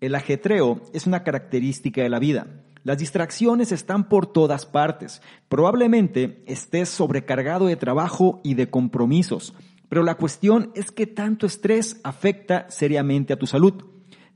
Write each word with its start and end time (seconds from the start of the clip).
El 0.00 0.14
ajetreo 0.14 0.82
es 0.92 1.06
una 1.06 1.22
característica 1.22 2.02
de 2.02 2.10
la 2.10 2.18
vida. 2.18 2.46
Las 2.84 2.98
distracciones 2.98 3.72
están 3.72 4.08
por 4.08 4.26
todas 4.26 4.66
partes. 4.66 5.22
Probablemente 5.48 6.42
estés 6.46 6.90
sobrecargado 6.90 7.66
de 7.66 7.76
trabajo 7.76 8.40
y 8.44 8.54
de 8.54 8.68
compromisos, 8.68 9.54
pero 9.88 10.02
la 10.02 10.16
cuestión 10.16 10.70
es 10.74 10.90
que 10.90 11.06
tanto 11.06 11.46
estrés 11.46 11.98
afecta 12.04 12.66
seriamente 12.68 13.32
a 13.32 13.38
tu 13.38 13.46
salud. 13.46 13.84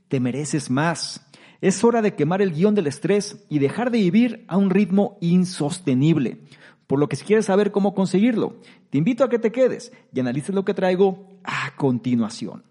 Te 0.07 0.19
mereces 0.19 0.71
más. 0.71 1.27
Es 1.61 1.83
hora 1.83 2.01
de 2.01 2.15
quemar 2.15 2.41
el 2.41 2.53
guion 2.53 2.73
del 2.73 2.87
estrés 2.87 3.45
y 3.47 3.59
dejar 3.59 3.91
de 3.91 3.99
vivir 3.99 4.45
a 4.47 4.57
un 4.57 4.71
ritmo 4.71 5.19
insostenible. 5.21 6.41
Por 6.87 6.99
lo 6.99 7.07
que 7.07 7.15
si 7.15 7.23
quieres 7.23 7.45
saber 7.45 7.71
cómo 7.71 7.93
conseguirlo, 7.93 8.59
te 8.89 8.97
invito 8.97 9.23
a 9.23 9.29
que 9.29 9.37
te 9.37 9.51
quedes 9.51 9.93
y 10.11 10.19
analices 10.19 10.55
lo 10.55 10.65
que 10.65 10.73
traigo 10.73 11.29
a 11.43 11.75
continuación. 11.75 12.63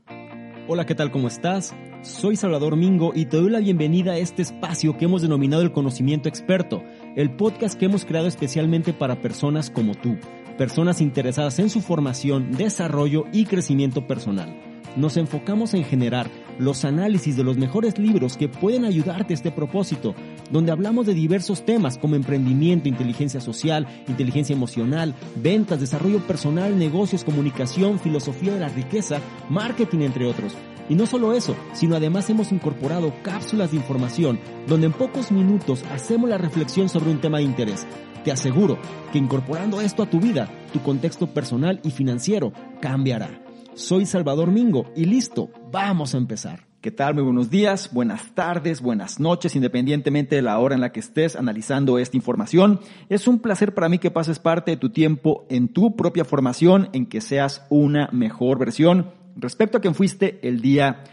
Hola, 0.68 0.84
¿qué 0.86 0.96
tal? 0.96 1.12
¿Cómo 1.12 1.28
estás? 1.28 1.72
Soy 2.02 2.34
Salvador 2.34 2.76
Mingo 2.76 3.12
y 3.14 3.26
te 3.26 3.36
doy 3.36 3.50
la 3.50 3.58
bienvenida 3.58 4.12
a 4.12 4.18
este 4.18 4.40
espacio 4.40 4.96
que 4.96 5.04
hemos 5.04 5.20
denominado 5.20 5.60
el 5.62 5.70
conocimiento 5.70 6.30
experto, 6.30 6.82
el 7.14 7.30
podcast 7.30 7.78
que 7.78 7.84
hemos 7.84 8.06
creado 8.06 8.26
especialmente 8.26 8.94
para 8.94 9.20
personas 9.20 9.68
como 9.68 9.94
tú, 9.94 10.16
personas 10.56 11.02
interesadas 11.02 11.58
en 11.58 11.68
su 11.68 11.82
formación, 11.82 12.52
desarrollo 12.52 13.26
y 13.34 13.44
crecimiento 13.44 14.06
personal. 14.06 14.56
Nos 14.96 15.18
enfocamos 15.18 15.74
en 15.74 15.84
generar 15.84 16.30
los 16.58 16.86
análisis 16.86 17.36
de 17.36 17.44
los 17.44 17.58
mejores 17.58 17.98
libros 17.98 18.38
que 18.38 18.48
pueden 18.48 18.86
ayudarte 18.86 19.34
a 19.34 19.36
este 19.36 19.50
propósito, 19.50 20.14
donde 20.50 20.72
hablamos 20.72 21.04
de 21.06 21.12
diversos 21.12 21.66
temas 21.66 21.98
como 21.98 22.16
emprendimiento, 22.16 22.88
inteligencia 22.88 23.42
social, 23.42 23.86
inteligencia 24.08 24.56
emocional, 24.56 25.14
ventas, 25.36 25.80
desarrollo 25.80 26.26
personal, 26.26 26.78
negocios, 26.78 27.24
comunicación, 27.24 28.00
filosofía 28.00 28.54
de 28.54 28.60
la 28.60 28.68
riqueza, 28.68 29.20
marketing, 29.50 30.00
entre 30.00 30.26
otros. 30.26 30.56
Y 30.90 30.96
no 30.96 31.06
solo 31.06 31.32
eso, 31.32 31.54
sino 31.72 31.94
además 31.94 32.28
hemos 32.30 32.50
incorporado 32.50 33.14
cápsulas 33.22 33.70
de 33.70 33.76
información 33.76 34.40
donde 34.66 34.88
en 34.88 34.92
pocos 34.92 35.30
minutos 35.30 35.84
hacemos 35.92 36.28
la 36.28 36.36
reflexión 36.36 36.88
sobre 36.88 37.12
un 37.12 37.20
tema 37.20 37.38
de 37.38 37.44
interés. 37.44 37.86
Te 38.24 38.32
aseguro 38.32 38.76
que 39.12 39.18
incorporando 39.18 39.80
esto 39.80 40.02
a 40.02 40.10
tu 40.10 40.18
vida, 40.18 40.50
tu 40.72 40.80
contexto 40.82 41.28
personal 41.28 41.80
y 41.84 41.92
financiero 41.92 42.52
cambiará. 42.82 43.40
Soy 43.74 44.04
Salvador 44.04 44.50
Mingo 44.50 44.86
y 44.96 45.04
listo, 45.04 45.48
vamos 45.70 46.16
a 46.16 46.18
empezar. 46.18 46.66
¿Qué 46.80 46.90
tal? 46.90 47.14
Muy 47.14 47.22
buenos 47.22 47.50
días, 47.50 47.90
buenas 47.92 48.34
tardes, 48.34 48.80
buenas 48.80 49.20
noches, 49.20 49.54
independientemente 49.54 50.36
de 50.36 50.42
la 50.42 50.58
hora 50.58 50.74
en 50.74 50.80
la 50.80 50.90
que 50.90 51.00
estés 51.00 51.36
analizando 51.36 51.98
esta 51.98 52.16
información. 52.16 52.80
Es 53.08 53.28
un 53.28 53.38
placer 53.38 53.74
para 53.74 53.88
mí 53.88 53.98
que 53.98 54.10
pases 54.10 54.40
parte 54.40 54.72
de 54.72 54.76
tu 54.76 54.90
tiempo 54.90 55.46
en 55.50 55.68
tu 55.68 55.94
propia 55.94 56.24
formación, 56.24 56.88
en 56.94 57.06
que 57.06 57.20
seas 57.20 57.64
una 57.68 58.08
mejor 58.12 58.58
versión 58.58 59.19
respecto 59.36 59.78
a 59.78 59.80
quien 59.80 59.94
fuiste 59.94 60.38
el 60.42 60.60
día 60.60 61.04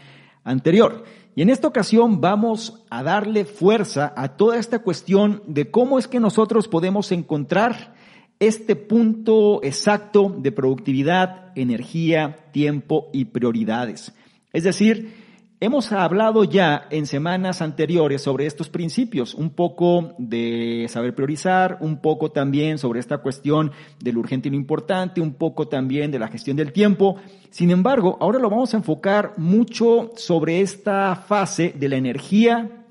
anterior. 0.44 1.04
Y 1.34 1.42
en 1.42 1.50
esta 1.50 1.68
ocasión 1.68 2.20
vamos 2.20 2.84
a 2.90 3.02
darle 3.02 3.44
fuerza 3.44 4.12
a 4.16 4.36
toda 4.36 4.58
esta 4.58 4.80
cuestión 4.80 5.42
de 5.46 5.70
cómo 5.70 5.98
es 5.98 6.08
que 6.08 6.20
nosotros 6.20 6.66
podemos 6.66 7.12
encontrar 7.12 7.94
este 8.40 8.76
punto 8.76 9.60
exacto 9.62 10.34
de 10.36 10.52
productividad, 10.52 11.52
energía, 11.54 12.36
tiempo 12.52 13.08
y 13.12 13.26
prioridades. 13.26 14.12
Es 14.52 14.64
decir, 14.64 15.27
hemos 15.60 15.90
hablado 15.92 16.44
ya 16.44 16.86
en 16.90 17.06
semanas 17.06 17.62
anteriores 17.62 18.22
sobre 18.22 18.46
estos 18.46 18.68
principios, 18.68 19.34
un 19.34 19.50
poco 19.50 20.14
de 20.18 20.86
saber 20.88 21.14
priorizar, 21.14 21.78
un 21.80 22.00
poco 22.00 22.30
también 22.30 22.78
sobre 22.78 23.00
esta 23.00 23.18
cuestión 23.18 23.72
del 23.98 24.18
urgente 24.18 24.48
y 24.48 24.52
lo 24.52 24.56
importante, 24.56 25.20
un 25.20 25.34
poco 25.34 25.68
también 25.68 26.10
de 26.10 26.18
la 26.18 26.28
gestión 26.28 26.56
del 26.56 26.72
tiempo. 26.72 27.16
Sin 27.50 27.70
embargo, 27.70 28.16
ahora 28.20 28.38
lo 28.38 28.50
vamos 28.50 28.74
a 28.74 28.76
enfocar 28.76 29.32
mucho 29.36 30.12
sobre 30.16 30.60
esta 30.60 31.16
fase 31.16 31.74
de 31.76 31.88
la 31.88 31.96
energía, 31.96 32.84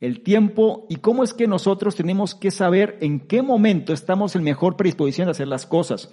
el 0.00 0.20
tiempo 0.20 0.86
y 0.88 0.96
cómo 0.96 1.22
es 1.22 1.32
que 1.32 1.46
nosotros 1.46 1.94
tenemos 1.94 2.34
que 2.34 2.50
saber 2.50 2.98
en 3.00 3.20
qué 3.20 3.40
momento 3.40 3.92
estamos 3.92 4.34
en 4.36 4.42
mejor 4.42 4.76
predisposición 4.76 5.26
de 5.26 5.30
hacer 5.30 5.48
las 5.48 5.64
cosas. 5.64 6.10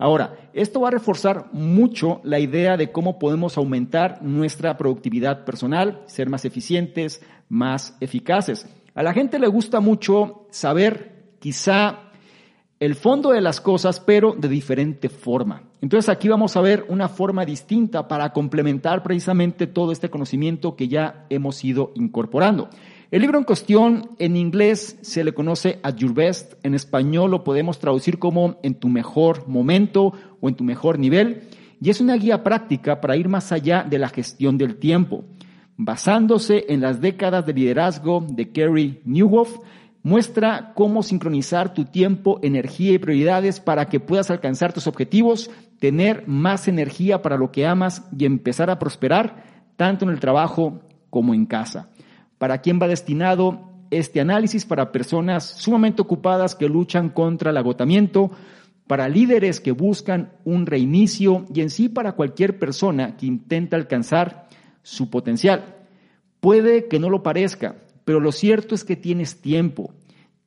Ahora, 0.00 0.48
esto 0.54 0.80
va 0.80 0.88
a 0.88 0.92
reforzar 0.92 1.50
mucho 1.52 2.22
la 2.24 2.38
idea 2.38 2.78
de 2.78 2.90
cómo 2.90 3.18
podemos 3.18 3.58
aumentar 3.58 4.22
nuestra 4.22 4.78
productividad 4.78 5.44
personal, 5.44 6.00
ser 6.06 6.30
más 6.30 6.46
eficientes, 6.46 7.20
más 7.50 7.98
eficaces. 8.00 8.66
A 8.94 9.02
la 9.02 9.12
gente 9.12 9.38
le 9.38 9.46
gusta 9.46 9.80
mucho 9.80 10.46
saber 10.50 11.34
quizá 11.38 11.98
el 12.80 12.94
fondo 12.94 13.32
de 13.32 13.42
las 13.42 13.60
cosas, 13.60 14.00
pero 14.00 14.32
de 14.32 14.48
diferente 14.48 15.10
forma. 15.10 15.64
Entonces 15.82 16.08
aquí 16.08 16.28
vamos 16.28 16.56
a 16.56 16.62
ver 16.62 16.86
una 16.88 17.10
forma 17.10 17.44
distinta 17.44 18.08
para 18.08 18.32
complementar 18.32 19.02
precisamente 19.02 19.66
todo 19.66 19.92
este 19.92 20.08
conocimiento 20.08 20.76
que 20.76 20.88
ya 20.88 21.26
hemos 21.28 21.62
ido 21.62 21.92
incorporando. 21.94 22.70
El 23.10 23.22
libro 23.22 23.38
en 23.38 23.44
cuestión 23.44 24.10
en 24.20 24.36
inglés 24.36 24.96
se 25.00 25.24
le 25.24 25.34
conoce 25.34 25.80
At 25.82 25.96
Your 25.96 26.14
Best, 26.14 26.54
en 26.64 26.76
español 26.76 27.32
lo 27.32 27.42
podemos 27.42 27.80
traducir 27.80 28.20
como 28.20 28.60
en 28.62 28.76
tu 28.76 28.88
mejor 28.88 29.48
momento 29.48 30.12
o 30.40 30.48
en 30.48 30.54
tu 30.54 30.62
mejor 30.62 30.96
nivel, 30.96 31.42
y 31.80 31.90
es 31.90 32.00
una 32.00 32.14
guía 32.14 32.44
práctica 32.44 33.00
para 33.00 33.16
ir 33.16 33.28
más 33.28 33.50
allá 33.50 33.82
de 33.82 33.98
la 33.98 34.10
gestión 34.10 34.58
del 34.58 34.76
tiempo. 34.76 35.24
Basándose 35.76 36.66
en 36.68 36.82
las 36.82 37.00
décadas 37.00 37.44
de 37.46 37.52
liderazgo 37.52 38.24
de 38.30 38.52
Kerry 38.52 39.00
Newhoff, 39.04 39.58
muestra 40.04 40.72
cómo 40.76 41.02
sincronizar 41.02 41.74
tu 41.74 41.86
tiempo, 41.86 42.38
energía 42.44 42.92
y 42.92 42.98
prioridades 42.98 43.58
para 43.58 43.86
que 43.86 43.98
puedas 43.98 44.30
alcanzar 44.30 44.72
tus 44.72 44.86
objetivos, 44.86 45.50
tener 45.80 46.28
más 46.28 46.68
energía 46.68 47.22
para 47.22 47.36
lo 47.36 47.50
que 47.50 47.66
amas 47.66 48.04
y 48.16 48.24
empezar 48.24 48.70
a 48.70 48.78
prosperar 48.78 49.64
tanto 49.76 50.04
en 50.04 50.12
el 50.12 50.20
trabajo 50.20 50.78
como 51.10 51.34
en 51.34 51.46
casa. 51.46 51.88
¿Para 52.40 52.62
quién 52.62 52.80
va 52.80 52.88
destinado 52.88 53.68
este 53.90 54.18
análisis? 54.18 54.64
Para 54.64 54.92
personas 54.92 55.44
sumamente 55.44 56.00
ocupadas 56.00 56.54
que 56.54 56.70
luchan 56.70 57.10
contra 57.10 57.50
el 57.50 57.58
agotamiento, 57.58 58.30
para 58.86 59.10
líderes 59.10 59.60
que 59.60 59.72
buscan 59.72 60.32
un 60.46 60.64
reinicio 60.64 61.44
y 61.54 61.60
en 61.60 61.68
sí 61.68 61.90
para 61.90 62.12
cualquier 62.12 62.58
persona 62.58 63.18
que 63.18 63.26
intenta 63.26 63.76
alcanzar 63.76 64.48
su 64.82 65.10
potencial. 65.10 65.84
Puede 66.40 66.88
que 66.88 66.98
no 66.98 67.10
lo 67.10 67.22
parezca, 67.22 67.76
pero 68.06 68.20
lo 68.20 68.32
cierto 68.32 68.74
es 68.74 68.84
que 68.84 68.96
tienes 68.96 69.42
tiempo, 69.42 69.92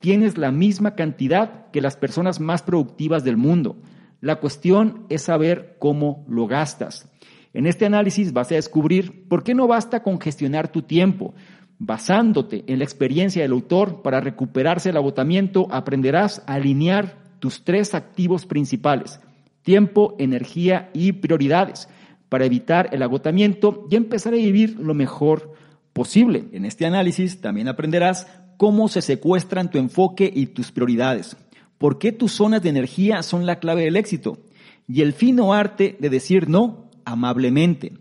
tienes 0.00 0.36
la 0.36 0.50
misma 0.50 0.96
cantidad 0.96 1.70
que 1.70 1.80
las 1.80 1.96
personas 1.96 2.40
más 2.40 2.62
productivas 2.62 3.22
del 3.22 3.36
mundo. 3.36 3.76
La 4.20 4.40
cuestión 4.40 5.06
es 5.10 5.22
saber 5.22 5.76
cómo 5.78 6.24
lo 6.28 6.48
gastas. 6.48 7.08
En 7.52 7.68
este 7.68 7.86
análisis 7.86 8.32
vas 8.32 8.50
a 8.50 8.56
descubrir 8.56 9.28
por 9.28 9.44
qué 9.44 9.54
no 9.54 9.68
basta 9.68 10.02
con 10.02 10.20
gestionar 10.20 10.72
tu 10.72 10.82
tiempo, 10.82 11.34
Basándote 11.78 12.64
en 12.66 12.78
la 12.78 12.84
experiencia 12.84 13.42
del 13.42 13.52
autor 13.52 14.02
para 14.02 14.20
recuperarse 14.20 14.90
el 14.90 14.96
agotamiento, 14.96 15.66
aprenderás 15.70 16.42
a 16.46 16.54
alinear 16.54 17.16
tus 17.40 17.64
tres 17.64 17.94
activos 17.94 18.46
principales, 18.46 19.20
tiempo, 19.62 20.14
energía 20.18 20.90
y 20.94 21.12
prioridades, 21.12 21.88
para 22.28 22.46
evitar 22.46 22.88
el 22.92 23.02
agotamiento 23.02 23.86
y 23.90 23.96
empezar 23.96 24.34
a 24.34 24.38
vivir 24.38 24.78
lo 24.78 24.94
mejor 24.94 25.52
posible. 25.92 26.46
En 26.52 26.64
este 26.64 26.86
análisis 26.86 27.40
también 27.40 27.68
aprenderás 27.68 28.26
cómo 28.56 28.88
se 28.88 29.02
secuestran 29.02 29.70
tu 29.70 29.78
enfoque 29.78 30.30
y 30.34 30.46
tus 30.46 30.72
prioridades, 30.72 31.36
por 31.78 31.98
qué 31.98 32.12
tus 32.12 32.32
zonas 32.32 32.62
de 32.62 32.70
energía 32.70 33.22
son 33.22 33.46
la 33.46 33.58
clave 33.58 33.82
del 33.82 33.96
éxito 33.96 34.38
y 34.86 35.02
el 35.02 35.12
fino 35.12 35.52
arte 35.52 35.96
de 35.98 36.10
decir 36.10 36.48
no 36.48 36.90
amablemente. 37.04 37.92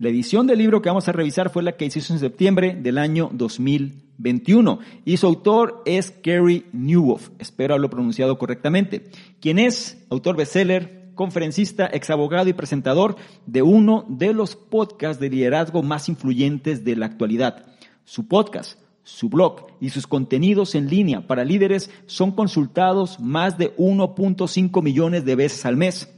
La 0.00 0.10
edición 0.10 0.46
del 0.46 0.58
libro 0.58 0.80
que 0.80 0.90
vamos 0.90 1.08
a 1.08 1.12
revisar 1.12 1.50
fue 1.50 1.64
la 1.64 1.72
que 1.72 1.84
hizo 1.84 2.12
en 2.12 2.20
septiembre 2.20 2.76
del 2.80 2.98
año 2.98 3.30
2021 3.32 4.78
y 5.04 5.16
su 5.16 5.26
autor 5.26 5.82
es 5.86 6.12
Kerry 6.12 6.66
Newhoff, 6.72 7.30
espero 7.40 7.74
haberlo 7.74 7.90
pronunciado 7.90 8.38
correctamente, 8.38 9.10
quien 9.40 9.58
es 9.58 10.06
autor 10.08 10.36
bestseller, 10.36 11.10
conferencista, 11.16 11.86
exabogado 11.86 12.48
y 12.48 12.52
presentador 12.52 13.16
de 13.46 13.62
uno 13.62 14.06
de 14.08 14.32
los 14.32 14.54
podcasts 14.54 15.20
de 15.20 15.30
liderazgo 15.30 15.82
más 15.82 16.08
influyentes 16.08 16.84
de 16.84 16.94
la 16.94 17.06
actualidad. 17.06 17.66
Su 18.04 18.28
podcast, 18.28 18.78
su 19.02 19.28
blog 19.28 19.66
y 19.80 19.90
sus 19.90 20.06
contenidos 20.06 20.76
en 20.76 20.88
línea 20.88 21.26
para 21.26 21.42
líderes 21.42 21.90
son 22.06 22.30
consultados 22.30 23.18
más 23.18 23.58
de 23.58 23.74
1.5 23.74 24.80
millones 24.80 25.24
de 25.24 25.34
veces 25.34 25.66
al 25.66 25.76
mes 25.76 26.08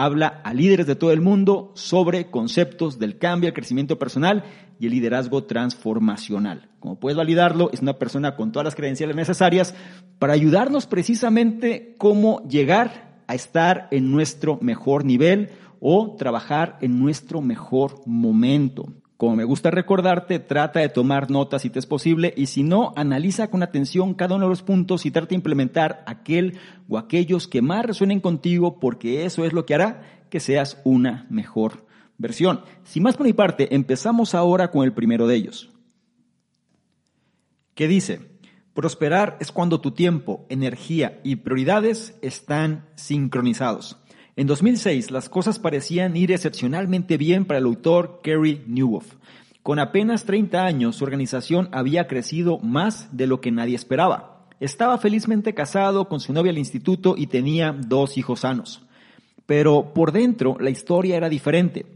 Habla 0.00 0.40
a 0.44 0.54
líderes 0.54 0.86
de 0.86 0.94
todo 0.94 1.10
el 1.10 1.20
mundo 1.20 1.72
sobre 1.74 2.30
conceptos 2.30 3.00
del 3.00 3.18
cambio, 3.18 3.48
el 3.48 3.54
crecimiento 3.54 3.98
personal 3.98 4.44
y 4.78 4.86
el 4.86 4.92
liderazgo 4.92 5.42
transformacional. 5.42 6.68
Como 6.78 7.00
puedes 7.00 7.16
validarlo, 7.16 7.70
es 7.72 7.82
una 7.82 7.98
persona 7.98 8.36
con 8.36 8.52
todas 8.52 8.64
las 8.64 8.76
credenciales 8.76 9.16
necesarias 9.16 9.74
para 10.20 10.34
ayudarnos 10.34 10.86
precisamente 10.86 11.96
cómo 11.98 12.46
llegar 12.48 13.22
a 13.26 13.34
estar 13.34 13.88
en 13.90 14.12
nuestro 14.12 14.60
mejor 14.60 15.04
nivel 15.04 15.50
o 15.80 16.14
trabajar 16.16 16.78
en 16.80 17.00
nuestro 17.00 17.40
mejor 17.40 18.00
momento. 18.06 18.86
Como 19.18 19.34
me 19.34 19.42
gusta 19.42 19.72
recordarte, 19.72 20.38
trata 20.38 20.78
de 20.78 20.88
tomar 20.88 21.28
notas 21.28 21.62
si 21.62 21.70
te 21.70 21.80
es 21.80 21.86
posible 21.86 22.32
y 22.36 22.46
si 22.46 22.62
no, 22.62 22.92
analiza 22.94 23.50
con 23.50 23.64
atención 23.64 24.14
cada 24.14 24.36
uno 24.36 24.44
de 24.44 24.50
los 24.50 24.62
puntos 24.62 25.04
y 25.06 25.10
trata 25.10 25.30
de 25.30 25.34
implementar 25.34 26.04
aquel 26.06 26.56
o 26.88 26.98
aquellos 26.98 27.48
que 27.48 27.60
más 27.60 27.84
resuenen 27.84 28.20
contigo 28.20 28.78
porque 28.78 29.24
eso 29.24 29.44
es 29.44 29.52
lo 29.52 29.66
que 29.66 29.74
hará 29.74 30.22
que 30.30 30.38
seas 30.38 30.80
una 30.84 31.26
mejor 31.30 31.84
versión. 32.16 32.60
Sin 32.84 33.02
más 33.02 33.16
por 33.16 33.26
mi 33.26 33.32
parte, 33.32 33.74
empezamos 33.74 34.36
ahora 34.36 34.70
con 34.70 34.84
el 34.84 34.92
primero 34.92 35.26
de 35.26 35.34
ellos. 35.34 35.68
¿Qué 37.74 37.88
dice? 37.88 38.20
Prosperar 38.72 39.36
es 39.40 39.50
cuando 39.50 39.80
tu 39.80 39.90
tiempo, 39.90 40.46
energía 40.48 41.18
y 41.24 41.34
prioridades 41.34 42.16
están 42.22 42.86
sincronizados. 42.94 43.98
En 44.38 44.46
2006 44.46 45.10
las 45.10 45.28
cosas 45.28 45.58
parecían 45.58 46.16
ir 46.16 46.30
excepcionalmente 46.30 47.16
bien 47.16 47.44
para 47.44 47.58
el 47.58 47.64
autor 47.64 48.20
Kerry 48.22 48.62
Newhoff. 48.68 49.16
Con 49.64 49.80
apenas 49.80 50.26
30 50.26 50.64
años 50.64 50.94
su 50.94 51.02
organización 51.02 51.68
había 51.72 52.06
crecido 52.06 52.60
más 52.60 53.16
de 53.16 53.26
lo 53.26 53.40
que 53.40 53.50
nadie 53.50 53.74
esperaba. 53.74 54.46
Estaba 54.60 54.96
felizmente 54.98 55.54
casado 55.54 56.08
con 56.08 56.20
su 56.20 56.32
novia 56.32 56.52
al 56.52 56.58
instituto 56.58 57.16
y 57.18 57.26
tenía 57.26 57.72
dos 57.72 58.16
hijos 58.16 58.38
sanos. 58.38 58.86
Pero 59.44 59.92
por 59.92 60.12
dentro 60.12 60.56
la 60.60 60.70
historia 60.70 61.16
era 61.16 61.28
diferente. 61.28 61.86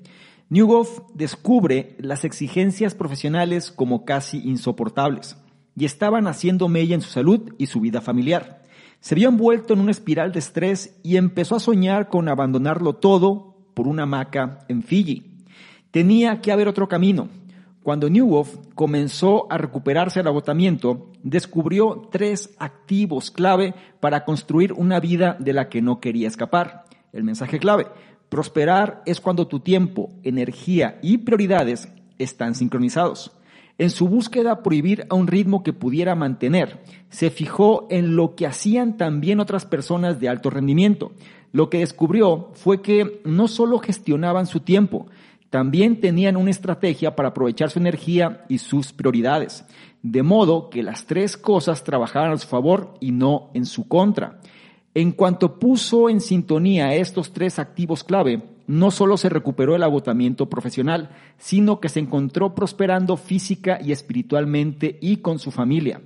Newhoff 0.49 0.99
descubre 1.15 1.95
las 2.01 2.25
exigencias 2.25 2.97
profesionales 2.97 3.71
como 3.71 4.05
casi 4.05 4.39
insoportables 4.39 5.37
y 5.77 5.85
estaban 5.85 6.27
haciendo 6.27 6.69
mella 6.69 6.97
en 6.97 7.03
su 7.03 7.11
salud 7.11 7.55
y 7.57 7.67
su 7.67 7.79
vida 7.79 8.01
familiar. 8.01 8.62
Se 9.03 9.17
vio 9.17 9.29
envuelto 9.29 9.75
en 9.75 9.81
una 9.81 9.91
espiral 9.91 10.31
de 10.31 10.39
estrés 10.39 10.97
y 11.03 11.17
empezó 11.17 11.57
a 11.57 11.61
soñar 11.61 12.09
con 12.09 12.29
abandonarlo 12.29 12.93
todo 12.93 13.57
por 13.75 13.89
una 13.89 14.05
hamaca 14.05 14.61
en 14.69 14.85
Fiji. 14.85 15.25
Tenía 15.91 16.41
que 16.41 16.53
haber 16.53 16.69
otro 16.69 16.87
camino. 16.87 17.29
Cuando 17.83 18.09
Newhoff 18.09 18.59
comenzó 18.77 19.51
a 19.51 19.59
recuperarse 19.59 20.21
del 20.21 20.29
agotamiento, 20.29 21.11
descubrió 21.25 22.11
tres 22.13 22.55
activos 22.61 23.33
clave 23.33 23.75
para 23.99 24.25
construir 24.25 24.73
una 24.73 25.01
vida 25.01 25.37
de 25.41 25.53
la 25.53 25.69
que 25.69 25.83
no 25.83 25.99
quería 25.99 26.29
escapar. 26.29 26.85
El 27.13 27.25
mensaje 27.25 27.59
clave, 27.59 27.89
prosperar 28.29 29.03
es 29.05 29.21
cuando 29.21 29.49
tu 29.49 29.59
tiempo, 29.59 30.11
energía 30.23 31.01
y 31.03 31.19
prioridades 31.19 31.89
están 32.19 32.55
sincronizados. 32.55 33.33
En 33.83 33.91
su 33.91 34.07
búsqueda 34.07 34.63
por 34.63 34.75
vivir 34.75 35.09
a 35.11 35.17
un 35.17 35.27
ritmo 35.27 35.65
que 35.65 35.73
pudiera 35.73 36.15
mantener, 36.15 36.85
se 37.09 37.31
fijó 37.31 37.89
en 37.91 38.15
lo 38.15 38.37
que 38.37 38.47
hacían 38.47 38.97
también 38.97 39.41
otras 39.41 39.67
personas 39.67 40.21
de 40.21 40.29
alto 40.29 40.51
rendimiento. 40.51 41.11
Lo 41.51 41.69
que 41.69 41.79
descubrió 41.79 42.53
fue 42.55 42.81
que 42.81 43.21
no 43.25 43.49
solo 43.49 43.81
gestionaban 43.81 44.47
su 44.47 44.61
tiempo, 44.61 45.09
también 45.51 45.99
tenían 45.99 46.37
una 46.37 46.53
estrategia 46.53 47.17
para 47.17 47.31
aprovechar 47.31 47.71
su 47.71 47.81
energía 47.81 48.45
y 48.49 48.59
sus 48.59 48.93
prioridades, 48.93 49.65
de 50.05 50.23
modo 50.23 50.71
que 50.71 50.85
las 50.85 51.07
tres 51.07 51.37
cosas 51.37 51.83
trabajaban 51.83 52.31
a 52.31 52.39
su 52.39 52.47
favor 52.47 52.95
y 53.01 53.11
no 53.11 53.51
en 53.53 53.67
su 53.67 53.89
contra. 53.89 54.39
En 54.95 55.11
cuanto 55.11 55.59
puso 55.59 56.09
en 56.09 56.21
sintonía 56.21 56.95
estos 56.95 57.33
tres 57.33 57.59
activos 57.59 58.05
clave, 58.05 58.43
no 58.67 58.91
solo 58.91 59.17
se 59.17 59.29
recuperó 59.29 59.75
el 59.75 59.83
agotamiento 59.83 60.49
profesional, 60.49 61.11
sino 61.39 61.81
que 61.81 61.89
se 61.89 62.01
encontró 62.01 62.55
prosperando 62.55 63.17
física 63.17 63.79
y 63.83 63.93
espiritualmente 63.93 64.99
y 65.01 65.19
con 65.19 65.39
su 65.39 65.51
familia. 65.51 66.01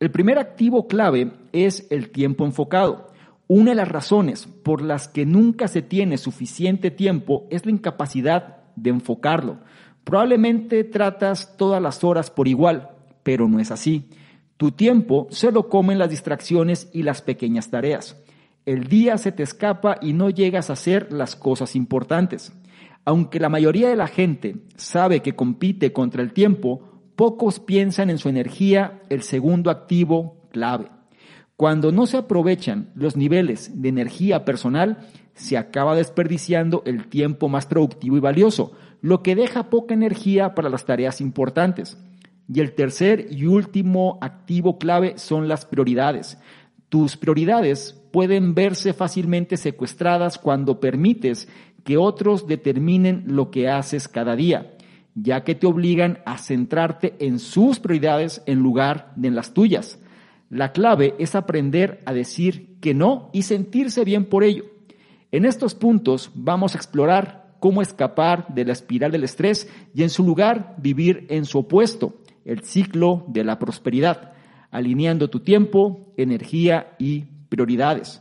El 0.00 0.10
primer 0.10 0.38
activo 0.38 0.86
clave 0.86 1.32
es 1.52 1.86
el 1.90 2.10
tiempo 2.10 2.44
enfocado. 2.44 3.08
Una 3.46 3.70
de 3.70 3.76
las 3.76 3.88
razones 3.88 4.46
por 4.46 4.82
las 4.82 5.08
que 5.08 5.26
nunca 5.26 5.68
se 5.68 5.82
tiene 5.82 6.18
suficiente 6.18 6.90
tiempo 6.90 7.46
es 7.50 7.64
la 7.64 7.72
incapacidad 7.72 8.58
de 8.76 8.90
enfocarlo. 8.90 9.58
Probablemente 10.02 10.84
tratas 10.84 11.56
todas 11.56 11.80
las 11.80 12.04
horas 12.04 12.30
por 12.30 12.48
igual, 12.48 12.90
pero 13.22 13.48
no 13.48 13.60
es 13.60 13.70
así. 13.70 14.10
Tu 14.56 14.72
tiempo 14.72 15.26
se 15.30 15.52
lo 15.52 15.68
comen 15.68 15.98
las 15.98 16.10
distracciones 16.10 16.88
y 16.92 17.02
las 17.02 17.22
pequeñas 17.22 17.70
tareas. 17.70 18.16
El 18.66 18.84
día 18.84 19.18
se 19.18 19.30
te 19.30 19.42
escapa 19.42 19.98
y 20.00 20.14
no 20.14 20.30
llegas 20.30 20.70
a 20.70 20.72
hacer 20.72 21.12
las 21.12 21.36
cosas 21.36 21.76
importantes. 21.76 22.52
Aunque 23.04 23.38
la 23.38 23.50
mayoría 23.50 23.90
de 23.90 23.96
la 23.96 24.06
gente 24.06 24.56
sabe 24.76 25.20
que 25.20 25.36
compite 25.36 25.92
contra 25.92 26.22
el 26.22 26.32
tiempo, 26.32 27.02
pocos 27.14 27.60
piensan 27.60 28.08
en 28.08 28.16
su 28.16 28.30
energía, 28.30 29.02
el 29.10 29.22
segundo 29.22 29.70
activo 29.70 30.48
clave. 30.50 30.86
Cuando 31.56 31.92
no 31.92 32.06
se 32.06 32.16
aprovechan 32.16 32.90
los 32.94 33.16
niveles 33.16 33.82
de 33.82 33.90
energía 33.90 34.46
personal, 34.46 35.06
se 35.34 35.58
acaba 35.58 35.94
desperdiciando 35.94 36.82
el 36.86 37.08
tiempo 37.08 37.50
más 37.50 37.66
productivo 37.66 38.16
y 38.16 38.20
valioso, 38.20 38.72
lo 39.02 39.22
que 39.22 39.36
deja 39.36 39.68
poca 39.68 39.92
energía 39.92 40.54
para 40.54 40.70
las 40.70 40.86
tareas 40.86 41.20
importantes. 41.20 41.98
Y 42.48 42.60
el 42.60 42.74
tercer 42.74 43.26
y 43.30 43.44
último 43.44 44.18
activo 44.22 44.78
clave 44.78 45.18
son 45.18 45.48
las 45.48 45.66
prioridades. 45.66 46.38
Tus 46.88 47.16
prioridades 47.16 48.03
pueden 48.14 48.54
verse 48.54 48.92
fácilmente 48.92 49.56
secuestradas 49.56 50.38
cuando 50.38 50.78
permites 50.78 51.48
que 51.82 51.96
otros 51.96 52.46
determinen 52.46 53.24
lo 53.26 53.50
que 53.50 53.68
haces 53.68 54.06
cada 54.06 54.36
día, 54.36 54.76
ya 55.16 55.42
que 55.42 55.56
te 55.56 55.66
obligan 55.66 56.20
a 56.24 56.38
centrarte 56.38 57.16
en 57.18 57.40
sus 57.40 57.80
prioridades 57.80 58.40
en 58.46 58.60
lugar 58.60 59.12
de 59.16 59.26
en 59.26 59.34
las 59.34 59.52
tuyas. 59.52 59.98
La 60.48 60.70
clave 60.70 61.16
es 61.18 61.34
aprender 61.34 62.02
a 62.06 62.12
decir 62.12 62.78
que 62.80 62.94
no 62.94 63.30
y 63.32 63.42
sentirse 63.42 64.04
bien 64.04 64.26
por 64.26 64.44
ello. 64.44 64.66
En 65.32 65.44
estos 65.44 65.74
puntos 65.74 66.30
vamos 66.36 66.76
a 66.76 66.78
explorar 66.78 67.56
cómo 67.58 67.82
escapar 67.82 68.46
de 68.54 68.64
la 68.64 68.74
espiral 68.74 69.10
del 69.10 69.24
estrés 69.24 69.68
y 69.92 70.04
en 70.04 70.10
su 70.10 70.22
lugar 70.22 70.76
vivir 70.78 71.26
en 71.30 71.46
su 71.46 71.58
opuesto, 71.58 72.22
el 72.44 72.60
ciclo 72.60 73.24
de 73.26 73.42
la 73.42 73.58
prosperidad 73.58 74.34
alineando 74.74 75.30
tu 75.30 75.38
tiempo, 75.38 76.12
energía 76.16 76.96
y 76.98 77.26
prioridades. 77.54 78.20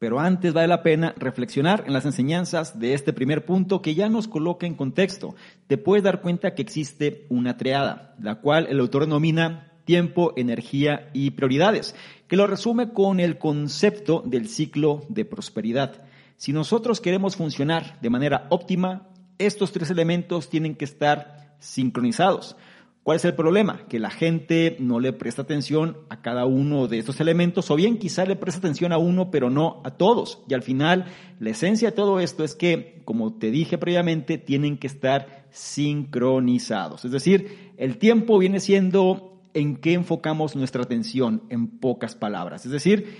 Pero 0.00 0.18
antes 0.18 0.52
vale 0.52 0.66
la 0.66 0.82
pena 0.82 1.14
reflexionar 1.16 1.84
en 1.86 1.92
las 1.92 2.04
enseñanzas 2.04 2.80
de 2.80 2.94
este 2.94 3.12
primer 3.12 3.44
punto 3.44 3.80
que 3.80 3.94
ya 3.94 4.08
nos 4.08 4.26
coloca 4.26 4.66
en 4.66 4.74
contexto. 4.74 5.36
Te 5.68 5.78
puedes 5.78 6.02
dar 6.02 6.20
cuenta 6.20 6.56
que 6.56 6.62
existe 6.62 7.24
una 7.28 7.56
triada, 7.56 8.16
la 8.20 8.40
cual 8.40 8.66
el 8.68 8.80
autor 8.80 9.04
denomina 9.04 9.70
tiempo, 9.84 10.32
energía 10.36 11.08
y 11.12 11.30
prioridades, 11.30 11.94
que 12.26 12.36
lo 12.36 12.48
resume 12.48 12.92
con 12.92 13.20
el 13.20 13.38
concepto 13.38 14.24
del 14.26 14.48
ciclo 14.48 15.04
de 15.08 15.24
prosperidad. 15.24 16.02
Si 16.36 16.52
nosotros 16.52 17.00
queremos 17.00 17.36
funcionar 17.36 18.00
de 18.00 18.10
manera 18.10 18.48
óptima, 18.50 19.08
estos 19.38 19.70
tres 19.70 19.90
elementos 19.90 20.48
tienen 20.48 20.74
que 20.74 20.84
estar 20.84 21.54
sincronizados. 21.60 22.56
¿Cuál 23.02 23.16
es 23.16 23.24
el 23.24 23.34
problema? 23.34 23.80
Que 23.88 23.98
la 23.98 24.10
gente 24.10 24.76
no 24.78 25.00
le 25.00 25.12
presta 25.12 25.42
atención 25.42 25.96
a 26.08 26.22
cada 26.22 26.46
uno 26.46 26.86
de 26.86 26.98
estos 26.98 27.20
elementos, 27.20 27.68
o 27.70 27.74
bien 27.74 27.98
quizá 27.98 28.24
le 28.24 28.36
presta 28.36 28.60
atención 28.60 28.92
a 28.92 28.98
uno, 28.98 29.32
pero 29.32 29.50
no 29.50 29.80
a 29.84 29.92
todos. 29.92 30.42
Y 30.48 30.54
al 30.54 30.62
final, 30.62 31.06
la 31.40 31.50
esencia 31.50 31.90
de 31.90 31.96
todo 31.96 32.20
esto 32.20 32.44
es 32.44 32.54
que, 32.54 33.02
como 33.04 33.34
te 33.34 33.50
dije 33.50 33.76
previamente, 33.76 34.38
tienen 34.38 34.78
que 34.78 34.86
estar 34.86 35.46
sincronizados. 35.50 37.04
Es 37.04 37.10
decir, 37.10 37.72
el 37.76 37.98
tiempo 37.98 38.38
viene 38.38 38.60
siendo 38.60 39.40
en 39.52 39.76
qué 39.76 39.94
enfocamos 39.94 40.54
nuestra 40.54 40.84
atención, 40.84 41.42
en 41.48 41.66
pocas 41.80 42.14
palabras. 42.14 42.64
Es 42.66 42.70
decir, 42.70 43.16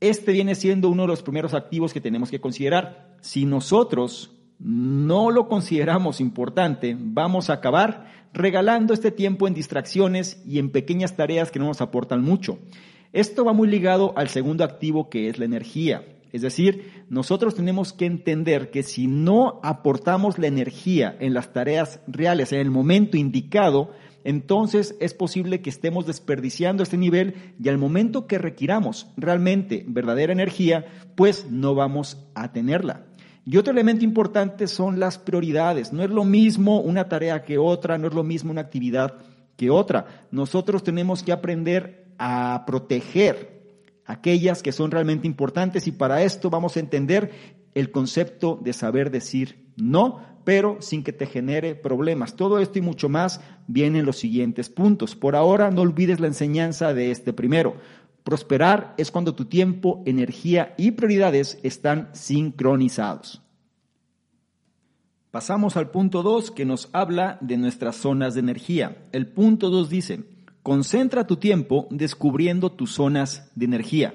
este 0.00 0.32
viene 0.32 0.56
siendo 0.56 0.88
uno 0.88 1.02
de 1.02 1.08
los 1.08 1.22
primeros 1.22 1.54
activos 1.54 1.92
que 1.92 2.00
tenemos 2.00 2.28
que 2.28 2.40
considerar. 2.40 3.16
Si 3.20 3.44
nosotros 3.46 4.32
no 4.58 5.30
lo 5.30 5.48
consideramos 5.48 6.20
importante, 6.20 6.96
vamos 6.98 7.50
a 7.50 7.54
acabar 7.54 8.21
regalando 8.32 8.94
este 8.94 9.10
tiempo 9.10 9.46
en 9.46 9.54
distracciones 9.54 10.42
y 10.46 10.58
en 10.58 10.70
pequeñas 10.70 11.16
tareas 11.16 11.50
que 11.50 11.58
no 11.58 11.66
nos 11.66 11.80
aportan 11.80 12.22
mucho. 12.22 12.58
Esto 13.12 13.44
va 13.44 13.52
muy 13.52 13.68
ligado 13.68 14.14
al 14.16 14.28
segundo 14.28 14.64
activo 14.64 15.10
que 15.10 15.28
es 15.28 15.38
la 15.38 15.44
energía. 15.44 16.04
Es 16.32 16.40
decir, 16.40 17.04
nosotros 17.10 17.54
tenemos 17.54 17.92
que 17.92 18.06
entender 18.06 18.70
que 18.70 18.82
si 18.82 19.06
no 19.06 19.60
aportamos 19.62 20.38
la 20.38 20.46
energía 20.46 21.14
en 21.20 21.34
las 21.34 21.52
tareas 21.52 22.00
reales 22.06 22.52
en 22.52 22.60
el 22.60 22.70
momento 22.70 23.18
indicado, 23.18 23.90
entonces 24.24 24.96
es 25.00 25.12
posible 25.12 25.60
que 25.60 25.68
estemos 25.68 26.06
desperdiciando 26.06 26.82
este 26.82 26.96
nivel 26.96 27.54
y 27.62 27.68
al 27.68 27.76
momento 27.76 28.26
que 28.26 28.38
requiramos 28.38 29.08
realmente 29.18 29.84
verdadera 29.86 30.32
energía, 30.32 30.86
pues 31.16 31.50
no 31.50 31.74
vamos 31.74 32.18
a 32.34 32.52
tenerla. 32.52 33.04
Y 33.44 33.56
otro 33.56 33.72
elemento 33.72 34.04
importante 34.04 34.68
son 34.68 35.00
las 35.00 35.18
prioridades. 35.18 35.92
No 35.92 36.02
es 36.02 36.10
lo 36.10 36.24
mismo 36.24 36.80
una 36.80 37.08
tarea 37.08 37.44
que 37.44 37.58
otra, 37.58 37.98
no 37.98 38.08
es 38.08 38.14
lo 38.14 38.22
mismo 38.22 38.52
una 38.52 38.60
actividad 38.60 39.18
que 39.56 39.70
otra. 39.70 40.26
Nosotros 40.30 40.84
tenemos 40.84 41.22
que 41.22 41.32
aprender 41.32 42.06
a 42.18 42.64
proteger 42.66 43.62
aquellas 44.04 44.62
que 44.62 44.72
son 44.72 44.90
realmente 44.90 45.26
importantes 45.26 45.86
y 45.86 45.92
para 45.92 46.22
esto 46.22 46.50
vamos 46.50 46.76
a 46.76 46.80
entender 46.80 47.30
el 47.74 47.90
concepto 47.90 48.58
de 48.62 48.72
saber 48.72 49.10
decir 49.10 49.72
no, 49.76 50.20
pero 50.44 50.76
sin 50.80 51.02
que 51.02 51.12
te 51.12 51.26
genere 51.26 51.74
problemas. 51.74 52.36
Todo 52.36 52.58
esto 52.58 52.78
y 52.78 52.82
mucho 52.82 53.08
más 53.08 53.40
vienen 53.66 54.00
en 54.00 54.06
los 54.06 54.18
siguientes 54.18 54.68
puntos. 54.68 55.16
Por 55.16 55.36
ahora, 55.36 55.70
no 55.70 55.82
olvides 55.82 56.20
la 56.20 56.26
enseñanza 56.26 56.92
de 56.94 57.10
este 57.10 57.32
primero. 57.32 57.76
Prosperar 58.24 58.94
es 58.98 59.10
cuando 59.10 59.34
tu 59.34 59.46
tiempo, 59.46 60.02
energía 60.06 60.74
y 60.78 60.92
prioridades 60.92 61.58
están 61.62 62.10
sincronizados. 62.12 63.42
Pasamos 65.32 65.76
al 65.76 65.90
punto 65.90 66.22
2 66.22 66.50
que 66.50 66.64
nos 66.64 66.90
habla 66.92 67.38
de 67.40 67.56
nuestras 67.56 67.96
zonas 67.96 68.34
de 68.34 68.40
energía. 68.40 69.08
El 69.12 69.26
punto 69.26 69.70
2 69.70 69.88
dice, 69.88 70.24
concentra 70.62 71.26
tu 71.26 71.36
tiempo 71.36 71.88
descubriendo 71.90 72.70
tus 72.70 72.92
zonas 72.92 73.50
de 73.54 73.64
energía. 73.64 74.14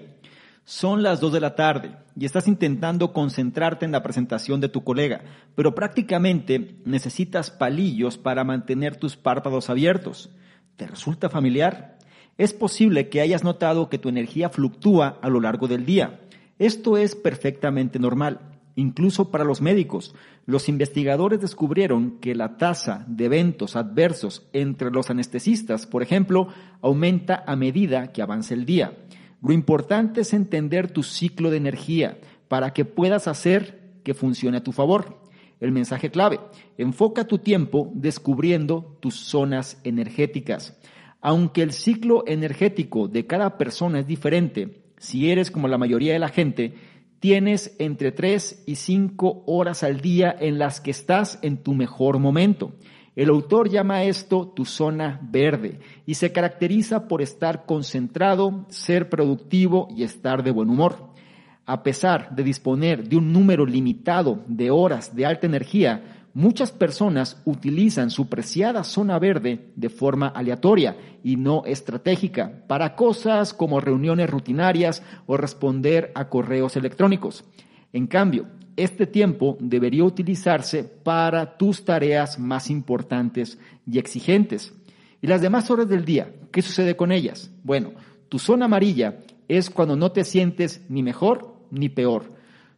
Son 0.64 1.02
las 1.02 1.20
2 1.20 1.34
de 1.34 1.40
la 1.40 1.56
tarde 1.56 1.96
y 2.16 2.26
estás 2.26 2.48
intentando 2.48 3.14
concentrarte 3.14 3.86
en 3.86 3.92
la 3.92 4.04
presentación 4.04 4.62
de 4.62 4.70
tu 4.70 4.84
colega, 4.84 5.22
pero 5.56 5.74
prácticamente 5.74 6.76
necesitas 6.86 7.50
palillos 7.50 8.18
para 8.18 8.44
mantener 8.44 8.96
tus 8.96 9.18
párpados 9.18 9.70
abiertos. 9.70 10.30
¿Te 10.76 10.86
resulta 10.86 11.30
familiar? 11.30 11.97
Es 12.38 12.53
posible 12.53 13.10
que 13.10 13.22
hayas 13.22 13.44
notado 13.44 13.89
que 13.89 13.98
tu 13.98 14.10
energía 14.10 14.50
fluctúa 14.50 15.17
a 15.22 15.29
lo 15.29 15.41
largo 15.41 15.67
del 15.67 15.86
día. 15.86 16.20
Esto 16.60 16.98
es 16.98 17.15
perfectamente 17.15 17.98
normal. 17.98 18.39
Incluso 18.75 19.32
para 19.32 19.44
los 19.44 19.60
médicos, 19.60 20.13
los 20.46 20.70
investigadores 20.70 21.41
descubrieron 21.41 22.20
que 22.20 22.36
la 22.36 22.58
tasa 22.58 23.06
de 23.08 23.25
eventos 23.25 23.75
adversos 23.75 24.48
entre 24.53 24.91
los 24.91 25.10
anestesistas, 25.10 25.88
por 25.88 26.03
ejemplo, 26.03 26.50
aumenta 26.82 27.44
a 27.48 27.56
medida 27.56 28.12
que 28.12 28.22
avanza 28.22 28.53
el 28.53 28.65
día. 28.65 28.96
Lo 29.41 29.51
importante 29.51 30.22
es 30.22 30.32
entender 30.34 30.91
tu 30.91 31.01
ciclo 31.01 31.50
de 31.50 31.58
energía 31.58 32.20
para 32.48 32.72
que 32.72 32.86
puedas 32.86 33.27
hacer 33.27 34.00
que 34.03 34.13
funcione 34.13 34.58
a 34.58 34.63
tu 34.63 34.74
favor. 34.74 35.17
El 35.60 35.72
mensaje 35.72 36.12
clave, 36.12 36.39
enfoca 36.77 37.25
tu 37.25 37.39
tiempo 37.39 37.91
descubriendo 37.96 38.96
tus 39.00 39.15
zonas 39.15 39.82
energéticas. 39.84 40.77
Aunque 41.22 41.64
el 41.64 41.74
ciclo 41.74 42.24
energético 42.28 43.08
de 43.08 43.26
cada 43.26 43.58
persona 43.58 44.00
es 44.00 44.08
diferente, 44.08 44.84
si 44.98 45.32
eres 45.32 45.52
como 45.52 45.68
la 45.68 45.78
mayoría 45.78 46.14
de 46.14 46.20
la 46.20 46.30
gente, 46.30 46.76
tienes 47.20 47.76
entre 47.80 48.12
3 48.12 48.64
y 48.68 48.76
5 48.76 49.44
horas 49.48 49.84
al 49.84 50.02
día 50.02 50.36
en 50.40 50.60
las 50.60 50.82
que 50.82 50.92
estás 50.92 51.40
en 51.42 51.58
tu 51.58 51.74
mejor 51.74 52.20
momento. 52.20 52.74
El 53.16 53.30
autor 53.30 53.70
llama 53.70 54.04
esto 54.04 54.48
tu 54.48 54.64
zona 54.64 55.20
verde 55.24 55.80
y 56.06 56.14
se 56.14 56.32
caracteriza 56.32 57.08
por 57.08 57.24
estar 57.24 57.66
concentrado, 57.66 58.68
ser 58.70 59.10
productivo 59.10 59.88
y 59.90 60.04
estar 60.04 60.44
de 60.44 60.52
buen 60.52 60.70
humor. 60.70 61.14
A 61.66 61.82
pesar 61.82 62.36
de 62.36 62.44
disponer 62.44 63.10
de 63.10 63.18
un 63.18 63.34
número 63.34 63.66
limitado 63.66 64.44
de 64.48 64.70
horas 64.70 65.16
de 65.16 65.26
alta 65.26 65.48
energía, 65.48 66.17
muchas 66.38 66.72
personas 66.72 67.41
utilizan 67.46 68.12
su 68.12 68.29
preciada 68.29 68.84
zona 68.84 69.17
verde 69.17 69.72
de 69.75 69.89
forma 69.89 70.27
aleatoria 70.27 70.96
y 71.24 71.36
no 71.36 71.63
estratégica 71.65 72.62
para 72.67 72.96
cosas 72.96 73.56
como 73.56 73.79
reuniones 73.79 74.29
rutinarias 74.29 75.01
o 75.25 75.36
responder 75.36 76.12
a 76.13 76.29
correos 76.29 76.75
electrónicos. 76.75 77.44
En 77.91 78.06
cambio, 78.06 78.46
este 78.75 79.08
tiempo 79.08 79.58
debería 79.60 80.03
utilizarse 80.03 80.84
para 80.84 81.58
tus 81.58 81.84
tareas 81.84 82.38
más 82.38 82.70
importantes 82.70 83.58
y 83.91 83.98
exigentes. 83.98 84.75
¿Y 85.24 85.25
las 85.25 85.41
demás 85.41 85.72
horas 85.72 85.89
del 85.89 86.06
día? 86.06 86.36
¿Qué 86.51 86.62
sucede 86.62 86.96
con 86.96 87.12
ellas? 87.12 87.50
Bueno, 87.63 87.94
tu 88.29 88.38
zona 88.38 88.65
amarilla 88.65 89.22
es 89.48 89.72
cuando 89.72 89.96
no 89.96 90.12
te 90.12 90.24
sientes 90.24 90.86
ni 90.88 91.01
mejor 91.01 91.56
ni 91.72 91.89
peor. 91.89 92.32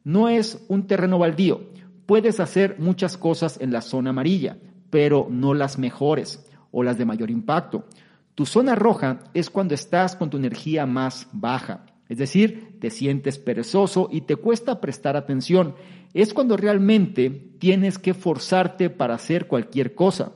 No 0.05 0.29
es 0.29 0.63
un 0.69 0.87
terreno 0.87 1.19
baldío 1.19 1.68
Puedes 2.09 2.39
hacer 2.39 2.77
muchas 2.79 3.17
cosas 3.17 3.59
en 3.61 3.71
la 3.71 3.81
zona 3.81 4.09
amarilla, 4.09 4.57
pero 4.89 5.27
no 5.29 5.53
las 5.53 5.77
mejores 5.77 6.43
o 6.71 6.81
las 6.81 6.97
de 6.97 7.05
mayor 7.05 7.29
impacto. 7.29 7.85
Tu 8.33 8.47
zona 8.47 8.73
roja 8.73 9.19
es 9.35 9.51
cuando 9.51 9.75
estás 9.75 10.15
con 10.15 10.31
tu 10.31 10.37
energía 10.37 10.87
más 10.87 11.27
baja, 11.33 11.85
es 12.07 12.17
decir, 12.17 12.79
te 12.79 12.89
sientes 12.89 13.37
perezoso 13.37 14.09
y 14.11 14.21
te 14.21 14.37
cuesta 14.37 14.81
prestar 14.81 15.17
atención. 15.17 15.75
Es 16.15 16.33
cuando 16.33 16.57
realmente 16.57 17.29
tienes 17.59 17.99
que 17.99 18.15
forzarte 18.15 18.89
para 18.89 19.13
hacer 19.13 19.45
cualquier 19.45 19.93
cosa. 19.93 20.31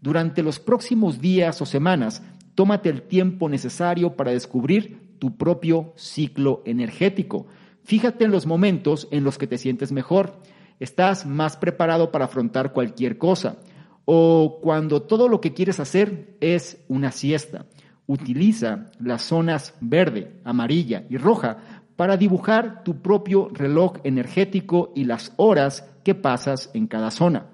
Durante 0.00 0.44
los 0.44 0.60
próximos 0.60 1.20
días 1.20 1.60
o 1.60 1.66
semanas, 1.66 2.22
tómate 2.54 2.88
el 2.88 3.02
tiempo 3.02 3.48
necesario 3.48 4.14
para 4.14 4.30
descubrir 4.30 5.16
tu 5.18 5.36
propio 5.36 5.92
ciclo 5.96 6.62
energético. 6.66 7.48
Fíjate 7.82 8.22
en 8.22 8.30
los 8.30 8.46
momentos 8.46 9.08
en 9.10 9.24
los 9.24 9.38
que 9.38 9.48
te 9.48 9.58
sientes 9.58 9.90
mejor 9.90 10.38
estás 10.80 11.26
más 11.26 11.56
preparado 11.56 12.10
para 12.10 12.26
afrontar 12.26 12.72
cualquier 12.72 13.18
cosa. 13.18 13.56
O 14.04 14.60
cuando 14.62 15.02
todo 15.02 15.28
lo 15.28 15.40
que 15.40 15.52
quieres 15.52 15.80
hacer 15.80 16.36
es 16.40 16.84
una 16.88 17.10
siesta. 17.10 17.66
Utiliza 18.06 18.86
las 19.00 19.22
zonas 19.22 19.74
verde, 19.80 20.40
amarilla 20.44 21.04
y 21.10 21.16
roja 21.16 21.58
para 21.96 22.16
dibujar 22.16 22.84
tu 22.84 23.00
propio 23.02 23.48
reloj 23.52 23.94
energético 24.04 24.92
y 24.94 25.04
las 25.04 25.32
horas 25.36 25.88
que 26.04 26.14
pasas 26.14 26.70
en 26.74 26.86
cada 26.86 27.10
zona. 27.10 27.46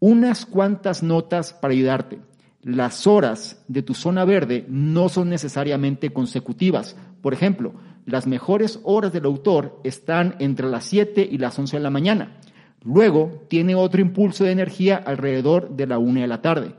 Unas 0.00 0.46
cuantas 0.46 1.02
notas 1.02 1.52
para 1.52 1.72
ayudarte. 1.72 2.18
Las 2.62 3.06
horas 3.06 3.62
de 3.68 3.82
tu 3.82 3.94
zona 3.94 4.24
verde 4.24 4.64
no 4.68 5.08
son 5.10 5.28
necesariamente 5.28 6.12
consecutivas. 6.12 6.96
Por 7.20 7.34
ejemplo, 7.34 7.74
las 8.06 8.26
mejores 8.26 8.80
horas 8.84 9.12
del 9.12 9.26
autor 9.26 9.80
están 9.84 10.36
entre 10.38 10.68
las 10.68 10.84
7 10.86 11.28
y 11.30 11.38
las 11.38 11.58
11 11.58 11.76
de 11.76 11.82
la 11.82 11.90
mañana. 11.90 12.38
Luego 12.84 13.46
tiene 13.48 13.74
otro 13.74 14.02
impulso 14.02 14.44
de 14.44 14.52
energía 14.52 14.96
alrededor 14.96 15.74
de 15.74 15.86
la 15.86 15.98
una 15.98 16.20
de 16.20 16.26
la 16.26 16.42
tarde. 16.42 16.74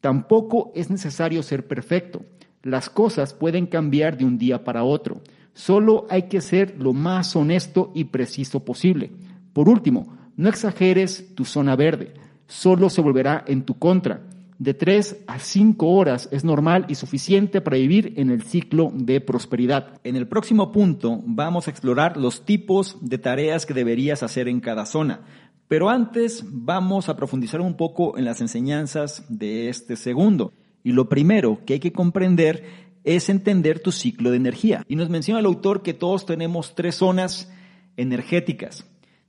Tampoco 0.00 0.72
es 0.74 0.90
necesario 0.90 1.42
ser 1.42 1.66
perfecto. 1.66 2.24
Las 2.62 2.90
cosas 2.90 3.32
pueden 3.32 3.66
cambiar 3.66 4.18
de 4.18 4.24
un 4.24 4.38
día 4.38 4.64
para 4.64 4.82
otro. 4.82 5.22
Solo 5.54 6.06
hay 6.10 6.24
que 6.24 6.40
ser 6.40 6.74
lo 6.78 6.92
más 6.92 7.36
honesto 7.36 7.92
y 7.94 8.04
preciso 8.04 8.64
posible. 8.64 9.12
Por 9.52 9.68
último, 9.68 10.16
no 10.36 10.48
exageres 10.48 11.34
tu 11.34 11.44
zona 11.44 11.76
verde. 11.76 12.12
Solo 12.48 12.90
se 12.90 13.00
volverá 13.00 13.44
en 13.46 13.62
tu 13.62 13.78
contra. 13.78 14.22
De 14.58 14.72
tres 14.72 15.22
a 15.26 15.38
cinco 15.38 15.88
horas 15.88 16.30
es 16.32 16.42
normal 16.42 16.86
y 16.88 16.94
suficiente 16.94 17.60
para 17.60 17.76
vivir 17.76 18.14
en 18.16 18.30
el 18.30 18.42
ciclo 18.42 18.90
de 18.94 19.20
prosperidad. 19.20 20.00
En 20.02 20.16
el 20.16 20.28
próximo 20.28 20.72
punto 20.72 21.20
vamos 21.26 21.66
a 21.66 21.70
explorar 21.70 22.16
los 22.16 22.46
tipos 22.46 22.96
de 23.02 23.18
tareas 23.18 23.66
que 23.66 23.74
deberías 23.74 24.22
hacer 24.22 24.48
en 24.48 24.60
cada 24.60 24.86
zona. 24.86 25.20
Pero 25.68 25.90
antes 25.90 26.42
vamos 26.46 27.08
a 27.08 27.16
profundizar 27.16 27.60
un 27.60 27.76
poco 27.76 28.16
en 28.16 28.24
las 28.24 28.40
enseñanzas 28.40 29.26
de 29.28 29.68
este 29.68 29.96
segundo. 29.96 30.54
Y 30.82 30.92
lo 30.92 31.08
primero 31.08 31.60
que 31.66 31.74
hay 31.74 31.80
que 31.80 31.92
comprender 31.92 32.64
es 33.04 33.28
entender 33.28 33.80
tu 33.80 33.92
ciclo 33.92 34.30
de 34.30 34.38
energía. 34.38 34.84
Y 34.88 34.96
nos 34.96 35.10
menciona 35.10 35.40
el 35.40 35.46
autor 35.46 35.82
que 35.82 35.92
todos 35.92 36.24
tenemos 36.24 36.74
tres 36.74 36.94
zonas 36.94 37.52
energéticas. 37.98 38.86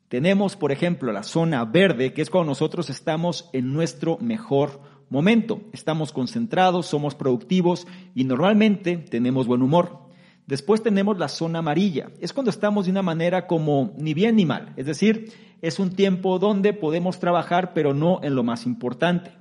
Tenemos, 0.07 0.55
por 0.55 0.71
ejemplo, 0.71 1.11
la 1.11 1.23
zona 1.23 1.65
verde, 1.65 2.13
que 2.13 2.21
es 2.21 2.29
cuando 2.29 2.51
nosotros 2.51 2.89
estamos 2.89 3.49
en 3.51 3.73
nuestro 3.73 4.17
mejor 4.19 4.79
momento. 5.09 5.61
Estamos 5.73 6.11
concentrados, 6.11 6.85
somos 6.87 7.15
productivos 7.15 7.87
y 8.15 8.23
normalmente 8.23 8.97
tenemos 8.97 9.47
buen 9.47 9.61
humor. 9.61 10.07
Después 10.47 10.81
tenemos 10.81 11.17
la 11.17 11.27
zona 11.27 11.59
amarilla. 11.59 12.09
Es 12.21 12.33
cuando 12.33 12.51
estamos 12.51 12.85
de 12.85 12.91
una 12.91 13.01
manera 13.01 13.47
como 13.47 13.93
ni 13.97 14.13
bien 14.13 14.37
ni 14.37 14.45
mal. 14.45 14.73
Es 14.77 14.85
decir, 14.85 15.33
es 15.61 15.79
un 15.79 15.91
tiempo 15.91 16.39
donde 16.39 16.73
podemos 16.73 17.19
trabajar, 17.19 17.73
pero 17.73 17.93
no 17.93 18.21
en 18.23 18.35
lo 18.35 18.43
más 18.43 18.65
importante. 18.65 19.31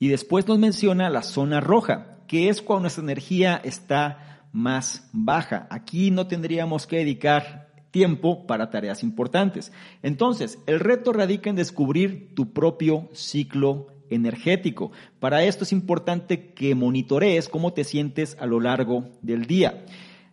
Y 0.00 0.08
después 0.08 0.48
nos 0.48 0.58
menciona 0.58 1.10
la 1.10 1.22
zona 1.22 1.60
roja, 1.60 2.18
que 2.26 2.48
es 2.48 2.62
cuando 2.62 2.82
nuestra 2.82 3.04
energía 3.04 3.60
está 3.62 4.42
más 4.52 5.08
baja. 5.12 5.66
Aquí 5.70 6.10
no 6.10 6.26
tendríamos 6.26 6.86
que 6.86 6.98
dedicar 6.98 7.68
tiempo 7.90 8.46
para 8.46 8.70
tareas 8.70 9.02
importantes. 9.02 9.72
Entonces, 10.02 10.58
el 10.66 10.80
reto 10.80 11.12
radica 11.12 11.50
en 11.50 11.56
descubrir 11.56 12.34
tu 12.34 12.52
propio 12.52 13.08
ciclo 13.12 13.88
energético. 14.10 14.92
Para 15.20 15.44
esto 15.44 15.64
es 15.64 15.72
importante 15.72 16.52
que 16.52 16.74
monitorees 16.74 17.48
cómo 17.48 17.72
te 17.72 17.84
sientes 17.84 18.36
a 18.40 18.46
lo 18.46 18.60
largo 18.60 19.08
del 19.22 19.46
día. 19.46 19.84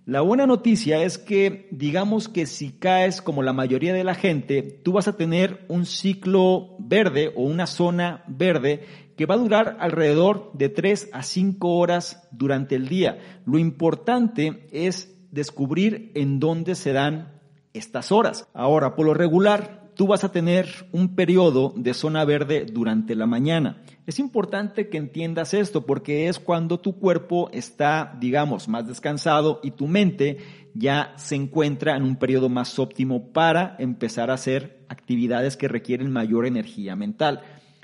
La 0.06 0.22
buena 0.22 0.46
noticia 0.46 1.02
es 1.02 1.18
que 1.18 1.68
digamos 1.72 2.30
que 2.30 2.46
si 2.46 2.70
caes 2.74 3.24
como 3.24 3.42
la 3.42 3.54
mayoría 3.54 3.92
de 3.92 4.04
la 4.04 4.14
gente, 4.14 4.62
tú 4.62 4.92
vas 4.92 5.08
a 5.08 5.18
tener 5.18 5.66
un 5.68 5.88
ciclo 5.88 6.76
verde 6.78 7.34
o 7.36 7.42
una 7.42 7.66
zona 7.66 8.24
verde 8.28 8.86
que 9.18 9.26
va 9.26 9.34
a 9.34 9.40
durar 9.40 9.78
alrededor 9.80 10.52
de 10.54 10.70
3 10.70 11.10
a 11.12 11.24
5 11.24 11.76
horas 11.76 12.28
durante 12.32 12.76
el 12.76 12.88
día. 12.88 13.18
Lo 13.48 13.58
importante 13.58 14.68
es 14.72 15.18
descubrir 15.32 16.12
en 16.14 16.40
dónde 16.40 16.76
se 16.76 16.94
dan 16.94 17.42
estas 17.74 18.12
horas. 18.12 18.48
Ahora, 18.54 18.96
por 18.96 19.08
lo 19.08 19.16
regular, 19.16 19.85
tú 19.96 20.08
vas 20.08 20.24
a 20.24 20.32
tener 20.32 20.88
un 20.92 21.16
periodo 21.16 21.74
de 21.76 21.94
zona 21.94 22.24
verde 22.26 22.66
durante 22.66 23.16
la 23.16 23.26
mañana. 23.26 23.82
Es 24.06 24.20
importante 24.20 24.90
que 24.90 24.98
entiendas 24.98 25.54
esto 25.54 25.86
porque 25.86 26.28
es 26.28 26.40
cuando 26.40 26.80
tu 26.80 27.00
cuerpo 27.00 27.50
está, 27.52 28.16
digamos, 28.20 28.68
más 28.68 28.88
descansado 28.88 29.60
y 29.64 29.72
tu 29.72 29.88
mente 29.88 30.38
ya 30.74 31.14
se 31.16 31.36
encuentra 31.36 31.96
en 31.96 32.04
un 32.04 32.18
periodo 32.18 32.50
más 32.50 32.78
óptimo 32.78 33.32
para 33.32 33.76
empezar 33.80 34.30
a 34.30 34.36
hacer 34.36 34.86
actividades 34.90 35.58
que 35.58 35.68
requieren 35.68 36.12
mayor 36.12 36.46
energía 36.46 36.96
mental. 36.96 37.42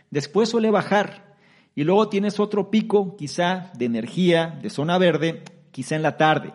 Después 0.10 0.50
suele 0.50 0.70
bajar 0.70 1.36
y 1.74 1.86
luego 1.86 2.10
tienes 2.10 2.40
otro 2.40 2.70
pico 2.70 3.16
quizá 3.16 3.72
de 3.78 3.86
energía, 3.86 4.60
de 4.62 4.70
zona 4.70 4.98
verde, 4.98 5.44
quizá 5.72 5.96
en 5.96 6.04
la 6.04 6.18
tarde. 6.18 6.54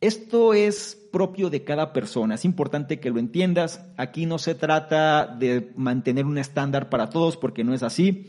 Esto 0.00 0.52
es 0.52 1.08
propio 1.10 1.48
de 1.48 1.64
cada 1.64 1.94
persona, 1.94 2.34
es 2.34 2.44
importante 2.44 3.00
que 3.00 3.08
lo 3.08 3.18
entiendas. 3.18 3.82
Aquí 3.96 4.26
no 4.26 4.36
se 4.36 4.54
trata 4.54 5.26
de 5.26 5.72
mantener 5.74 6.26
un 6.26 6.36
estándar 6.36 6.90
para 6.90 7.08
todos 7.08 7.38
porque 7.38 7.64
no 7.64 7.72
es 7.72 7.82
así. 7.82 8.26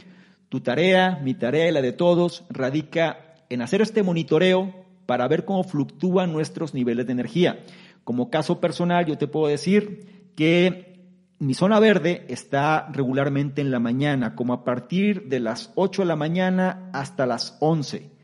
Tu 0.48 0.62
tarea, 0.62 1.20
mi 1.22 1.34
tarea 1.34 1.68
y 1.68 1.74
la 1.74 1.82
de 1.82 1.92
todos 1.92 2.46
radica 2.50 3.36
en 3.50 3.62
hacer 3.62 3.82
este 3.82 4.02
monitoreo 4.02 4.74
para 5.06 5.28
ver 5.28 5.44
cómo 5.44 5.66
fluctúan 5.66 6.32
nuestros 6.32 6.74
niveles 6.74 7.06
de 7.06 7.12
energía. 7.12 7.60
Como 8.06 8.30
caso 8.30 8.62
personal, 8.62 9.06
yo 9.06 9.18
te 9.18 9.28
puedo 9.28 9.48
decir 9.48 10.32
que 10.38 11.04
mi 11.40 11.54
zona 11.54 11.82
verde 11.82 12.26
está 12.30 12.88
regularmente 12.94 13.60
en 13.60 13.72
la 13.72 13.80
mañana, 13.80 14.36
como 14.36 14.54
a 14.54 14.64
partir 14.64 15.28
de 15.28 15.42
las 15.42 15.74
8 15.76 16.04
de 16.04 16.08
la 16.08 16.16
mañana 16.16 16.90
hasta 16.94 17.26
las 17.26 17.58
11. 17.60 18.17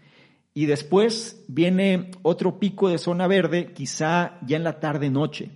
Y 0.53 0.67
después 0.67 1.43
viene 1.47 2.11
otro 2.21 2.59
pico 2.59 2.89
de 2.89 2.97
zona 2.97 3.27
verde, 3.27 3.73
quizá 3.73 4.37
ya 4.45 4.57
en 4.57 4.63
la 4.63 4.79
tarde-noche. 4.79 5.51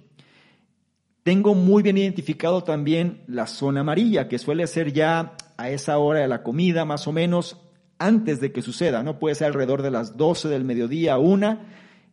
Tengo 1.23 1.53
muy 1.55 1.83
bien 1.83 1.97
identificado 1.97 2.63
también 2.63 3.23
la 3.27 3.47
zona 3.47 3.81
amarilla, 3.81 4.27
que 4.27 4.39
suele 4.39 4.65
ser 4.65 4.93
ya 4.93 5.35
a 5.57 5.69
esa 5.69 5.97
hora 5.97 6.21
de 6.21 6.27
la 6.27 6.41
comida, 6.41 6.85
más 6.85 7.07
o 7.07 7.11
menos 7.11 7.61
antes 7.99 8.39
de 8.39 8.51
que 8.51 8.61
suceda, 8.61 9.03
¿no? 9.03 9.19
Puede 9.19 9.35
ser 9.35 9.47
alrededor 9.47 9.81
de 9.81 9.91
las 9.91 10.17
12 10.17 10.49
del 10.49 10.63
mediodía, 10.63 11.17
una, 11.17 11.67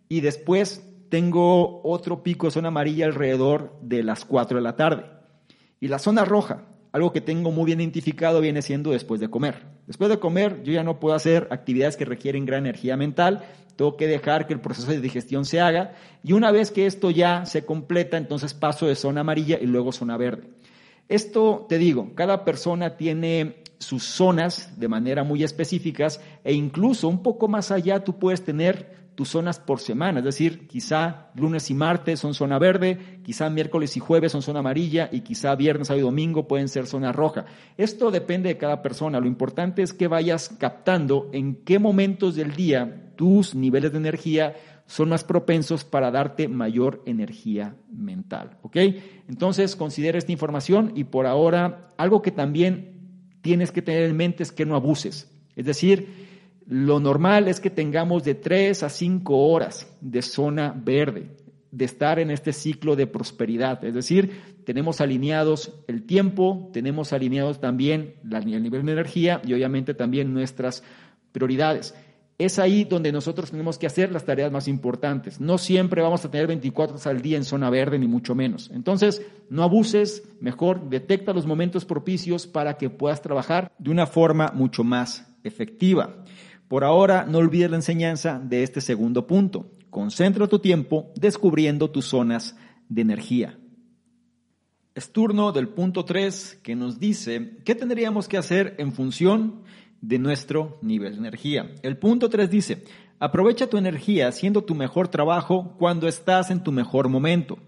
y 0.09 0.21
después 0.21 0.83
tengo 1.11 1.81
otro 1.85 2.23
pico 2.23 2.47
de 2.47 2.53
zona 2.53 2.69
amarilla 2.69 3.07
alrededor 3.07 3.79
de 3.83 4.03
las 4.03 4.25
4 4.25 4.57
de 4.59 4.63
la 4.63 4.77
tarde. 4.77 5.05
Y 5.81 5.89
la 5.89 5.99
zona 5.99 6.25
roja, 6.25 6.65
algo 6.95 7.13
que 7.13 7.21
tengo 7.21 7.51
muy 7.51 7.67
bien 7.67 7.81
identificado, 7.81 8.41
viene 8.41 8.63
siendo 8.63 8.93
después 8.93 9.21
de 9.21 9.29
comer. 9.29 9.63
Después 9.89 10.09
de 10.11 10.21
comer, 10.21 10.63
yo 10.63 10.73
ya 10.73 10.85
no 10.85 11.01
puedo 11.01 11.17
hacer 11.17 11.49
actividades 11.51 11.97
que 11.97 12.05
requieren 12.05 12.47
gran 12.47 12.67
energía 12.67 12.97
mental, 12.97 13.45
tengo 13.75 13.97
que 13.97 14.07
dejar 14.07 14.47
que 14.47 14.55
el 14.55 14.61
proceso 14.61 14.93
de 14.93 15.01
digestión 15.01 15.45
se 15.45 15.61
haga, 15.61 15.95
y 16.23 16.35
una 16.35 16.53
vez 16.53 16.71
que 16.71 16.87
esto 16.87 17.11
ya 17.11 17.47
se 17.47 17.65
completa, 17.67 18.17
entonces 18.17 18.55
paso 18.55 18.87
de 18.87 18.95
zona 18.95 19.23
amarilla 19.23 19.59
y 19.61 19.67
luego 19.67 19.91
zona 19.91 20.17
verde. 20.17 20.45
Esto, 21.09 21.67
te 21.69 21.79
digo, 21.79 22.13
cada 22.15 22.45
persona 22.45 22.97
tiene 22.97 23.65
sus 23.79 24.05
zonas 24.05 24.79
de 24.79 24.87
manera 24.87 25.25
muy 25.25 25.43
específicas 25.43 26.21
e 26.45 26.53
incluso 26.53 27.09
un 27.09 27.25
poco 27.25 27.49
más 27.49 27.73
allá 27.73 28.05
tú 28.05 28.21
puedes 28.21 28.45
tener 28.45 29.04
tus 29.15 29.29
zonas 29.29 29.61
por 29.61 29.81
semana, 29.81 30.19
es 30.19 30.25
decir, 30.25 30.67
quizá 30.67 31.31
lunes 31.35 31.71
y 31.71 31.75
martes 31.75 32.21
son 32.21 32.35
zona 32.35 32.59
verde, 32.59 33.21
quizá 33.23 33.49
miércoles 33.49 33.97
y 33.97 34.01
jueves 34.01 34.33
son 34.33 34.43
zona 34.43 34.59
amarilla 34.61 35.09
y 35.13 35.21
quizá 35.21 35.55
viernes, 35.55 35.89
sábado 35.89 36.01
y 36.01 36.11
domingo 36.11 36.49
pueden 36.49 36.69
ser 36.69 36.87
zona 36.87 37.13
roja. 37.13 37.47
Esto 37.77 38.11
depende 38.11 38.49
de 38.49 38.59
cada 38.59 38.83
persona, 38.83 39.21
lo 39.21 39.27
importante 39.27 39.83
es 39.83 39.93
que 39.93 40.09
vayas 40.09 40.49
captando 40.59 41.31
en 41.33 41.57
qué 41.65 41.79
momentos 41.79 42.35
del 42.35 42.55
día 42.55 43.13
tus 43.17 43.55
niveles 43.55 43.93
de 43.93 43.99
energía 43.99 44.55
son 44.87 45.09
más 45.09 45.25
propensos 45.25 45.85
para 45.85 46.11
darte 46.11 46.49
mayor 46.49 47.03
energía 47.07 47.77
mental. 47.91 48.59
¿Ok? 48.63 48.77
Entonces, 49.29 49.77
considera 49.77 50.19
esta 50.19 50.33
información 50.33 50.93
y 50.95 51.05
por 51.05 51.27
ahora, 51.27 51.89
algo 51.97 52.21
que 52.21 52.31
también 52.31 53.39
tienes 53.41 53.73
que 53.73 53.83
tener 53.83 54.05
en 54.05 54.17
mente 54.17 54.43
es 54.43 54.53
que 54.53 54.67
no 54.67 54.75
abuses. 54.75 55.31
Es 55.57 55.65
decir, 55.65 56.24
lo 56.67 57.01
normal 57.01 57.49
es 57.49 57.61
que 57.61 57.71
tengamos 57.71 58.25
de 58.25 58.35
3 58.35 58.83
a 58.83 58.89
5 58.89 59.37
horas 59.37 59.87
de 60.01 60.23
zona 60.23 60.75
verde, 60.77 61.31
de 61.71 61.85
estar 61.85 62.19
en 62.19 62.31
este 62.31 62.53
ciclo 62.53 62.97
de 62.97 63.07
prosperidad. 63.07 63.85
Es 63.85 63.95
decir, 63.95 64.41
tenemos 64.65 65.01
alineados 65.01 65.73
el 65.89 66.05
tiempo, 66.05 66.71
tenemos 66.73 67.13
alineados 67.13 67.61
también 67.61 68.15
el 68.31 68.63
nivel 68.63 68.87
de 68.87 68.93
energía 68.93 69.43
y 69.45 69.53
obviamente 69.53 69.95
también 69.95 70.33
nuestras 70.33 70.83
prioridades 71.33 71.95
es 72.39 72.59
ahí 72.59 72.85
donde 72.85 73.13
nosotros 73.13 73.51
tenemos 73.51 73.79
que 73.79 73.87
hacer 73.87 74.11
las 74.11 74.25
tareas 74.25 74.51
más 74.51 74.67
importantes. 74.67 75.41
No 75.41 75.59
siempre 75.59 76.03
vamos 76.03 76.25
a 76.25 76.31
tener 76.31 76.47
24 76.47 76.95
horas 76.95 77.07
al 77.07 77.23
día 77.23 77.37
en 77.37 77.45
zona 77.45 77.71
verde, 77.71 77.99
ni 77.99 78.09
mucho 78.09 78.35
menos. 78.35 78.71
Entonces, 78.75 79.25
no 79.51 79.63
abuses, 79.63 80.25
mejor 80.41 80.89
detecta 80.89 81.33
los 81.33 81.47
momentos 81.47 81.85
propicios 81.85 82.47
para 82.47 82.77
que 82.77 82.91
puedas 82.91 83.23
trabajar 83.23 83.71
de 83.79 83.91
una 83.91 84.07
forma 84.07 84.51
mucho 84.53 84.83
más 84.83 85.33
efectiva. 85.45 86.25
Por 86.69 86.85
ahora, 86.85 87.27
no 87.29 87.39
olvides 87.39 87.71
la 87.71 87.77
enseñanza 87.77 88.41
de 88.43 88.63
este 88.63 88.81
segundo 88.81 89.27
punto. 89.27 89.71
Concentra 89.91 90.49
tu 90.49 90.59
tiempo 90.59 91.13
descubriendo 91.15 91.91
tus 91.91 92.07
zonas 92.07 92.57
de 92.89 93.03
energía. 93.03 93.59
Es 94.95 95.13
turno 95.13 95.53
del 95.53 95.69
punto 95.69 96.05
3 96.05 96.61
que 96.63 96.77
nos 96.77 97.01
dice 97.01 97.59
qué 97.65 97.75
tendríamos 97.75 98.29
que 98.29 98.37
hacer 98.37 98.77
en 98.79 98.93
función 98.93 99.63
de 100.01 100.19
nuestro 100.19 100.79
nivel 100.83 101.13
de 101.15 101.19
energía. 101.19 101.75
El 101.83 101.97
punto 101.97 102.29
3 102.29 102.51
dice, 102.51 102.85
aprovecha 103.19 103.69
tu 103.69 103.77
energía 103.77 104.29
haciendo 104.29 104.63
tu 104.63 104.75
mejor 104.75 105.09
trabajo 105.09 105.75
cuando 105.79 106.07
estás 106.07 106.51
en 106.51 106.63
tu 106.63 106.73
mejor 106.73 107.09
momento. 107.09 107.59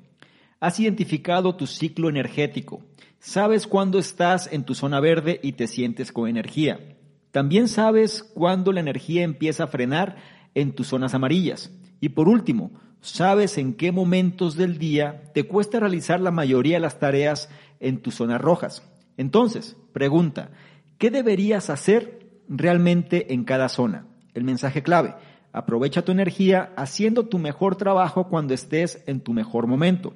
Has 0.60 0.78
identificado 0.80 1.56
tu 1.56 1.66
ciclo 1.66 2.08
energético. 2.08 2.82
Sabes 3.18 3.66
cuándo 3.66 3.98
estás 3.98 4.48
en 4.52 4.64
tu 4.64 4.74
zona 4.74 5.00
verde 5.00 5.40
y 5.42 5.52
te 5.52 5.66
sientes 5.66 6.12
con 6.12 6.28
energía. 6.28 6.95
También 7.36 7.68
sabes 7.68 8.22
cuándo 8.22 8.72
la 8.72 8.80
energía 8.80 9.22
empieza 9.22 9.64
a 9.64 9.66
frenar 9.66 10.16
en 10.54 10.72
tus 10.72 10.86
zonas 10.86 11.12
amarillas. 11.12 11.70
Y 12.00 12.08
por 12.08 12.30
último, 12.30 12.70
sabes 13.02 13.58
en 13.58 13.74
qué 13.74 13.92
momentos 13.92 14.56
del 14.56 14.78
día 14.78 15.22
te 15.34 15.46
cuesta 15.46 15.78
realizar 15.78 16.18
la 16.18 16.30
mayoría 16.30 16.76
de 16.76 16.80
las 16.80 16.98
tareas 16.98 17.50
en 17.78 18.00
tus 18.00 18.14
zonas 18.14 18.40
rojas. 18.40 18.90
Entonces, 19.18 19.76
pregunta, 19.92 20.48
¿qué 20.96 21.10
deberías 21.10 21.68
hacer 21.68 22.40
realmente 22.48 23.34
en 23.34 23.44
cada 23.44 23.68
zona. 23.68 24.06
El 24.32 24.44
mensaje 24.44 24.82
clave, 24.82 25.14
aprovecha 25.52 26.06
tu 26.06 26.12
energía 26.12 26.72
haciendo 26.74 27.26
tu 27.26 27.38
mejor 27.38 27.76
trabajo 27.76 28.30
cuando 28.30 28.54
estés 28.54 29.04
en 29.06 29.20
tu 29.20 29.34
mejor 29.34 29.66
momento. 29.66 30.14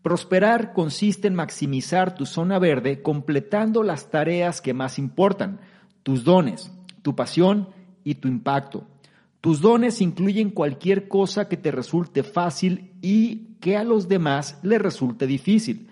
Prosperar 0.00 0.74
consiste 0.74 1.26
en 1.26 1.34
maximizar 1.34 2.14
tu 2.14 2.24
zona 2.24 2.60
verde 2.60 3.02
completando 3.02 3.82
las 3.82 4.10
tareas 4.10 4.60
que 4.60 4.74
más 4.74 5.00
importan, 5.00 5.58
tus 6.02 6.24
dones, 6.24 6.72
tu 7.02 7.14
pasión 7.14 7.68
y 8.04 8.16
tu 8.16 8.28
impacto. 8.28 8.86
Tus 9.40 9.60
dones 9.60 10.00
incluyen 10.00 10.50
cualquier 10.50 11.08
cosa 11.08 11.48
que 11.48 11.56
te 11.56 11.72
resulte 11.72 12.22
fácil 12.22 12.92
y 13.02 13.56
que 13.60 13.76
a 13.76 13.84
los 13.84 14.08
demás 14.08 14.58
les 14.62 14.80
resulte 14.80 15.26
difícil. 15.26 15.88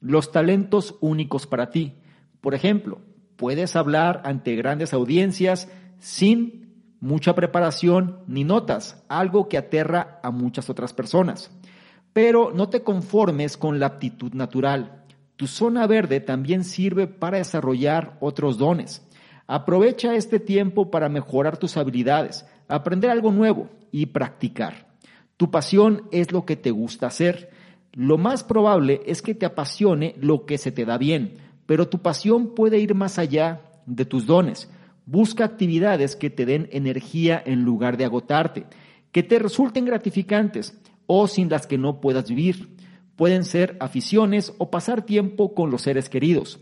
Los 0.00 0.32
talentos 0.32 0.96
únicos 1.00 1.46
para 1.46 1.70
ti. 1.70 1.94
Por 2.40 2.54
ejemplo, 2.54 3.00
puedes 3.36 3.76
hablar 3.76 4.22
ante 4.24 4.56
grandes 4.56 4.94
audiencias 4.94 5.68
sin 5.98 6.64
mucha 7.00 7.34
preparación 7.34 8.20
ni 8.26 8.44
notas, 8.44 9.04
algo 9.08 9.48
que 9.48 9.58
aterra 9.58 10.20
a 10.22 10.30
muchas 10.30 10.70
otras 10.70 10.94
personas. 10.94 11.50
Pero 12.14 12.52
no 12.54 12.70
te 12.70 12.82
conformes 12.82 13.58
con 13.58 13.78
la 13.78 13.86
aptitud 13.86 14.32
natural. 14.32 15.04
Tu 15.36 15.46
zona 15.46 15.86
verde 15.86 16.20
también 16.20 16.64
sirve 16.64 17.06
para 17.06 17.38
desarrollar 17.38 18.16
otros 18.20 18.56
dones. 18.56 19.06
Aprovecha 19.46 20.14
este 20.14 20.40
tiempo 20.40 20.90
para 20.90 21.08
mejorar 21.08 21.58
tus 21.58 21.76
habilidades, 21.76 22.46
aprender 22.66 23.10
algo 23.10 23.30
nuevo 23.30 23.68
y 23.92 24.06
practicar. 24.06 24.94
Tu 25.36 25.50
pasión 25.50 26.08
es 26.12 26.32
lo 26.32 26.46
que 26.46 26.56
te 26.56 26.70
gusta 26.70 27.08
hacer. 27.08 27.50
Lo 27.92 28.16
más 28.16 28.42
probable 28.42 29.02
es 29.06 29.20
que 29.20 29.34
te 29.34 29.46
apasione 29.46 30.14
lo 30.20 30.46
que 30.46 30.58
se 30.58 30.72
te 30.72 30.84
da 30.84 30.96
bien, 30.96 31.36
pero 31.66 31.88
tu 31.88 32.00
pasión 32.00 32.54
puede 32.54 32.78
ir 32.78 32.94
más 32.94 33.18
allá 33.18 33.60
de 33.86 34.04
tus 34.06 34.26
dones. 34.26 34.70
Busca 35.06 35.44
actividades 35.44 36.16
que 36.16 36.30
te 36.30 36.46
den 36.46 36.68
energía 36.72 37.42
en 37.44 37.62
lugar 37.62 37.98
de 37.98 38.06
agotarte, 38.06 38.64
que 39.12 39.22
te 39.22 39.38
resulten 39.38 39.84
gratificantes 39.84 40.80
o 41.06 41.28
sin 41.28 41.50
las 41.50 41.66
que 41.66 41.76
no 41.76 42.00
puedas 42.00 42.28
vivir. 42.28 42.74
Pueden 43.16 43.44
ser 43.44 43.76
aficiones 43.80 44.54
o 44.58 44.70
pasar 44.70 45.02
tiempo 45.02 45.54
con 45.54 45.70
los 45.70 45.82
seres 45.82 46.08
queridos. 46.08 46.58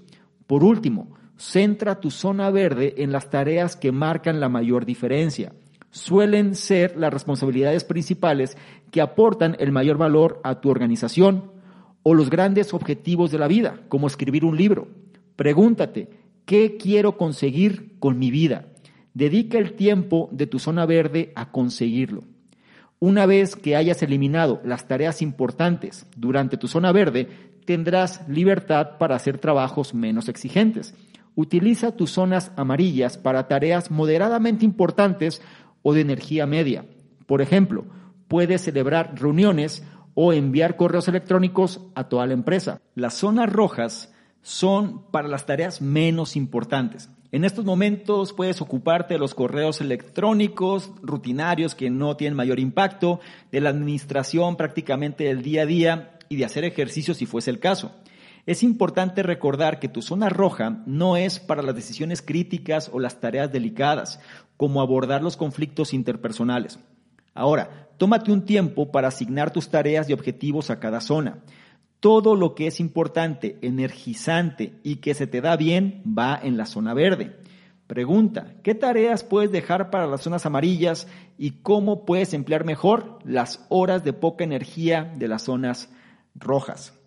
Por 0.46 0.64
último, 0.64 1.14
centra 1.36 2.00
tu 2.00 2.10
zona 2.10 2.50
verde 2.50 2.94
en 2.98 3.12
las 3.12 3.30
tareas 3.30 3.76
que 3.76 3.92
marcan 3.92 4.40
la 4.40 4.48
mayor 4.48 4.86
diferencia. 4.86 5.52
Suelen 5.90 6.54
ser 6.54 6.96
las 6.96 7.12
responsabilidades 7.12 7.84
principales 7.84 8.56
que 8.90 9.00
aportan 9.00 9.56
el 9.58 9.72
mayor 9.72 9.98
valor 9.98 10.40
a 10.44 10.60
tu 10.60 10.70
organización, 10.70 11.50
o 12.02 12.14
los 12.14 12.30
grandes 12.30 12.74
objetivos 12.74 13.30
de 13.30 13.38
la 13.38 13.48
vida, 13.48 13.80
como 13.88 14.06
escribir 14.06 14.44
un 14.44 14.56
libro. 14.56 14.88
Pregúntate, 15.36 16.08
¿qué 16.44 16.76
quiero 16.76 17.16
conseguir 17.16 17.98
con 17.98 18.18
mi 18.18 18.30
vida? 18.30 18.66
Dedica 19.14 19.58
el 19.58 19.74
tiempo 19.74 20.28
de 20.32 20.46
tu 20.46 20.58
zona 20.58 20.86
verde 20.86 21.32
a 21.36 21.52
conseguirlo. 21.52 22.22
Una 22.98 23.26
vez 23.26 23.56
que 23.56 23.76
hayas 23.76 24.02
eliminado 24.02 24.60
las 24.64 24.86
tareas 24.86 25.22
importantes 25.22 26.06
durante 26.16 26.56
tu 26.56 26.68
zona 26.68 26.92
verde, 26.92 27.28
tendrás 27.64 28.26
libertad 28.28 28.98
para 28.98 29.16
hacer 29.16 29.38
trabajos 29.38 29.94
menos 29.94 30.28
exigentes. 30.28 30.94
Utiliza 31.34 31.96
tus 31.96 32.10
zonas 32.10 32.52
amarillas 32.56 33.16
para 33.16 33.48
tareas 33.48 33.90
moderadamente 33.90 34.64
importantes 34.64 35.40
o 35.82 35.94
de 35.94 36.02
energía 36.02 36.46
media. 36.46 36.84
Por 37.26 37.40
ejemplo, 37.40 37.86
puedes 38.28 38.62
celebrar 38.62 39.14
reuniones 39.18 39.84
o 40.14 40.32
enviar 40.32 40.76
correos 40.76 41.08
electrónicos 41.08 41.80
a 41.94 42.04
toda 42.04 42.26
la 42.26 42.34
empresa. 42.34 42.80
Las 42.94 43.14
zonas 43.14 43.50
rojas 43.50 44.12
son 44.42 45.06
para 45.10 45.28
las 45.28 45.46
tareas 45.46 45.80
menos 45.80 46.36
importantes. 46.36 47.08
En 47.30 47.44
estos 47.44 47.64
momentos 47.64 48.34
puedes 48.34 48.60
ocuparte 48.60 49.14
de 49.14 49.20
los 49.20 49.34
correos 49.34 49.80
electrónicos 49.80 50.90
rutinarios 51.00 51.74
que 51.74 51.88
no 51.88 52.14
tienen 52.14 52.36
mayor 52.36 52.60
impacto, 52.60 53.20
de 53.50 53.62
la 53.62 53.70
administración 53.70 54.56
prácticamente 54.56 55.24
del 55.24 55.42
día 55.42 55.62
a 55.62 55.66
día 55.66 56.18
y 56.28 56.36
de 56.36 56.44
hacer 56.44 56.64
ejercicio 56.64 57.14
si 57.14 57.24
fuese 57.24 57.50
el 57.50 57.58
caso. 57.58 57.92
Es 58.44 58.64
importante 58.64 59.22
recordar 59.22 59.78
que 59.78 59.88
tu 59.88 60.02
zona 60.02 60.28
roja 60.28 60.82
no 60.84 61.16
es 61.16 61.38
para 61.38 61.62
las 61.62 61.76
decisiones 61.76 62.22
críticas 62.22 62.90
o 62.92 62.98
las 62.98 63.20
tareas 63.20 63.52
delicadas, 63.52 64.18
como 64.56 64.80
abordar 64.80 65.22
los 65.22 65.36
conflictos 65.36 65.94
interpersonales. 65.94 66.80
Ahora, 67.34 67.88
tómate 67.98 68.32
un 68.32 68.44
tiempo 68.44 68.90
para 68.90 69.08
asignar 69.08 69.52
tus 69.52 69.68
tareas 69.68 70.10
y 70.10 70.12
objetivos 70.12 70.70
a 70.70 70.80
cada 70.80 71.00
zona. 71.00 71.38
Todo 72.00 72.34
lo 72.34 72.56
que 72.56 72.66
es 72.66 72.80
importante, 72.80 73.58
energizante 73.62 74.80
y 74.82 74.96
que 74.96 75.14
se 75.14 75.28
te 75.28 75.40
da 75.40 75.56
bien 75.56 76.02
va 76.06 76.38
en 76.42 76.56
la 76.56 76.66
zona 76.66 76.94
verde. 76.94 77.36
Pregunta, 77.86 78.54
¿qué 78.64 78.74
tareas 78.74 79.22
puedes 79.22 79.52
dejar 79.52 79.90
para 79.90 80.08
las 80.08 80.22
zonas 80.22 80.46
amarillas 80.46 81.06
y 81.38 81.62
cómo 81.62 82.04
puedes 82.04 82.34
emplear 82.34 82.64
mejor 82.64 83.20
las 83.24 83.64
horas 83.68 84.02
de 84.02 84.12
poca 84.12 84.42
energía 84.42 85.12
de 85.16 85.28
las 85.28 85.42
zonas 85.42 85.92
rojas? 86.34 86.98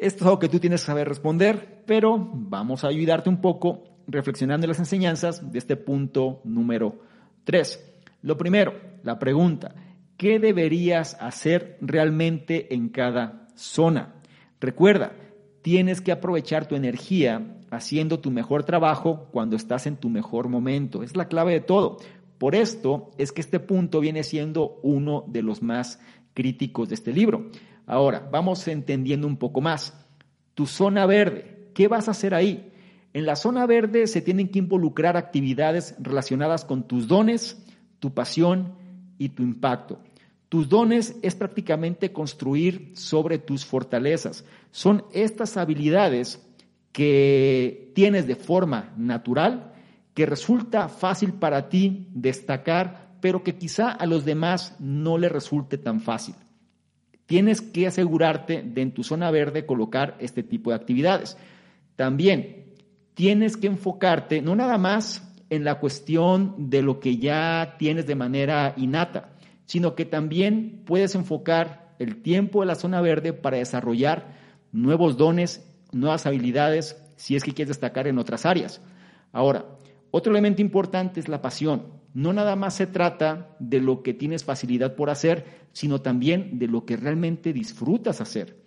Esto 0.00 0.24
es 0.24 0.26
algo 0.28 0.38
que 0.38 0.48
tú 0.48 0.58
tienes 0.58 0.80
que 0.80 0.86
saber 0.86 1.06
responder, 1.06 1.82
pero 1.86 2.16
vamos 2.18 2.84
a 2.84 2.88
ayudarte 2.88 3.28
un 3.28 3.42
poco 3.42 3.84
reflexionando 4.06 4.64
en 4.64 4.70
las 4.70 4.78
enseñanzas 4.78 5.52
de 5.52 5.58
este 5.58 5.76
punto 5.76 6.40
número 6.44 7.00
3. 7.44 7.98
Lo 8.22 8.38
primero, 8.38 8.72
la 9.02 9.18
pregunta, 9.18 9.74
¿qué 10.16 10.38
deberías 10.38 11.18
hacer 11.20 11.76
realmente 11.82 12.74
en 12.74 12.88
cada 12.88 13.46
zona. 13.60 14.14
Recuerda, 14.58 15.12
tienes 15.60 16.00
que 16.00 16.12
aprovechar 16.12 16.66
tu 16.66 16.74
energía 16.74 17.58
haciendo 17.70 18.20
tu 18.20 18.30
mejor 18.30 18.64
trabajo 18.64 19.28
cuando 19.32 19.54
estás 19.54 19.86
en 19.86 19.96
tu 19.96 20.08
mejor 20.08 20.48
momento. 20.48 21.02
Es 21.02 21.14
la 21.14 21.28
clave 21.28 21.52
de 21.52 21.60
todo. 21.60 21.98
Por 22.38 22.54
esto 22.54 23.10
es 23.18 23.32
que 23.32 23.42
este 23.42 23.60
punto 23.60 24.00
viene 24.00 24.22
siendo 24.22 24.80
uno 24.82 25.24
de 25.28 25.42
los 25.42 25.62
más 25.62 26.00
críticos 26.32 26.88
de 26.88 26.94
este 26.94 27.12
libro. 27.12 27.50
Ahora, 27.90 28.28
vamos 28.30 28.68
entendiendo 28.68 29.26
un 29.26 29.36
poco 29.36 29.60
más. 29.60 29.92
Tu 30.54 30.66
zona 30.66 31.06
verde, 31.06 31.72
¿qué 31.74 31.88
vas 31.88 32.06
a 32.06 32.12
hacer 32.12 32.34
ahí? 32.34 32.72
En 33.12 33.26
la 33.26 33.34
zona 33.34 33.66
verde 33.66 34.06
se 34.06 34.20
tienen 34.20 34.48
que 34.48 34.60
involucrar 34.60 35.16
actividades 35.16 35.96
relacionadas 35.98 36.64
con 36.64 36.86
tus 36.86 37.08
dones, 37.08 37.60
tu 37.98 38.14
pasión 38.14 38.74
y 39.18 39.30
tu 39.30 39.42
impacto. 39.42 39.98
Tus 40.48 40.68
dones 40.68 41.16
es 41.22 41.34
prácticamente 41.34 42.12
construir 42.12 42.92
sobre 42.94 43.38
tus 43.38 43.66
fortalezas. 43.66 44.44
Son 44.70 45.02
estas 45.12 45.56
habilidades 45.56 46.48
que 46.92 47.90
tienes 47.96 48.28
de 48.28 48.36
forma 48.36 48.94
natural, 48.96 49.72
que 50.14 50.26
resulta 50.26 50.88
fácil 50.88 51.32
para 51.32 51.68
ti 51.68 52.06
destacar, 52.14 53.16
pero 53.20 53.42
que 53.42 53.56
quizá 53.56 53.90
a 53.90 54.06
los 54.06 54.24
demás 54.24 54.76
no 54.78 55.18
le 55.18 55.28
resulte 55.28 55.76
tan 55.76 56.00
fácil. 56.00 56.36
Tienes 57.30 57.60
que 57.60 57.86
asegurarte 57.86 58.60
de 58.60 58.82
en 58.82 58.90
tu 58.90 59.04
zona 59.04 59.30
verde 59.30 59.64
colocar 59.64 60.16
este 60.18 60.42
tipo 60.42 60.70
de 60.70 60.76
actividades. 60.76 61.36
También 61.94 62.74
tienes 63.14 63.56
que 63.56 63.68
enfocarte 63.68 64.42
no 64.42 64.56
nada 64.56 64.78
más 64.78 65.32
en 65.48 65.62
la 65.62 65.78
cuestión 65.78 66.70
de 66.70 66.82
lo 66.82 66.98
que 66.98 67.18
ya 67.18 67.76
tienes 67.78 68.08
de 68.08 68.16
manera 68.16 68.74
innata, 68.76 69.36
sino 69.64 69.94
que 69.94 70.04
también 70.06 70.82
puedes 70.84 71.14
enfocar 71.14 71.94
el 72.00 72.20
tiempo 72.20 72.62
de 72.62 72.66
la 72.66 72.74
zona 72.74 73.00
verde 73.00 73.32
para 73.32 73.58
desarrollar 73.58 74.34
nuevos 74.72 75.16
dones, 75.16 75.64
nuevas 75.92 76.26
habilidades, 76.26 77.00
si 77.14 77.36
es 77.36 77.44
que 77.44 77.54
quieres 77.54 77.68
destacar 77.68 78.08
en 78.08 78.18
otras 78.18 78.44
áreas. 78.44 78.82
Ahora, 79.30 79.66
otro 80.10 80.32
elemento 80.32 80.62
importante 80.62 81.20
es 81.20 81.28
la 81.28 81.40
pasión. 81.40 81.99
No 82.12 82.32
nada 82.32 82.56
más 82.56 82.74
se 82.74 82.86
trata 82.86 83.56
de 83.58 83.80
lo 83.80 84.02
que 84.02 84.14
tienes 84.14 84.44
facilidad 84.44 84.96
por 84.96 85.10
hacer, 85.10 85.44
sino 85.72 86.00
también 86.00 86.58
de 86.58 86.66
lo 86.66 86.84
que 86.84 86.96
realmente 86.96 87.52
disfrutas 87.52 88.20
hacer. 88.20 88.60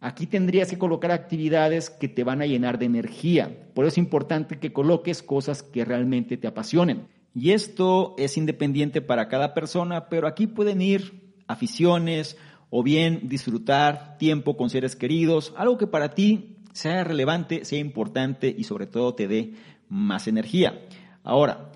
Aquí 0.00 0.26
tendrías 0.26 0.70
que 0.70 0.78
colocar 0.78 1.10
actividades 1.10 1.90
que 1.90 2.08
te 2.08 2.24
van 2.24 2.40
a 2.40 2.46
llenar 2.46 2.78
de 2.78 2.86
energía. 2.86 3.70
Por 3.74 3.84
eso 3.84 3.94
es 3.94 3.98
importante 3.98 4.58
que 4.58 4.72
coloques 4.72 5.22
cosas 5.22 5.62
que 5.62 5.84
realmente 5.84 6.36
te 6.36 6.46
apasionen. 6.46 7.08
Y 7.34 7.50
esto 7.50 8.14
es 8.18 8.36
independiente 8.36 9.00
para 9.00 9.28
cada 9.28 9.54
persona, 9.54 10.08
pero 10.08 10.26
aquí 10.26 10.46
pueden 10.46 10.80
ir 10.82 11.32
aficiones 11.46 12.36
o 12.70 12.82
bien 12.82 13.28
disfrutar 13.28 14.18
tiempo 14.18 14.56
con 14.56 14.70
seres 14.70 14.94
queridos, 14.94 15.52
algo 15.56 15.78
que 15.78 15.86
para 15.86 16.14
ti 16.14 16.56
sea 16.72 17.02
relevante, 17.02 17.64
sea 17.64 17.78
importante 17.78 18.54
y 18.56 18.64
sobre 18.64 18.86
todo 18.86 19.14
te 19.14 19.26
dé 19.26 19.54
más 19.88 20.28
energía. 20.28 20.80
Ahora, 21.24 21.67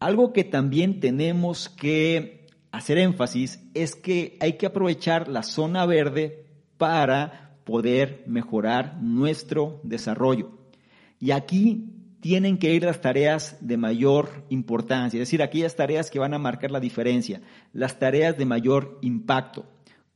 algo 0.00 0.32
que 0.32 0.44
también 0.44 1.00
tenemos 1.00 1.68
que 1.68 2.46
hacer 2.70 2.98
énfasis 2.98 3.60
es 3.74 3.94
que 3.94 4.36
hay 4.40 4.54
que 4.54 4.66
aprovechar 4.66 5.28
la 5.28 5.42
zona 5.42 5.86
verde 5.86 6.46
para 6.76 7.58
poder 7.64 8.24
mejorar 8.26 8.98
nuestro 9.02 9.80
desarrollo. 9.82 10.50
Y 11.18 11.32
aquí 11.32 11.92
tienen 12.20 12.58
que 12.58 12.72
ir 12.72 12.84
las 12.84 13.00
tareas 13.00 13.56
de 13.60 13.76
mayor 13.76 14.44
importancia, 14.48 15.18
es 15.18 15.28
decir, 15.28 15.42
aquellas 15.42 15.76
tareas 15.76 16.10
que 16.10 16.18
van 16.18 16.34
a 16.34 16.38
marcar 16.38 16.70
la 16.70 16.80
diferencia, 16.80 17.40
las 17.72 17.98
tareas 17.98 18.36
de 18.36 18.44
mayor 18.44 18.98
impacto. 19.02 19.66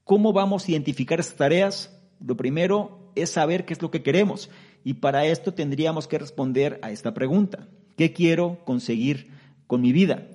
¿Cómo 0.05 0.33
vamos 0.33 0.67
a 0.67 0.73
identificar 0.73 1.21
esas 1.21 1.37
tareas? 1.37 2.01
Lo 2.25 2.37
primero 2.37 3.13
es 3.15 3.31
saber 3.31 3.65
qué 3.65 3.73
es 3.73 3.83
lo 3.83 3.91
que 3.91 4.03
queremos 4.03 4.51
y 4.85 4.95
para 4.95 5.27
esto 5.27 5.55
tendríamos 5.55 6.09
que 6.09 6.19
responder 6.19 6.79
a 6.83 6.91
esta 6.91 7.15
pregunta. 7.15 7.69
¿Qué 7.97 8.13
quiero 8.13 8.59
conseguir 8.65 9.31
con 9.73 9.81
mi 9.81 9.93
vida? 9.93 10.27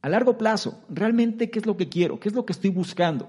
A 0.00 0.08
largo 0.08 0.38
plazo, 0.38 0.82
¿realmente 0.88 1.50
qué 1.50 1.58
es 1.58 1.66
lo 1.66 1.76
que 1.76 1.90
quiero? 1.90 2.18
¿Qué 2.18 2.30
es 2.30 2.34
lo 2.34 2.46
que 2.46 2.54
estoy 2.54 2.70
buscando? 2.70 3.28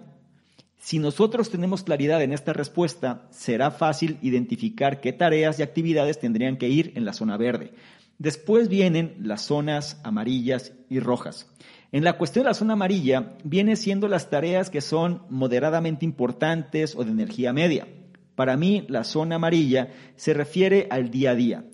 Si 0.77 0.97
nosotros 0.97 1.49
tenemos 1.49 1.83
claridad 1.83 2.21
en 2.21 2.31
esta 2.31 2.53
respuesta, 2.53 3.27
será 3.31 3.69
fácil 3.69 4.17
identificar 4.21 5.01
qué 5.01 5.11
tareas 5.11 5.59
y 5.59 5.63
actividades 5.63 6.21
tendrían 6.21 6.55
que 6.55 6.69
ir 6.69 6.93
en 6.95 7.03
la 7.03 7.11
zona 7.11 7.35
verde. 7.35 7.73
Después 8.17 8.69
vienen 8.69 9.17
las 9.19 9.41
zonas 9.41 9.99
amarillas 10.05 10.71
y 10.87 11.01
rojas. 11.01 11.51
En 11.91 12.05
la 12.05 12.17
cuestión 12.17 12.43
de 12.43 12.51
la 12.51 12.53
zona 12.53 12.71
amarilla, 12.71 13.33
viene 13.43 13.75
siendo 13.75 14.07
las 14.07 14.29
tareas 14.29 14.69
que 14.69 14.79
son 14.79 15.23
moderadamente 15.29 16.05
importantes 16.05 16.95
o 16.95 17.03
de 17.03 17.11
energía 17.11 17.51
media. 17.51 17.89
Para 18.35 18.55
mí, 18.55 18.85
la 18.87 19.03
zona 19.03 19.35
amarilla 19.35 19.89
se 20.15 20.33
refiere 20.33 20.87
al 20.89 21.11
día 21.11 21.31
a 21.31 21.35
día. 21.35 21.65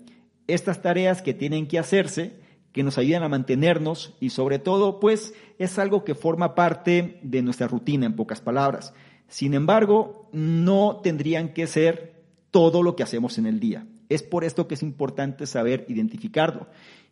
Estas 0.48 0.82
tareas 0.82 1.22
que 1.22 1.32
tienen 1.32 1.68
que 1.68 1.78
hacerse, 1.78 2.47
que 2.72 2.82
nos 2.82 2.98
ayudan 2.98 3.22
a 3.22 3.28
mantenernos 3.28 4.14
y 4.20 4.30
sobre 4.30 4.58
todo, 4.58 5.00
pues 5.00 5.34
es 5.58 5.78
algo 5.78 6.04
que 6.04 6.14
forma 6.14 6.54
parte 6.54 7.18
de 7.22 7.42
nuestra 7.42 7.68
rutina, 7.68 8.06
en 8.06 8.16
pocas 8.16 8.40
palabras. 8.40 8.94
Sin 9.28 9.54
embargo, 9.54 10.28
no 10.32 11.00
tendrían 11.02 11.52
que 11.52 11.66
ser 11.66 12.22
todo 12.50 12.82
lo 12.82 12.96
que 12.96 13.02
hacemos 13.02 13.38
en 13.38 13.46
el 13.46 13.60
día. 13.60 13.86
Es 14.08 14.22
por 14.22 14.44
esto 14.44 14.68
que 14.68 14.74
es 14.74 14.82
importante 14.82 15.46
saber 15.46 15.84
identificarlo. 15.88 16.68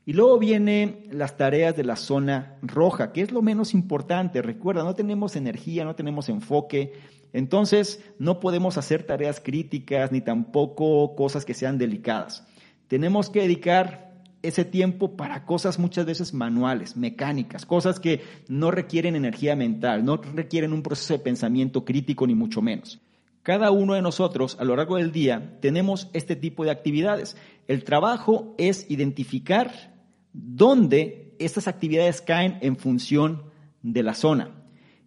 Y 0.06 0.12
luego 0.12 0.38
vienen 0.38 1.08
las 1.10 1.36
tareas 1.36 1.76
de 1.76 1.82
la 1.82 1.96
zona 1.96 2.58
roja, 2.62 3.12
que 3.12 3.22
es 3.22 3.32
lo 3.32 3.42
menos 3.42 3.74
importante. 3.74 4.40
Recuerda, 4.40 4.84
no 4.84 4.94
tenemos 4.94 5.34
energía, 5.34 5.84
no 5.84 5.96
tenemos 5.96 6.28
enfoque. 6.28 6.92
Entonces, 7.32 8.02
no 8.18 8.38
podemos 8.38 8.78
hacer 8.78 9.02
tareas 9.02 9.40
críticas 9.40 10.12
ni 10.12 10.20
tampoco 10.20 11.16
cosas 11.16 11.44
que 11.44 11.54
sean 11.54 11.76
delicadas. 11.76 12.46
Tenemos 12.86 13.30
que 13.30 13.40
dedicar 13.40 14.05
ese 14.46 14.64
tiempo 14.64 15.16
para 15.16 15.44
cosas 15.44 15.78
muchas 15.78 16.06
veces 16.06 16.34
manuales, 16.34 16.96
mecánicas, 16.96 17.66
cosas 17.66 18.00
que 18.00 18.22
no 18.48 18.70
requieren 18.70 19.16
energía 19.16 19.56
mental, 19.56 20.04
no 20.04 20.16
requieren 20.16 20.72
un 20.72 20.82
proceso 20.82 21.14
de 21.14 21.20
pensamiento 21.20 21.84
crítico 21.84 22.26
ni 22.26 22.34
mucho 22.34 22.62
menos. 22.62 23.00
Cada 23.42 23.70
uno 23.70 23.94
de 23.94 24.02
nosotros 24.02 24.56
a 24.58 24.64
lo 24.64 24.74
largo 24.74 24.96
del 24.96 25.12
día 25.12 25.58
tenemos 25.60 26.10
este 26.12 26.34
tipo 26.34 26.64
de 26.64 26.72
actividades. 26.72 27.36
El 27.68 27.84
trabajo 27.84 28.54
es 28.58 28.90
identificar 28.90 29.94
dónde 30.32 31.34
estas 31.38 31.68
actividades 31.68 32.20
caen 32.20 32.58
en 32.60 32.76
función 32.76 33.44
de 33.82 34.02
la 34.02 34.14
zona. 34.14 34.50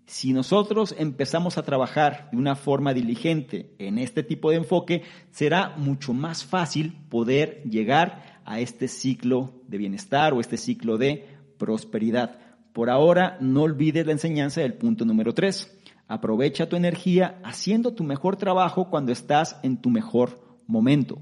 Si 0.06 0.34
nosotros 0.34 0.95
empezamos 0.97 1.58
a 1.58 1.63
trabajar 1.63 2.30
de 2.32 2.38
una 2.38 2.56
forma 2.56 2.95
diligente 2.95 3.75
en 3.78 3.99
este 3.99 4.23
tipo 4.23 4.49
de 4.49 4.58
enfoque, 4.58 5.04
será 5.30 5.75
mucho 5.78 6.13
más 6.13 6.43
fácil 6.43 6.97
poder 7.10 7.62
llegar 7.63 8.28
a 8.49 8.59
este 8.59 8.88
ciclo 8.88 9.53
de 9.67 9.77
bienestar 9.77 10.33
o 10.33 10.39
este 10.39 10.57
ciclo 10.57 10.97
de 10.97 11.23
prosperidad. 11.59 12.39
Por 12.73 12.89
ahora, 12.89 13.38
no 13.39 13.62
olvides 13.62 14.07
la 14.07 14.12
enseñanza 14.12 14.62
del 14.62 14.73
punto 14.73 15.05
número 15.05 15.35
3. 15.35 15.81
Aprovecha 16.07 16.67
tu 16.67 16.75
energía 16.75 17.39
haciendo 17.43 17.93
tu 17.93 18.03
mejor 18.03 18.38
trabajo 18.38 18.89
cuando 18.89 19.12
estás 19.12 19.57
en 19.62 19.77
tu 19.79 19.91
mejor 19.91 20.41
momento. 20.65 21.19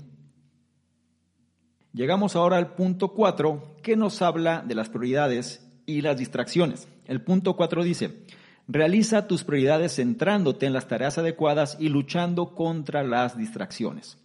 Llegamos 1.92 2.38
ahora 2.38 2.56
al 2.56 2.76
punto 2.76 3.10
4 3.10 3.76
que 3.84 3.98
nos 3.98 4.22
habla 4.22 4.64
de 4.66 4.76
las 4.76 4.88
prioridades 4.88 5.70
y 5.86 6.00
las 6.00 6.18
distracciones. 6.18 6.88
El 7.08 7.22
punto 7.22 7.58
4 7.58 7.84
dice, 7.84 8.24
Realiza 8.70 9.28
tus 9.28 9.44
prioridades 9.44 9.96
centrándote 9.96 10.66
en 10.66 10.72
las 10.72 10.88
tareas 10.88 11.18
adecuadas 11.18 11.76
y 11.78 11.90
luchando 11.90 12.56
contra 12.56 13.04
las 13.04 13.38
distracciones. 13.38 14.18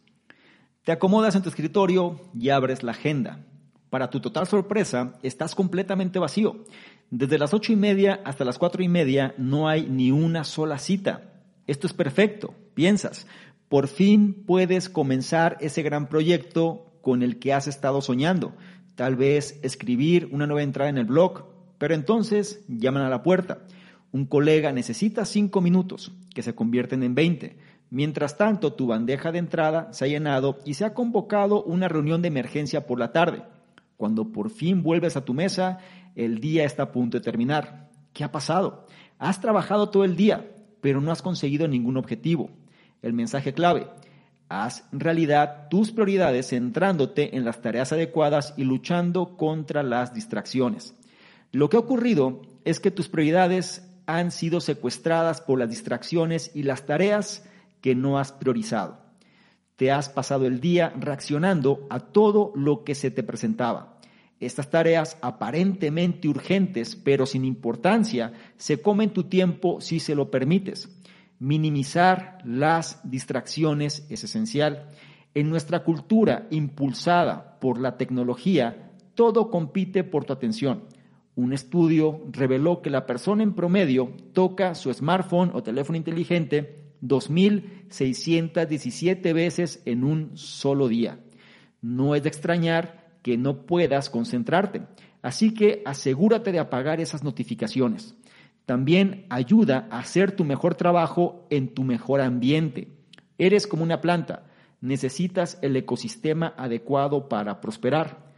Te 0.85 0.91
acomodas 0.91 1.37
en 1.37 1.43
tu 1.43 1.49
escritorio 1.49 2.21
y 2.37 2.49
abres 2.49 2.83
la 2.83 2.91
agenda. 2.91 3.47
Para 3.89 4.11
tu 4.11 4.21
total 4.21 4.49
sorpresa, 4.49 5.15
estás 5.23 5.55
completamente 5.55 6.19
vacío. 6.19 6.65
Desde 7.09 7.39
las 7.39 7.55
ocho 7.55 7.73
y 7.73 7.77
media 7.77 8.21
hasta 8.25 8.45
las 8.45 8.59
cuatro 8.59 8.83
y 8.83 8.89
media 8.89 9.33
no 9.39 9.69
hay 9.69 9.87
ni 9.89 10.11
una 10.11 10.43
sola 10.43 10.79
cita. 10.79 11.35
Esto 11.69 11.87
es 11.87 11.93
perfecto, 11.93 12.57
piensas. 12.75 13.29
Por 13.69 13.87
fin 13.87 14.43
puedes 14.45 14.89
comenzar 14.89 15.57
ese 15.61 15.83
gran 15.83 16.09
proyecto 16.09 16.99
con 17.01 17.23
el 17.23 17.39
que 17.39 17.53
has 17.53 17.69
estado 17.69 18.01
soñando. 18.01 18.53
Tal 18.97 19.15
vez 19.15 19.61
escribir 19.63 20.31
una 20.33 20.49
nueva 20.49 20.65
entrada 20.65 20.91
en 20.91 20.99
el 20.99 21.05
blog, 21.05 21.45
pero 21.79 21.95
entonces 21.95 22.65
llaman 22.67 23.05
a 23.05 23.09
la 23.09 23.23
puerta. 23.23 23.61
Un 24.11 24.27
colega 24.27 24.73
necesita 24.73 25.27
cinco 25.27 25.61
minutos, 25.61 26.11
que 26.35 26.43
se 26.43 26.57
convierten 26.57 27.05
en 27.05 27.15
veinte. 27.15 27.57
Mientras 27.93 28.39
tanto, 28.39 28.73
tu 28.73 28.87
bandeja 28.87 29.33
de 29.33 29.39
entrada 29.39 29.93
se 29.93 30.07
ha 30.07 30.09
llenado 30.09 30.61
y 30.65 30.73
se 30.73 30.87
ha 30.87 30.95
convocado 30.95 31.63
una 31.63 31.89
reunión 31.89 32.23
de 32.23 32.29
emergencia 32.29 32.87
por 32.87 32.99
la 32.99 33.13
tarde. 33.13 33.43
Cuando 33.99 34.33
por 34.33 34.49
fin 34.49 34.83
vuelves 34.83 35.19
a 35.19 35.27
tu 35.27 35.35
mesa, 35.35 35.77
el 36.15 36.41
día 36.41 36.65
está 36.65 36.85
a 36.85 36.91
punto 36.91 37.19
de 37.19 37.23
terminar. 37.23 37.91
¿Qué 38.15 38.25
ha 38.25 38.33
pasado? 38.33 38.87
Has 39.19 39.43
trabajado 39.43 39.91
todo 39.91 40.05
el 40.05 40.17
día, 40.17 40.51
pero 40.81 41.03
no 41.03 41.13
has 41.13 41.21
conseguido 41.21 41.69
ningún 41.69 41.99
objetivo. 41.99 42.49
El 43.03 43.13
mensaje 43.13 43.53
clave. 43.53 43.89
Haz 44.49 44.89
realidad 44.91 45.69
tus 45.69 45.93
prioridades 45.93 46.49
centrándote 46.49 47.37
en 47.37 47.45
las 47.45 47.61
tareas 47.61 47.93
adecuadas 47.93 48.55
y 48.57 48.65
luchando 48.65 49.37
contra 49.37 49.83
las 49.83 50.15
distracciones. 50.15 50.95
Lo 51.51 51.69
que 51.69 51.77
ha 51.77 51.81
ocurrido 51.81 52.41
es 52.65 52.81
que 52.81 52.91
tus 52.91 53.11
prioridades 53.11 53.87
han 54.07 54.31
sido 54.31 54.63
secuestradas 54.63 55.43
por 55.43 55.59
las 55.59 55.69
distracciones 55.69 56.53
y 56.55 56.63
las 56.63 56.87
tareas 56.87 57.45
que 57.83 57.95
no 57.95 58.19
has 58.19 58.33
priorizado. 58.33 59.03
Te 59.77 59.91
has 59.91 60.09
pasado 60.09 60.47
el 60.47 60.61
día 60.61 60.95
reaccionando 60.99 61.87
a 61.91 62.01
todo 62.01 62.53
lo 62.55 62.85
que 62.85 62.95
se 62.95 63.11
te 63.11 63.23
presentaba. 63.23 63.99
Estas 64.41 64.71
tareas 64.71 65.19
aparentemente 65.21 66.29
urgentes, 66.29 66.97
pero 66.97 67.27
sin 67.27 67.45
importancia, 67.45 68.33
se 68.57 68.81
comen 68.81 69.11
tu 69.11 69.25
tiempo 69.25 69.81
si 69.81 70.01
se 70.01 70.15
lo 70.15 70.31
permites. 70.31 70.89
Minimizar 71.39 72.39
las 72.45 73.01
distracciones 73.09 74.07
es 74.09 74.25
esencial. 74.25 74.89
En 75.35 75.51
nuestra 75.51 75.85
cultura 75.85 76.47
impulsada 76.51 77.59
por 77.61 77.81
la 77.81 77.97
tecnología, 77.97 78.93
todo 79.15 79.51
compite 79.51 80.05
por 80.05 80.25
tu 80.25 80.33
atención. 80.33 80.85
Un 81.35 81.53
estudio 81.53 82.23
reveló 82.31 82.83
que 82.83 82.91
la 82.91 83.07
persona 83.07 83.43
en 83.43 83.55
promedio 83.55 84.13
toca 84.33 84.75
su 84.75 84.93
smartphone 84.93 85.51
o 85.55 85.63
teléfono 85.63 85.97
inteligente 85.97 86.82
2.617 87.03 89.35
veces 89.35 89.83
en 89.85 90.05
un 90.05 90.37
solo 90.37 90.87
día. 90.89 91.19
No 91.81 92.15
es 92.15 92.23
de 92.23 92.29
extrañar 92.29 93.17
que 93.23 93.37
no 93.37 93.67
puedas 93.67 94.09
concentrarte, 94.09 94.83
así 95.21 95.53
que 95.53 95.83
asegúrate 95.85 96.53
de 96.53 96.61
apagar 96.61 97.01
esas 97.01 97.25
notificaciones. 97.25 98.15
También 98.67 99.27
ayuda 99.29 99.89
a 99.91 99.99
hacer 99.99 100.31
tu 100.33 100.45
mejor 100.45 100.77
trabajo 100.77 101.49
en 101.51 101.75
tu 101.75 101.83
mejor 101.83 102.21
ambiente. 102.21 102.89
Eres 103.37 103.67
como 103.67 103.83
una 103.83 104.01
planta, 104.01 104.45
necesitas 104.81 105.59
el 105.63 105.77
ecosistema 105.77 106.55
adecuado 106.57 107.29
para 107.29 107.61
prosperar. 107.61 108.31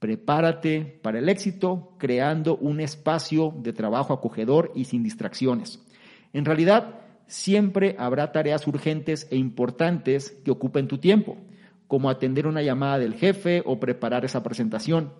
Prepárate 0.00 1.00
para 1.02 1.18
el 1.18 1.28
éxito 1.28 1.94
creando 1.98 2.56
un 2.56 2.80
espacio 2.80 3.52
de 3.56 3.72
trabajo 3.72 4.12
acogedor 4.12 4.72
y 4.74 4.84
sin 4.84 5.02
distracciones. 5.02 5.84
En 6.32 6.44
realidad, 6.44 7.00
siempre 7.28 7.94
habrá 7.98 8.32
tareas 8.32 8.66
urgentes 8.66 9.28
e 9.30 9.36
importantes 9.36 10.30
que 10.44 10.50
ocupen 10.50 10.88
tu 10.88 10.98
tiempo, 10.98 11.36
como 11.86 12.10
atender 12.10 12.46
una 12.46 12.62
llamada 12.62 12.98
del 12.98 13.14
jefe 13.14 13.62
o 13.64 13.78
preparar 13.78 14.24
esa 14.24 14.42
presentación. 14.42 15.12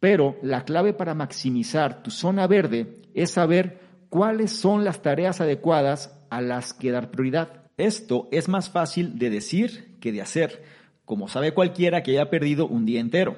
Pero 0.00 0.36
la 0.42 0.64
clave 0.64 0.92
para 0.92 1.14
maximizar 1.14 2.02
tu 2.02 2.10
zona 2.10 2.46
verde 2.46 3.00
es 3.14 3.30
saber 3.30 3.80
cuáles 4.08 4.50
son 4.50 4.84
las 4.84 5.02
tareas 5.02 5.40
adecuadas 5.40 6.20
a 6.30 6.40
las 6.40 6.74
que 6.74 6.90
dar 6.90 7.10
prioridad. 7.10 7.62
Esto 7.76 8.28
es 8.32 8.48
más 8.48 8.70
fácil 8.70 9.18
de 9.18 9.30
decir 9.30 9.96
que 10.00 10.12
de 10.12 10.22
hacer, 10.22 10.62
como 11.04 11.28
sabe 11.28 11.52
cualquiera 11.52 12.02
que 12.02 12.12
haya 12.12 12.30
perdido 12.30 12.66
un 12.66 12.86
día 12.86 13.00
entero. 13.00 13.36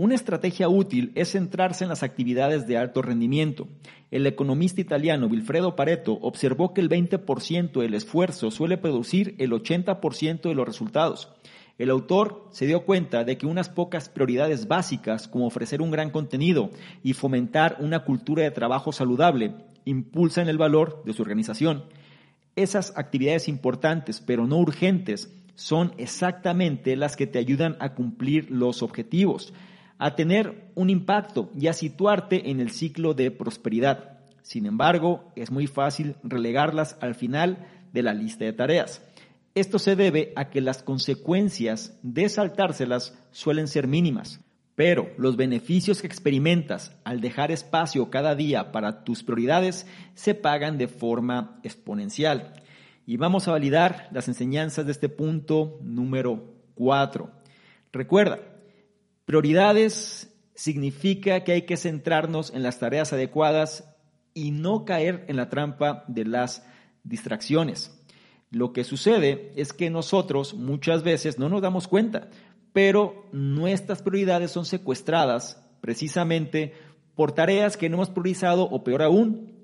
Una 0.00 0.14
estrategia 0.14 0.68
útil 0.68 1.10
es 1.16 1.32
centrarse 1.32 1.82
en 1.82 1.90
las 1.90 2.04
actividades 2.04 2.68
de 2.68 2.78
alto 2.78 3.02
rendimiento. 3.02 3.66
El 4.12 4.28
economista 4.28 4.80
italiano 4.80 5.26
Wilfredo 5.26 5.74
Pareto 5.74 6.12
observó 6.22 6.72
que 6.72 6.80
el 6.80 6.88
20% 6.88 7.80
del 7.80 7.94
esfuerzo 7.94 8.52
suele 8.52 8.78
producir 8.78 9.34
el 9.38 9.50
80% 9.50 10.42
de 10.42 10.54
los 10.54 10.68
resultados. 10.68 11.32
El 11.78 11.90
autor 11.90 12.46
se 12.52 12.66
dio 12.66 12.84
cuenta 12.84 13.24
de 13.24 13.38
que 13.38 13.46
unas 13.46 13.70
pocas 13.70 14.08
prioridades 14.08 14.68
básicas, 14.68 15.26
como 15.26 15.48
ofrecer 15.48 15.82
un 15.82 15.90
gran 15.90 16.10
contenido 16.10 16.70
y 17.02 17.14
fomentar 17.14 17.78
una 17.80 18.04
cultura 18.04 18.44
de 18.44 18.52
trabajo 18.52 18.92
saludable, 18.92 19.52
impulsan 19.84 20.48
el 20.48 20.58
valor 20.58 21.02
de 21.06 21.12
su 21.12 21.22
organización. 21.22 21.86
Esas 22.54 22.92
actividades 22.96 23.48
importantes, 23.48 24.20
pero 24.20 24.46
no 24.46 24.58
urgentes, 24.58 25.34
son 25.56 25.92
exactamente 25.98 26.94
las 26.94 27.16
que 27.16 27.26
te 27.26 27.40
ayudan 27.40 27.76
a 27.80 27.94
cumplir 27.94 28.48
los 28.48 28.84
objetivos 28.84 29.52
a 29.98 30.14
tener 30.14 30.70
un 30.74 30.90
impacto 30.90 31.50
y 31.58 31.66
a 31.66 31.72
situarte 31.72 32.50
en 32.50 32.60
el 32.60 32.70
ciclo 32.70 33.14
de 33.14 33.30
prosperidad. 33.30 34.20
Sin 34.42 34.64
embargo, 34.64 35.30
es 35.36 35.50
muy 35.50 35.66
fácil 35.66 36.16
relegarlas 36.22 36.96
al 37.00 37.14
final 37.14 37.66
de 37.92 38.02
la 38.02 38.14
lista 38.14 38.44
de 38.44 38.52
tareas. 38.52 39.02
Esto 39.54 39.78
se 39.78 39.96
debe 39.96 40.32
a 40.36 40.50
que 40.50 40.60
las 40.60 40.82
consecuencias 40.82 41.98
de 42.02 42.28
saltárselas 42.28 43.18
suelen 43.32 43.66
ser 43.66 43.88
mínimas, 43.88 44.40
pero 44.76 45.10
los 45.18 45.36
beneficios 45.36 46.00
que 46.00 46.06
experimentas 46.06 46.94
al 47.02 47.20
dejar 47.20 47.50
espacio 47.50 48.10
cada 48.10 48.36
día 48.36 48.70
para 48.70 49.02
tus 49.02 49.24
prioridades 49.24 49.86
se 50.14 50.34
pagan 50.34 50.78
de 50.78 50.86
forma 50.86 51.58
exponencial. 51.64 52.54
Y 53.04 53.16
vamos 53.16 53.48
a 53.48 53.52
validar 53.52 54.08
las 54.12 54.28
enseñanzas 54.28 54.86
de 54.86 54.92
este 54.92 55.08
punto 55.08 55.80
número 55.82 56.54
4. 56.76 57.30
Recuerda, 57.90 58.38
Prioridades 59.28 60.34
significa 60.54 61.44
que 61.44 61.52
hay 61.52 61.62
que 61.66 61.76
centrarnos 61.76 62.50
en 62.54 62.62
las 62.62 62.78
tareas 62.78 63.12
adecuadas 63.12 63.94
y 64.32 64.52
no 64.52 64.86
caer 64.86 65.26
en 65.28 65.36
la 65.36 65.50
trampa 65.50 66.02
de 66.08 66.24
las 66.24 66.64
distracciones. 67.04 67.94
Lo 68.50 68.72
que 68.72 68.84
sucede 68.84 69.52
es 69.54 69.74
que 69.74 69.90
nosotros 69.90 70.54
muchas 70.54 71.02
veces 71.02 71.38
no 71.38 71.50
nos 71.50 71.60
damos 71.60 71.88
cuenta, 71.88 72.30
pero 72.72 73.26
nuestras 73.30 74.00
prioridades 74.00 74.50
son 74.50 74.64
secuestradas 74.64 75.62
precisamente 75.82 76.72
por 77.14 77.32
tareas 77.32 77.76
que 77.76 77.90
no 77.90 77.96
hemos 77.96 78.08
priorizado 78.08 78.62
o 78.64 78.82
peor 78.82 79.02
aún, 79.02 79.62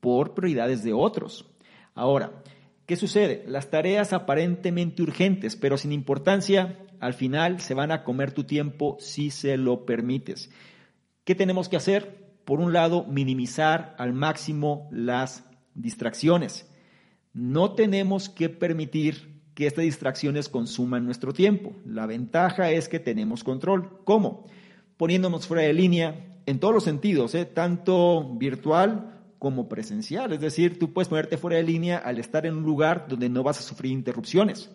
por 0.00 0.34
prioridades 0.34 0.82
de 0.82 0.92
otros. 0.92 1.48
Ahora, 1.94 2.42
¿qué 2.86 2.96
sucede? 2.96 3.44
Las 3.46 3.70
tareas 3.70 4.12
aparentemente 4.12 5.02
urgentes, 5.02 5.56
pero 5.56 5.76
sin 5.76 5.92
importancia, 5.92 6.78
al 7.00 7.14
final 7.14 7.60
se 7.60 7.74
van 7.74 7.92
a 7.92 8.04
comer 8.04 8.32
tu 8.32 8.44
tiempo 8.44 8.96
si 9.00 9.30
se 9.30 9.56
lo 9.56 9.84
permites. 9.84 10.50
¿Qué 11.24 11.34
tenemos 11.34 11.68
que 11.68 11.76
hacer? 11.76 12.24
Por 12.44 12.60
un 12.60 12.72
lado, 12.72 13.04
minimizar 13.04 13.94
al 13.98 14.12
máximo 14.12 14.88
las 14.92 15.44
distracciones. 15.74 16.70
No 17.32 17.72
tenemos 17.72 18.28
que 18.28 18.48
permitir 18.48 19.34
que 19.54 19.66
estas 19.66 19.84
distracciones 19.84 20.48
consuman 20.48 21.04
nuestro 21.04 21.32
tiempo. 21.32 21.74
La 21.86 22.06
ventaja 22.06 22.70
es 22.70 22.88
que 22.88 23.00
tenemos 23.00 23.44
control. 23.44 24.00
¿Cómo? 24.04 24.46
Poniéndonos 24.96 25.46
fuera 25.46 25.62
de 25.62 25.72
línea 25.72 26.38
en 26.46 26.60
todos 26.60 26.74
los 26.74 26.84
sentidos, 26.84 27.34
¿eh? 27.34 27.44
tanto 27.44 28.34
virtual 28.36 29.13
como 29.44 29.68
presencial. 29.68 30.32
Es 30.32 30.40
decir, 30.40 30.78
tú 30.78 30.94
puedes 30.94 31.10
ponerte 31.10 31.36
fuera 31.36 31.58
de 31.58 31.64
línea 31.64 31.98
al 31.98 32.18
estar 32.18 32.46
en 32.46 32.56
un 32.56 32.62
lugar 32.62 33.04
donde 33.10 33.28
no 33.28 33.42
vas 33.42 33.58
a 33.58 33.62
sufrir 33.62 33.92
interrupciones. 33.92 34.70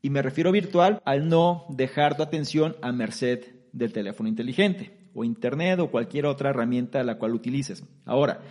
Y 0.00 0.10
me 0.10 0.22
refiero 0.22 0.52
virtual 0.52 1.02
al 1.04 1.28
no 1.28 1.66
dejar 1.70 2.16
tu 2.16 2.22
atención 2.22 2.76
a 2.82 2.92
merced 2.92 3.46
del 3.72 3.92
teléfono 3.92 4.28
inteligente 4.28 4.96
o 5.12 5.24
internet 5.24 5.80
o 5.80 5.90
cualquier 5.90 6.26
otra 6.26 6.50
herramienta 6.50 7.02
la 7.02 7.18
cual 7.18 7.34
utilices. 7.34 7.82
Ahora, 8.04 8.42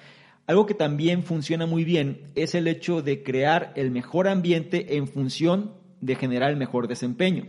algo 0.45 0.65
que 0.65 0.73
también 0.73 1.23
funciona 1.23 1.67
muy 1.67 1.85
bien 1.85 2.33
es 2.35 2.53
el 2.53 2.67
hecho 2.67 3.01
de 3.01 3.23
crear 3.23 3.71
el 3.77 3.91
mejor 3.91 4.27
ambiente 4.27 4.97
en 4.97 5.07
función 5.07 5.71
de 6.01 6.15
generar 6.15 6.49
el 6.49 6.57
mejor 6.57 6.89
desempeño. 6.89 7.45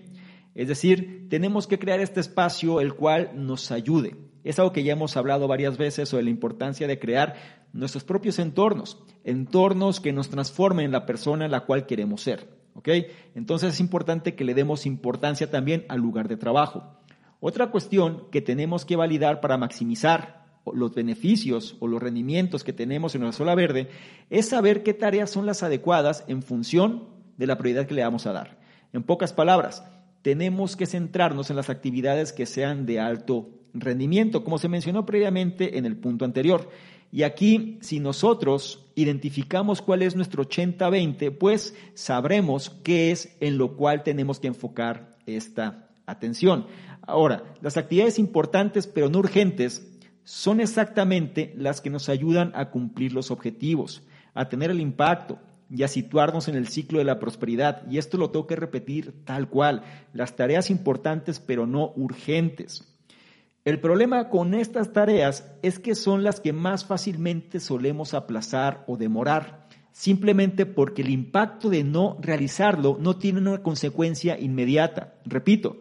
Es 0.54 0.68
decir, 0.68 1.26
tenemos 1.28 1.66
que 1.66 1.80
crear 1.80 1.98
este 1.98 2.20
espacio 2.20 2.80
el 2.80 2.94
cual 2.94 3.32
nos 3.34 3.72
ayude. 3.72 4.14
Es 4.44 4.58
algo 4.58 4.72
que 4.72 4.84
ya 4.84 4.92
hemos 4.92 5.16
hablado 5.16 5.48
varias 5.48 5.78
veces 5.78 6.08
sobre 6.08 6.24
la 6.24 6.30
importancia 6.30 6.86
de 6.86 6.98
crear 6.98 7.34
nuestros 7.72 8.04
propios 8.04 8.38
entornos, 8.38 9.02
entornos 9.24 10.00
que 10.00 10.12
nos 10.12 10.28
transformen 10.28 10.84
en 10.84 10.92
la 10.92 11.06
persona 11.06 11.46
en 11.46 11.50
la 11.50 11.64
cual 11.64 11.86
queremos 11.86 12.20
ser. 12.20 12.48
Entonces 13.34 13.74
es 13.74 13.80
importante 13.80 14.34
que 14.34 14.44
le 14.44 14.54
demos 14.54 14.86
importancia 14.86 15.50
también 15.50 15.84
al 15.88 16.00
lugar 16.00 16.28
de 16.28 16.36
trabajo. 16.36 16.98
Otra 17.40 17.70
cuestión 17.70 18.26
que 18.30 18.40
tenemos 18.40 18.84
que 18.84 18.96
validar 18.96 19.40
para 19.40 19.56
maximizar 19.56 20.44
los 20.72 20.94
beneficios 20.94 21.76
o 21.80 21.86
los 21.86 22.02
rendimientos 22.02 22.64
que 22.64 22.72
tenemos 22.72 23.14
en 23.14 23.22
nuestra 23.22 23.44
sola 23.44 23.54
verde 23.54 23.88
es 24.30 24.48
saber 24.48 24.82
qué 24.82 24.94
tareas 24.94 25.30
son 25.30 25.46
las 25.46 25.62
adecuadas 25.62 26.24
en 26.26 26.42
función 26.42 27.08
de 27.36 27.46
la 27.46 27.58
prioridad 27.58 27.86
que 27.86 27.94
le 27.94 28.02
vamos 28.02 28.26
a 28.26 28.32
dar. 28.32 28.58
En 28.92 29.02
pocas 29.02 29.32
palabras, 29.32 29.84
tenemos 30.22 30.76
que 30.76 30.86
centrarnos 30.86 31.50
en 31.50 31.56
las 31.56 31.68
actividades 31.68 32.32
que 32.32 32.46
sean 32.46 32.86
de 32.86 33.00
alto 33.00 33.50
rendimiento, 33.74 34.44
como 34.44 34.58
se 34.58 34.68
mencionó 34.68 35.04
previamente 35.04 35.76
en 35.78 35.84
el 35.84 35.96
punto 35.96 36.24
anterior. 36.24 36.70
Y 37.12 37.22
aquí, 37.22 37.78
si 37.80 38.00
nosotros 38.00 38.86
identificamos 38.94 39.82
cuál 39.82 40.02
es 40.02 40.16
nuestro 40.16 40.44
80-20, 40.44 41.36
pues 41.38 41.76
sabremos 41.94 42.70
qué 42.82 43.10
es 43.10 43.36
en 43.40 43.58
lo 43.58 43.76
cual 43.76 44.02
tenemos 44.02 44.40
que 44.40 44.48
enfocar 44.48 45.16
esta 45.26 45.88
atención. 46.06 46.66
Ahora, 47.02 47.44
las 47.60 47.76
actividades 47.76 48.18
importantes 48.18 48.86
pero 48.86 49.08
no 49.08 49.18
urgentes 49.18 49.86
son 50.24 50.60
exactamente 50.60 51.52
las 51.56 51.80
que 51.80 51.90
nos 51.90 52.08
ayudan 52.08 52.50
a 52.54 52.70
cumplir 52.70 53.12
los 53.12 53.30
objetivos, 53.30 54.02
a 54.32 54.48
tener 54.48 54.70
el 54.70 54.80
impacto 54.80 55.38
y 55.70 55.82
a 55.82 55.88
situarnos 55.88 56.48
en 56.48 56.56
el 56.56 56.68
ciclo 56.68 56.98
de 56.98 57.04
la 57.04 57.18
prosperidad. 57.18 57.82
Y 57.90 57.98
esto 57.98 58.16
lo 58.16 58.30
tengo 58.30 58.46
que 58.46 58.56
repetir 58.56 59.24
tal 59.24 59.48
cual, 59.48 59.82
las 60.12 60.36
tareas 60.36 60.70
importantes 60.70 61.40
pero 61.40 61.66
no 61.66 61.92
urgentes. 61.96 62.93
El 63.64 63.80
problema 63.80 64.28
con 64.28 64.52
estas 64.52 64.92
tareas 64.92 65.50
es 65.62 65.78
que 65.78 65.94
son 65.94 66.22
las 66.22 66.38
que 66.38 66.52
más 66.52 66.84
fácilmente 66.84 67.60
solemos 67.60 68.12
aplazar 68.12 68.84
o 68.86 68.98
demorar, 68.98 69.68
simplemente 69.90 70.66
porque 70.66 71.00
el 71.00 71.08
impacto 71.08 71.70
de 71.70 71.82
no 71.82 72.18
realizarlo 72.20 72.98
no 73.00 73.16
tiene 73.16 73.40
una 73.40 73.62
consecuencia 73.62 74.38
inmediata. 74.38 75.14
Repito, 75.24 75.78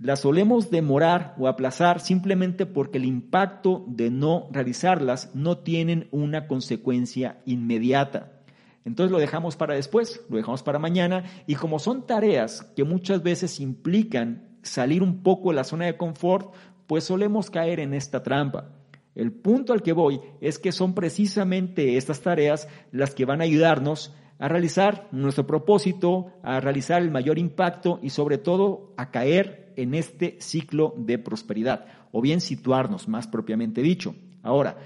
las 0.00 0.20
solemos 0.20 0.70
demorar 0.70 1.34
o 1.38 1.48
aplazar 1.48 1.98
simplemente 1.98 2.66
porque 2.66 2.98
el 2.98 3.04
impacto 3.04 3.84
de 3.88 4.12
no 4.12 4.48
realizarlas 4.52 5.34
no 5.34 5.58
tienen 5.58 6.06
una 6.12 6.46
consecuencia 6.46 7.42
inmediata. 7.46 8.44
Entonces 8.84 9.10
lo 9.10 9.18
dejamos 9.18 9.56
para 9.56 9.74
después, 9.74 10.20
lo 10.30 10.36
dejamos 10.36 10.62
para 10.62 10.78
mañana 10.78 11.24
y 11.48 11.56
como 11.56 11.80
son 11.80 12.06
tareas 12.06 12.62
que 12.76 12.84
muchas 12.84 13.24
veces 13.24 13.58
implican 13.58 14.52
salir 14.62 15.02
un 15.02 15.22
poco 15.22 15.50
de 15.50 15.56
la 15.56 15.64
zona 15.64 15.86
de 15.86 15.96
confort, 15.96 16.54
pues 16.86 17.04
solemos 17.04 17.50
caer 17.50 17.80
en 17.80 17.94
esta 17.94 18.22
trampa. 18.22 18.70
El 19.14 19.32
punto 19.32 19.72
al 19.72 19.82
que 19.82 19.92
voy 19.92 20.20
es 20.40 20.58
que 20.58 20.72
son 20.72 20.94
precisamente 20.94 21.96
estas 21.96 22.20
tareas 22.20 22.68
las 22.92 23.14
que 23.14 23.24
van 23.24 23.40
a 23.40 23.44
ayudarnos 23.44 24.14
a 24.38 24.48
realizar 24.48 25.08
nuestro 25.12 25.46
propósito, 25.46 26.32
a 26.42 26.60
realizar 26.60 27.02
el 27.02 27.10
mayor 27.10 27.38
impacto 27.38 28.00
y 28.02 28.10
sobre 28.10 28.38
todo 28.38 28.92
a 28.96 29.10
caer 29.10 29.72
en 29.76 29.94
este 29.94 30.36
ciclo 30.40 30.94
de 30.96 31.18
prosperidad, 31.18 31.86
o 32.10 32.20
bien 32.20 32.40
situarnos 32.40 33.06
más 33.06 33.26
propiamente 33.26 33.82
dicho. 33.82 34.14
Ahora, 34.42 34.78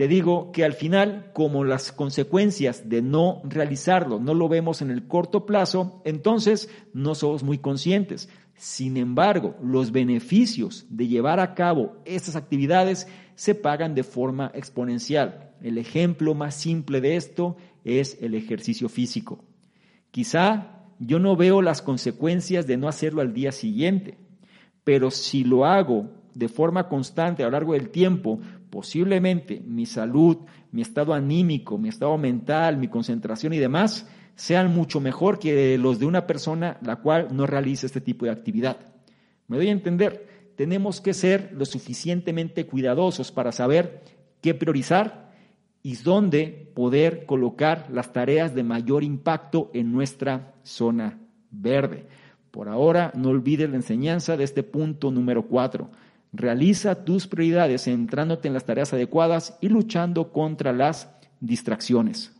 te 0.00 0.08
digo 0.08 0.50
que 0.50 0.64
al 0.64 0.72
final, 0.72 1.30
como 1.34 1.62
las 1.62 1.92
consecuencias 1.92 2.88
de 2.88 3.02
no 3.02 3.42
realizarlo 3.44 4.18
no 4.18 4.32
lo 4.32 4.48
vemos 4.48 4.80
en 4.80 4.90
el 4.90 5.06
corto 5.06 5.44
plazo, 5.44 6.00
entonces 6.06 6.70
no 6.94 7.14
somos 7.14 7.42
muy 7.42 7.58
conscientes. 7.58 8.30
Sin 8.54 8.96
embargo, 8.96 9.56
los 9.62 9.92
beneficios 9.92 10.86
de 10.88 11.06
llevar 11.06 11.38
a 11.38 11.54
cabo 11.54 11.98
estas 12.06 12.34
actividades 12.34 13.08
se 13.34 13.54
pagan 13.54 13.94
de 13.94 14.02
forma 14.02 14.50
exponencial. 14.54 15.52
El 15.60 15.76
ejemplo 15.76 16.34
más 16.34 16.54
simple 16.54 17.02
de 17.02 17.16
esto 17.16 17.58
es 17.84 18.16
el 18.22 18.34
ejercicio 18.34 18.88
físico. 18.88 19.44
Quizá 20.12 20.78
yo 20.98 21.18
no 21.18 21.36
veo 21.36 21.60
las 21.60 21.82
consecuencias 21.82 22.66
de 22.66 22.78
no 22.78 22.88
hacerlo 22.88 23.20
al 23.20 23.34
día 23.34 23.52
siguiente, 23.52 24.16
pero 24.82 25.10
si 25.10 25.44
lo 25.44 25.66
hago 25.66 26.08
de 26.34 26.48
forma 26.48 26.88
constante 26.88 27.42
a 27.42 27.46
lo 27.46 27.52
largo 27.52 27.74
del 27.74 27.90
tiempo, 27.90 28.40
posiblemente 28.70 29.60
mi 29.66 29.86
salud, 29.86 30.38
mi 30.72 30.82
estado 30.82 31.12
anímico, 31.12 31.76
mi 31.76 31.88
estado 31.88 32.16
mental, 32.16 32.76
mi 32.76 32.88
concentración 32.88 33.52
y 33.52 33.58
demás 33.58 34.08
sean 34.36 34.72
mucho 34.74 35.00
mejor 35.00 35.38
que 35.38 35.76
los 35.76 35.98
de 35.98 36.06
una 36.06 36.26
persona 36.26 36.78
la 36.82 36.96
cual 36.96 37.28
no 37.32 37.46
realiza 37.46 37.86
este 37.86 38.00
tipo 38.00 38.24
de 38.24 38.30
actividad. 38.30 38.78
Me 39.48 39.56
doy 39.56 39.68
a 39.68 39.72
entender, 39.72 40.52
tenemos 40.56 41.00
que 41.00 41.12
ser 41.12 41.50
lo 41.52 41.64
suficientemente 41.64 42.66
cuidadosos 42.66 43.32
para 43.32 43.52
saber 43.52 44.02
qué 44.40 44.54
priorizar 44.54 45.30
y 45.82 45.96
dónde 45.96 46.70
poder 46.74 47.26
colocar 47.26 47.88
las 47.90 48.12
tareas 48.12 48.54
de 48.54 48.62
mayor 48.62 49.02
impacto 49.02 49.70
en 49.74 49.92
nuestra 49.92 50.54
zona 50.62 51.18
verde. 51.50 52.06
Por 52.50 52.68
ahora, 52.68 53.12
no 53.14 53.30
olvides 53.30 53.70
la 53.70 53.76
enseñanza 53.76 54.36
de 54.36 54.44
este 54.44 54.62
punto 54.62 55.10
número 55.10 55.46
cuatro. 55.46 55.90
Realiza 56.32 57.04
tus 57.04 57.26
prioridades 57.26 57.84
centrándote 57.84 58.48
en 58.48 58.54
las 58.54 58.64
tareas 58.64 58.92
adecuadas 58.92 59.58
y 59.60 59.68
luchando 59.68 60.32
contra 60.32 60.72
las 60.72 61.10
distracciones. 61.40 62.32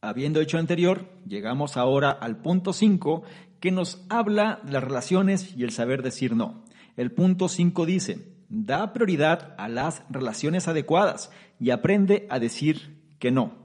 Habiendo 0.00 0.40
hecho 0.40 0.58
anterior, 0.58 1.08
llegamos 1.26 1.76
ahora 1.76 2.10
al 2.10 2.38
punto 2.38 2.72
5 2.72 3.22
que 3.60 3.70
nos 3.70 4.04
habla 4.08 4.60
de 4.64 4.72
las 4.72 4.82
relaciones 4.82 5.56
y 5.56 5.62
el 5.62 5.70
saber 5.70 6.02
decir 6.02 6.34
no. 6.34 6.64
El 6.96 7.12
punto 7.12 7.48
5 7.48 7.86
dice, 7.86 8.34
da 8.48 8.92
prioridad 8.92 9.54
a 9.58 9.68
las 9.68 10.02
relaciones 10.10 10.66
adecuadas 10.66 11.30
y 11.60 11.70
aprende 11.70 12.26
a 12.28 12.40
decir 12.40 13.00
que 13.20 13.30
no. 13.30 13.62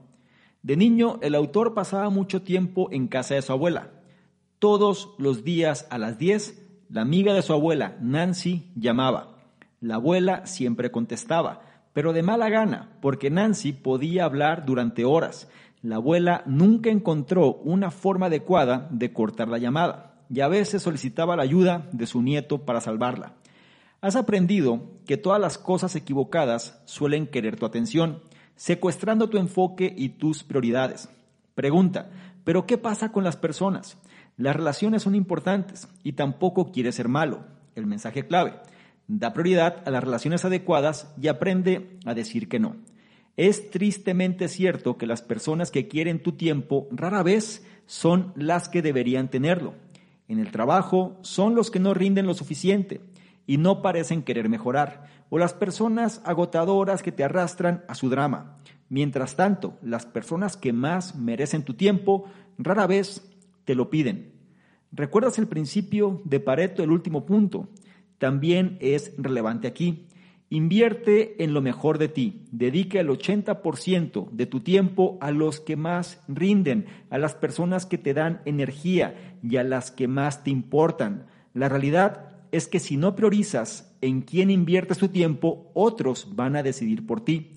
De 0.62 0.76
niño, 0.76 1.18
el 1.22 1.34
autor 1.34 1.74
pasaba 1.74 2.08
mucho 2.08 2.42
tiempo 2.42 2.88
en 2.92 3.08
casa 3.08 3.34
de 3.34 3.42
su 3.42 3.52
abuela. 3.52 3.90
Todos 4.60 5.14
los 5.18 5.44
días 5.44 5.86
a 5.90 5.98
las 5.98 6.18
10, 6.18 6.67
la 6.88 7.02
amiga 7.02 7.34
de 7.34 7.42
su 7.42 7.52
abuela, 7.52 7.96
Nancy, 8.00 8.70
llamaba. 8.74 9.36
La 9.80 9.96
abuela 9.96 10.46
siempre 10.46 10.90
contestaba, 10.90 11.60
pero 11.92 12.12
de 12.12 12.22
mala 12.22 12.48
gana, 12.48 12.96
porque 13.00 13.30
Nancy 13.30 13.72
podía 13.72 14.24
hablar 14.24 14.64
durante 14.64 15.04
horas. 15.04 15.48
La 15.82 15.96
abuela 15.96 16.42
nunca 16.46 16.90
encontró 16.90 17.54
una 17.56 17.90
forma 17.90 18.26
adecuada 18.26 18.88
de 18.90 19.12
cortar 19.12 19.48
la 19.48 19.58
llamada 19.58 20.14
y 20.30 20.40
a 20.40 20.48
veces 20.48 20.82
solicitaba 20.82 21.36
la 21.36 21.42
ayuda 21.42 21.88
de 21.92 22.06
su 22.06 22.22
nieto 22.22 22.64
para 22.64 22.80
salvarla. 22.80 23.34
Has 24.00 24.16
aprendido 24.16 24.82
que 25.06 25.16
todas 25.16 25.40
las 25.40 25.58
cosas 25.58 25.94
equivocadas 25.96 26.80
suelen 26.84 27.26
querer 27.26 27.56
tu 27.56 27.66
atención, 27.66 28.22
secuestrando 28.56 29.28
tu 29.28 29.38
enfoque 29.38 29.92
y 29.96 30.10
tus 30.10 30.44
prioridades. 30.44 31.08
Pregunta, 31.54 32.10
¿pero 32.44 32.66
qué 32.66 32.78
pasa 32.78 33.12
con 33.12 33.24
las 33.24 33.36
personas? 33.36 33.98
Las 34.38 34.54
relaciones 34.54 35.02
son 35.02 35.16
importantes 35.16 35.88
y 36.04 36.12
tampoco 36.12 36.70
quieres 36.70 36.94
ser 36.94 37.08
malo. 37.08 37.40
El 37.74 37.86
mensaje 37.86 38.24
clave. 38.24 38.54
Da 39.08 39.32
prioridad 39.32 39.82
a 39.84 39.90
las 39.90 40.04
relaciones 40.04 40.44
adecuadas 40.44 41.12
y 41.20 41.26
aprende 41.26 41.98
a 42.06 42.14
decir 42.14 42.48
que 42.48 42.60
no. 42.60 42.76
Es 43.36 43.70
tristemente 43.70 44.46
cierto 44.46 44.96
que 44.96 45.08
las 45.08 45.22
personas 45.22 45.72
que 45.72 45.88
quieren 45.88 46.22
tu 46.22 46.32
tiempo 46.32 46.86
rara 46.92 47.24
vez 47.24 47.66
son 47.86 48.32
las 48.36 48.68
que 48.68 48.80
deberían 48.80 49.28
tenerlo. 49.28 49.74
En 50.28 50.38
el 50.38 50.52
trabajo 50.52 51.18
son 51.22 51.56
los 51.56 51.72
que 51.72 51.80
no 51.80 51.92
rinden 51.92 52.26
lo 52.26 52.34
suficiente 52.34 53.00
y 53.44 53.56
no 53.56 53.82
parecen 53.82 54.22
querer 54.22 54.48
mejorar, 54.48 55.06
o 55.30 55.38
las 55.38 55.52
personas 55.52 56.20
agotadoras 56.24 57.02
que 57.02 57.12
te 57.12 57.24
arrastran 57.24 57.82
a 57.88 57.96
su 57.96 58.08
drama. 58.08 58.58
Mientras 58.88 59.34
tanto, 59.34 59.78
las 59.82 60.06
personas 60.06 60.56
que 60.56 60.72
más 60.72 61.16
merecen 61.16 61.64
tu 61.64 61.74
tiempo 61.74 62.26
rara 62.56 62.86
vez 62.86 63.28
te 63.68 63.74
lo 63.74 63.90
piden. 63.90 64.32
¿Recuerdas 64.92 65.38
el 65.38 65.46
principio 65.46 66.22
de 66.24 66.40
Pareto, 66.40 66.82
el 66.82 66.90
último 66.90 67.26
punto? 67.26 67.68
También 68.16 68.78
es 68.80 69.12
relevante 69.18 69.68
aquí. 69.68 70.06
Invierte 70.48 71.44
en 71.44 71.52
lo 71.52 71.60
mejor 71.60 71.98
de 71.98 72.08
ti. 72.08 72.46
Dedica 72.50 72.98
el 72.98 73.10
80% 73.10 74.30
de 74.30 74.46
tu 74.46 74.60
tiempo 74.60 75.18
a 75.20 75.32
los 75.32 75.60
que 75.60 75.76
más 75.76 76.24
rinden, 76.28 76.86
a 77.10 77.18
las 77.18 77.34
personas 77.34 77.84
que 77.84 77.98
te 77.98 78.14
dan 78.14 78.40
energía 78.46 79.36
y 79.42 79.58
a 79.58 79.64
las 79.64 79.90
que 79.90 80.08
más 80.08 80.44
te 80.44 80.48
importan. 80.48 81.26
La 81.52 81.68
realidad 81.68 82.38
es 82.52 82.68
que 82.68 82.80
si 82.80 82.96
no 82.96 83.14
priorizas 83.14 83.94
en 84.00 84.22
quién 84.22 84.50
inviertes 84.50 84.96
tu 84.96 85.08
tiempo, 85.08 85.70
otros 85.74 86.34
van 86.36 86.56
a 86.56 86.62
decidir 86.62 87.06
por 87.06 87.20
ti. 87.20 87.52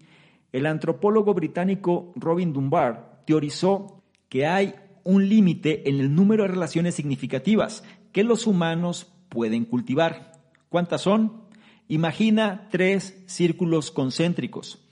El 0.51 0.65
antropólogo 0.65 1.33
británico 1.33 2.11
Robin 2.17 2.51
Dunbar 2.51 3.23
teorizó 3.25 4.03
que 4.27 4.45
hay 4.45 4.75
un 5.03 5.27
límite 5.27 5.89
en 5.89 5.99
el 5.99 6.15
número 6.15 6.43
de 6.43 6.49
relaciones 6.49 6.95
significativas 6.95 7.83
que 8.11 8.23
los 8.23 8.47
humanos 8.47 9.11
pueden 9.29 9.65
cultivar. 9.65 10.33
¿Cuántas 10.69 11.01
son? 11.01 11.43
Imagina 11.87 12.67
tres 12.71 13.21
círculos 13.25 13.91
concéntricos. 13.91 14.85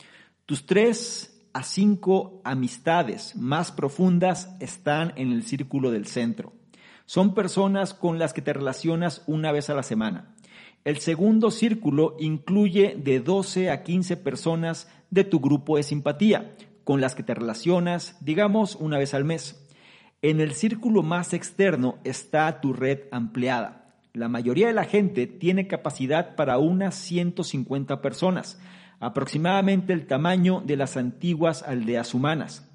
Tus 0.45 0.65
tres 0.65 1.41
a 1.53 1.63
cinco 1.63 2.41
amistades 2.43 3.35
más 3.35 3.71
profundas 3.71 4.55
están 4.59 5.13
en 5.15 5.31
el 5.31 5.43
círculo 5.43 5.91
del 5.91 6.05
centro. 6.05 6.53
Son 7.05 7.33
personas 7.33 7.93
con 7.93 8.19
las 8.19 8.33
que 8.33 8.41
te 8.41 8.53
relacionas 8.53 9.23
una 9.27 9.51
vez 9.51 9.69
a 9.69 9.73
la 9.73 9.83
semana. 9.83 10.35
El 10.85 10.99
segundo 10.99 11.51
círculo 11.51 12.15
incluye 12.19 12.95
de 12.97 13.19
12 13.19 13.69
a 13.71 13.83
15 13.83 14.17
personas 14.17 14.87
de 15.09 15.23
tu 15.23 15.39
grupo 15.39 15.77
de 15.77 15.83
simpatía, 15.83 16.55
con 16.83 17.01
las 17.01 17.15
que 17.15 17.23
te 17.23 17.33
relacionas, 17.33 18.17
digamos, 18.21 18.75
una 18.75 18.97
vez 18.97 19.13
al 19.13 19.25
mes. 19.25 19.68
En 20.21 20.41
el 20.41 20.53
círculo 20.53 21.01
más 21.01 21.33
externo 21.33 21.97
está 22.03 22.59
tu 22.59 22.73
red 22.73 23.03
ampliada, 23.09 23.93
La 24.11 24.27
mayoría 24.27 24.67
de 24.67 24.73
la 24.73 24.83
gente 24.83 25.27
tiene 25.27 25.67
capacidad 25.67 26.35
para 26.35 26.57
unas 26.57 26.95
150 26.95 28.01
personas, 28.01 28.59
aproximadamente 28.99 29.93
el 29.93 30.07
tamaño 30.07 30.61
de 30.65 30.75
las 30.75 30.97
antiguas 30.97 31.63
aldeas 31.63 32.13
humanas. 32.13 32.69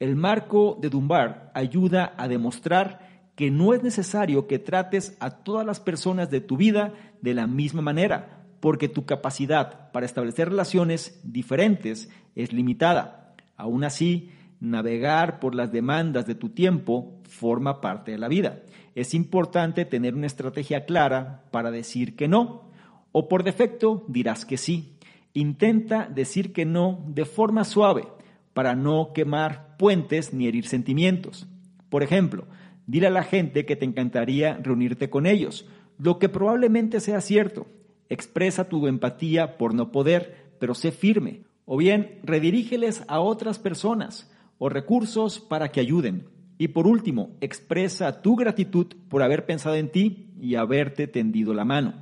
El 0.00 0.16
marco 0.16 0.76
de 0.82 0.90
Dunbar 0.90 1.50
ayuda 1.54 2.12
a 2.18 2.28
demostrar 2.28 3.30
que 3.36 3.50
no 3.50 3.72
es 3.72 3.82
necesario 3.82 4.46
que 4.46 4.58
trates 4.58 5.16
a 5.18 5.30
todas 5.30 5.64
las 5.64 5.80
personas 5.80 6.30
de 6.30 6.42
tu 6.42 6.58
vida 6.58 6.92
de 7.22 7.32
la 7.32 7.46
misma 7.46 7.80
manera, 7.80 8.44
porque 8.60 8.88
tu 8.90 9.06
capacidad 9.06 9.90
para 9.92 10.04
establecer 10.04 10.50
relaciones 10.50 11.18
diferentes 11.22 12.10
es 12.34 12.52
limitada. 12.52 13.34
Aún 13.56 13.84
así, 13.84 14.30
navegar 14.62 15.40
por 15.40 15.56
las 15.56 15.72
demandas 15.72 16.24
de 16.24 16.36
tu 16.36 16.50
tiempo 16.50 17.18
forma 17.24 17.80
parte 17.80 18.12
de 18.12 18.18
la 18.18 18.28
vida. 18.28 18.62
Es 18.94 19.12
importante 19.12 19.84
tener 19.84 20.14
una 20.14 20.28
estrategia 20.28 20.86
clara 20.86 21.42
para 21.50 21.72
decir 21.72 22.14
que 22.14 22.28
no, 22.28 22.70
o 23.10 23.28
por 23.28 23.42
defecto 23.42 24.04
dirás 24.06 24.46
que 24.46 24.56
sí. 24.56 24.96
Intenta 25.34 26.06
decir 26.08 26.52
que 26.52 26.64
no 26.64 27.04
de 27.08 27.24
forma 27.24 27.64
suave 27.64 28.06
para 28.54 28.76
no 28.76 29.12
quemar 29.12 29.76
puentes 29.78 30.32
ni 30.32 30.46
herir 30.46 30.68
sentimientos. 30.68 31.48
Por 31.88 32.04
ejemplo, 32.04 32.46
dile 32.86 33.08
a 33.08 33.10
la 33.10 33.24
gente 33.24 33.66
que 33.66 33.74
te 33.74 33.84
encantaría 33.84 34.60
reunirte 34.62 35.10
con 35.10 35.26
ellos, 35.26 35.66
lo 35.98 36.20
que 36.20 36.28
probablemente 36.28 37.00
sea 37.00 37.20
cierto. 37.20 37.66
Expresa 38.08 38.68
tu 38.68 38.86
empatía 38.86 39.58
por 39.58 39.74
no 39.74 39.90
poder, 39.90 40.54
pero 40.60 40.74
sé 40.74 40.92
firme. 40.92 41.40
O 41.64 41.78
bien, 41.78 42.20
redirígeles 42.22 43.02
a 43.08 43.18
otras 43.18 43.58
personas 43.58 44.31
o 44.64 44.68
recursos 44.68 45.40
para 45.40 45.72
que 45.72 45.80
ayuden. 45.80 46.28
Y 46.56 46.68
por 46.68 46.86
último, 46.86 47.30
expresa 47.40 48.22
tu 48.22 48.36
gratitud 48.36 48.86
por 49.08 49.24
haber 49.24 49.44
pensado 49.44 49.74
en 49.74 49.90
ti 49.90 50.30
y 50.40 50.54
haberte 50.54 51.08
tendido 51.08 51.52
la 51.52 51.64
mano. 51.64 51.94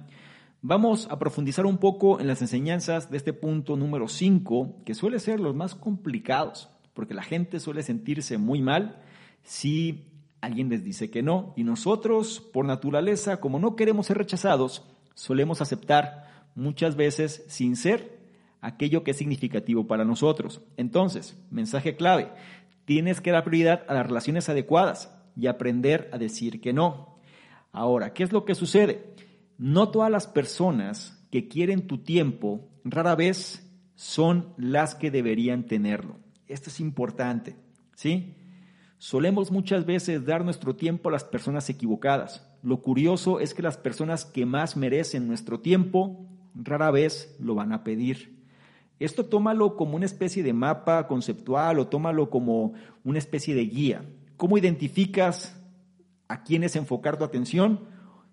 Vamos 0.60 1.08
a 1.10 1.18
profundizar 1.18 1.64
un 1.64 1.78
poco 1.78 2.20
en 2.20 2.26
las 2.26 2.42
enseñanzas 2.42 3.10
de 3.10 3.16
este 3.16 3.32
punto 3.32 3.78
número 3.78 4.08
5, 4.08 4.82
que 4.84 4.92
suele 4.92 5.20
ser 5.20 5.40
los 5.40 5.54
más 5.56 5.74
complicados, 5.74 6.68
porque 6.92 7.14
la 7.14 7.22
gente 7.22 7.60
suele 7.60 7.82
sentirse 7.82 8.36
muy 8.36 8.60
mal 8.60 9.00
si 9.42 10.04
alguien 10.42 10.68
les 10.68 10.84
dice 10.84 11.10
que 11.10 11.22
no. 11.22 11.54
Y 11.56 11.64
nosotros, 11.64 12.42
por 12.52 12.66
naturaleza, 12.66 13.40
como 13.40 13.58
no 13.58 13.74
queremos 13.74 14.04
ser 14.04 14.18
rechazados, 14.18 14.84
solemos 15.14 15.62
aceptar 15.62 16.44
muchas 16.54 16.94
veces 16.94 17.42
sin 17.48 17.74
ser 17.74 18.19
aquello 18.60 19.04
que 19.04 19.12
es 19.12 19.16
significativo 19.16 19.86
para 19.86 20.04
nosotros. 20.04 20.62
Entonces, 20.76 21.38
mensaje 21.50 21.96
clave, 21.96 22.30
tienes 22.84 23.20
que 23.20 23.30
dar 23.30 23.44
prioridad 23.44 23.84
a 23.88 23.94
las 23.94 24.06
relaciones 24.06 24.48
adecuadas 24.48 25.14
y 25.36 25.46
aprender 25.46 26.10
a 26.12 26.18
decir 26.18 26.60
que 26.60 26.72
no. 26.72 27.18
Ahora, 27.72 28.12
¿qué 28.12 28.22
es 28.22 28.32
lo 28.32 28.44
que 28.44 28.54
sucede? 28.54 29.14
No 29.58 29.90
todas 29.90 30.10
las 30.10 30.26
personas 30.26 31.26
que 31.30 31.48
quieren 31.48 31.86
tu 31.86 31.98
tiempo 31.98 32.68
rara 32.84 33.14
vez 33.14 33.70
son 33.94 34.54
las 34.56 34.94
que 34.94 35.10
deberían 35.10 35.66
tenerlo. 35.66 36.16
Esto 36.48 36.70
es 36.70 36.80
importante, 36.80 37.56
¿sí? 37.94 38.34
Solemos 38.98 39.50
muchas 39.50 39.86
veces 39.86 40.26
dar 40.26 40.44
nuestro 40.44 40.74
tiempo 40.76 41.08
a 41.08 41.12
las 41.12 41.24
personas 41.24 41.70
equivocadas. 41.70 42.46
Lo 42.62 42.82
curioso 42.82 43.40
es 43.40 43.54
que 43.54 43.62
las 43.62 43.78
personas 43.78 44.24
que 44.24 44.44
más 44.44 44.76
merecen 44.76 45.26
nuestro 45.26 45.60
tiempo 45.60 46.26
rara 46.54 46.90
vez 46.90 47.36
lo 47.38 47.54
van 47.54 47.72
a 47.72 47.84
pedir. 47.84 48.39
Esto 49.00 49.26
tómalo 49.26 49.76
como 49.76 49.96
una 49.96 50.06
especie 50.06 50.44
de 50.44 50.52
mapa 50.52 51.08
conceptual 51.08 51.80
o 51.80 51.88
tómalo 51.88 52.30
como 52.30 52.74
una 53.02 53.18
especie 53.18 53.56
de 53.56 53.64
guía. 53.64 54.04
¿Cómo 54.36 54.56
identificas 54.56 55.60
a 56.28 56.44
quiénes 56.44 56.76
enfocar 56.76 57.18
tu 57.18 57.24
atención? 57.24 57.80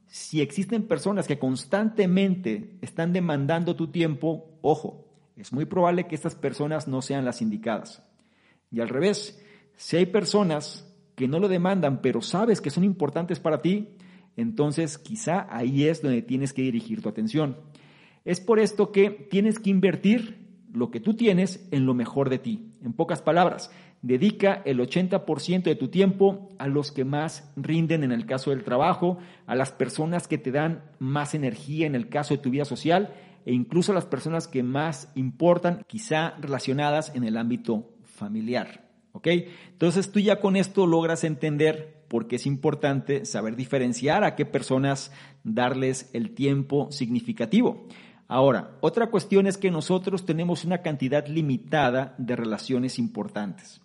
si 0.07 0.41
existen 0.41 0.87
personas 0.87 1.27
que 1.27 1.37
constantemente 1.37 2.77
están 2.81 3.13
demandando 3.13 3.75
tu 3.75 3.87
tiempo, 3.87 4.57
ojo, 4.61 5.05
es 5.35 5.51
muy 5.51 5.65
probable 5.65 6.07
que 6.07 6.15
estas 6.15 6.35
personas 6.35 6.87
no 6.87 7.01
sean 7.01 7.25
las 7.25 7.41
indicadas. 7.41 8.03
Y 8.71 8.79
al 8.79 8.89
revés, 8.89 9.41
si 9.75 9.97
hay 9.97 10.05
personas 10.05 10.91
que 11.15 11.27
no 11.27 11.39
lo 11.39 11.47
demandan, 11.47 12.01
pero 12.01 12.21
sabes 12.21 12.61
que 12.61 12.69
son 12.69 12.83
importantes 12.83 13.39
para 13.39 13.61
ti, 13.61 13.97
entonces 14.35 14.97
quizá 14.97 15.47
ahí 15.49 15.85
es 15.85 16.01
donde 16.01 16.21
tienes 16.21 16.53
que 16.53 16.61
dirigir 16.61 17.01
tu 17.01 17.09
atención. 17.09 17.57
Es 18.23 18.39
por 18.39 18.59
esto 18.59 18.91
que 18.91 19.09
tienes 19.09 19.59
que 19.59 19.69
invertir 19.69 20.46
lo 20.77 20.91
que 20.91 20.99
tú 20.99 21.15
tienes 21.15 21.67
en 21.71 21.85
lo 21.85 21.93
mejor 21.93 22.29
de 22.29 22.39
ti. 22.39 22.71
En 22.83 22.93
pocas 22.93 23.21
palabras, 23.21 23.71
dedica 24.01 24.61
el 24.65 24.79
80% 24.79 25.63
de 25.63 25.75
tu 25.75 25.89
tiempo 25.89 26.49
a 26.59 26.67
los 26.67 26.91
que 26.91 27.03
más 27.03 27.51
rinden 27.55 28.03
en 28.03 28.11
el 28.11 28.25
caso 28.25 28.51
del 28.51 28.63
trabajo, 28.63 29.17
a 29.45 29.55
las 29.55 29.71
personas 29.71 30.27
que 30.27 30.37
te 30.37 30.51
dan 30.51 30.83
más 30.99 31.33
energía 31.33 31.87
en 31.87 31.95
el 31.95 32.09
caso 32.09 32.35
de 32.35 32.41
tu 32.41 32.49
vida 32.49 32.65
social 32.65 33.13
e 33.45 33.53
incluso 33.53 33.91
a 33.91 33.95
las 33.95 34.05
personas 34.05 34.47
que 34.47 34.61
más 34.61 35.11
importan, 35.15 35.83
quizá 35.87 36.35
relacionadas 36.39 37.15
en 37.15 37.23
el 37.23 37.37
ámbito 37.37 37.89
familiar. 38.03 38.85
¿Ok? 39.13 39.27
Entonces 39.71 40.11
tú 40.11 40.19
ya 40.19 40.39
con 40.39 40.55
esto 40.55 40.85
logras 40.85 41.23
entender 41.23 42.03
por 42.07 42.27
qué 42.27 42.35
es 42.35 42.45
importante 42.45 43.25
saber 43.25 43.55
diferenciar 43.55 44.23
a 44.23 44.35
qué 44.35 44.45
personas 44.45 45.11
darles 45.43 46.09
el 46.13 46.31
tiempo 46.31 46.91
significativo. 46.91 47.87
Ahora, 48.27 48.71
otra 48.81 49.07
cuestión 49.07 49.47
es 49.47 49.57
que 49.57 49.71
nosotros 49.71 50.25
tenemos 50.25 50.65
una 50.65 50.79
cantidad 50.81 51.25
limitada 51.27 52.13
de 52.17 52.35
relaciones 52.35 52.99
importantes. 52.99 53.81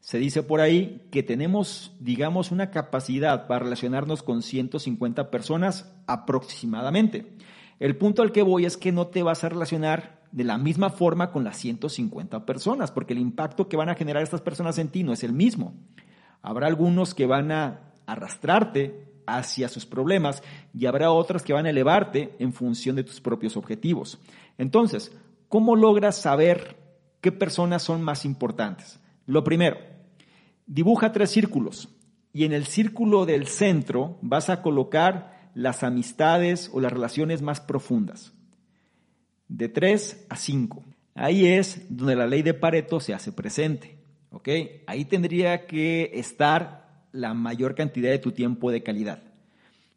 Se 0.00 0.18
dice 0.18 0.42
por 0.42 0.60
ahí 0.60 1.06
que 1.10 1.22
tenemos, 1.22 1.92
digamos, 2.00 2.50
una 2.50 2.70
capacidad 2.70 3.46
para 3.46 3.60
relacionarnos 3.60 4.22
con 4.22 4.42
150 4.42 5.30
personas 5.30 5.92
aproximadamente. 6.06 7.36
El 7.78 7.96
punto 7.96 8.22
al 8.22 8.32
que 8.32 8.42
voy 8.42 8.66
es 8.66 8.76
que 8.76 8.92
no 8.92 9.08
te 9.08 9.22
vas 9.22 9.44
a 9.44 9.48
relacionar 9.48 10.22
de 10.32 10.44
la 10.44 10.58
misma 10.58 10.90
forma 10.90 11.30
con 11.30 11.44
las 11.44 11.56
150 11.58 12.44
personas, 12.44 12.90
porque 12.90 13.12
el 13.12 13.20
impacto 13.20 13.68
que 13.68 13.76
van 13.76 13.88
a 13.88 13.94
generar 13.94 14.22
estas 14.22 14.40
personas 14.40 14.78
en 14.78 14.88
ti 14.88 15.02
no 15.02 15.12
es 15.12 15.22
el 15.22 15.32
mismo. 15.32 15.74
Habrá 16.42 16.66
algunos 16.66 17.14
que 17.14 17.26
van 17.26 17.52
a 17.52 17.92
arrastrarte 18.06 19.15
hacia 19.26 19.68
sus 19.68 19.86
problemas 19.86 20.42
y 20.72 20.86
habrá 20.86 21.10
otras 21.10 21.42
que 21.42 21.52
van 21.52 21.66
a 21.66 21.70
elevarte 21.70 22.34
en 22.38 22.52
función 22.52 22.96
de 22.96 23.04
tus 23.04 23.20
propios 23.20 23.56
objetivos. 23.56 24.18
Entonces, 24.58 25.12
¿cómo 25.48 25.76
logras 25.76 26.16
saber 26.16 26.76
qué 27.20 27.32
personas 27.32 27.82
son 27.82 28.02
más 28.02 28.24
importantes? 28.24 29.00
Lo 29.26 29.42
primero, 29.42 29.76
Dibuja 30.66 31.12
tres 31.12 31.30
círculos 31.30 31.88
y 32.32 32.44
en 32.44 32.52
el 32.52 32.66
círculo 32.66 33.24
del 33.24 33.46
centro 33.46 34.18
vas 34.20 34.50
a 34.50 34.62
colocar 34.62 35.50
las 35.54 35.84
amistades 35.84 36.70
o 36.72 36.80
las 36.80 36.92
relaciones 36.92 37.40
más 37.40 37.60
profundas. 37.60 38.32
De 39.46 39.68
tres 39.68 40.26
a 40.28 40.36
cinco. 40.36 40.82
Ahí 41.14 41.46
es 41.46 41.86
donde 41.88 42.16
la 42.16 42.26
ley 42.26 42.42
de 42.42 42.52
Pareto 42.52 42.98
se 42.98 43.14
hace 43.14 43.30
presente. 43.30 43.96
¿ok? 44.32 44.48
Ahí 44.88 45.04
tendría 45.04 45.66
que 45.66 46.10
estar 46.14 46.85
la 47.16 47.34
mayor 47.34 47.74
cantidad 47.74 48.10
de 48.10 48.18
tu 48.18 48.32
tiempo 48.32 48.70
de 48.70 48.82
calidad. 48.82 49.22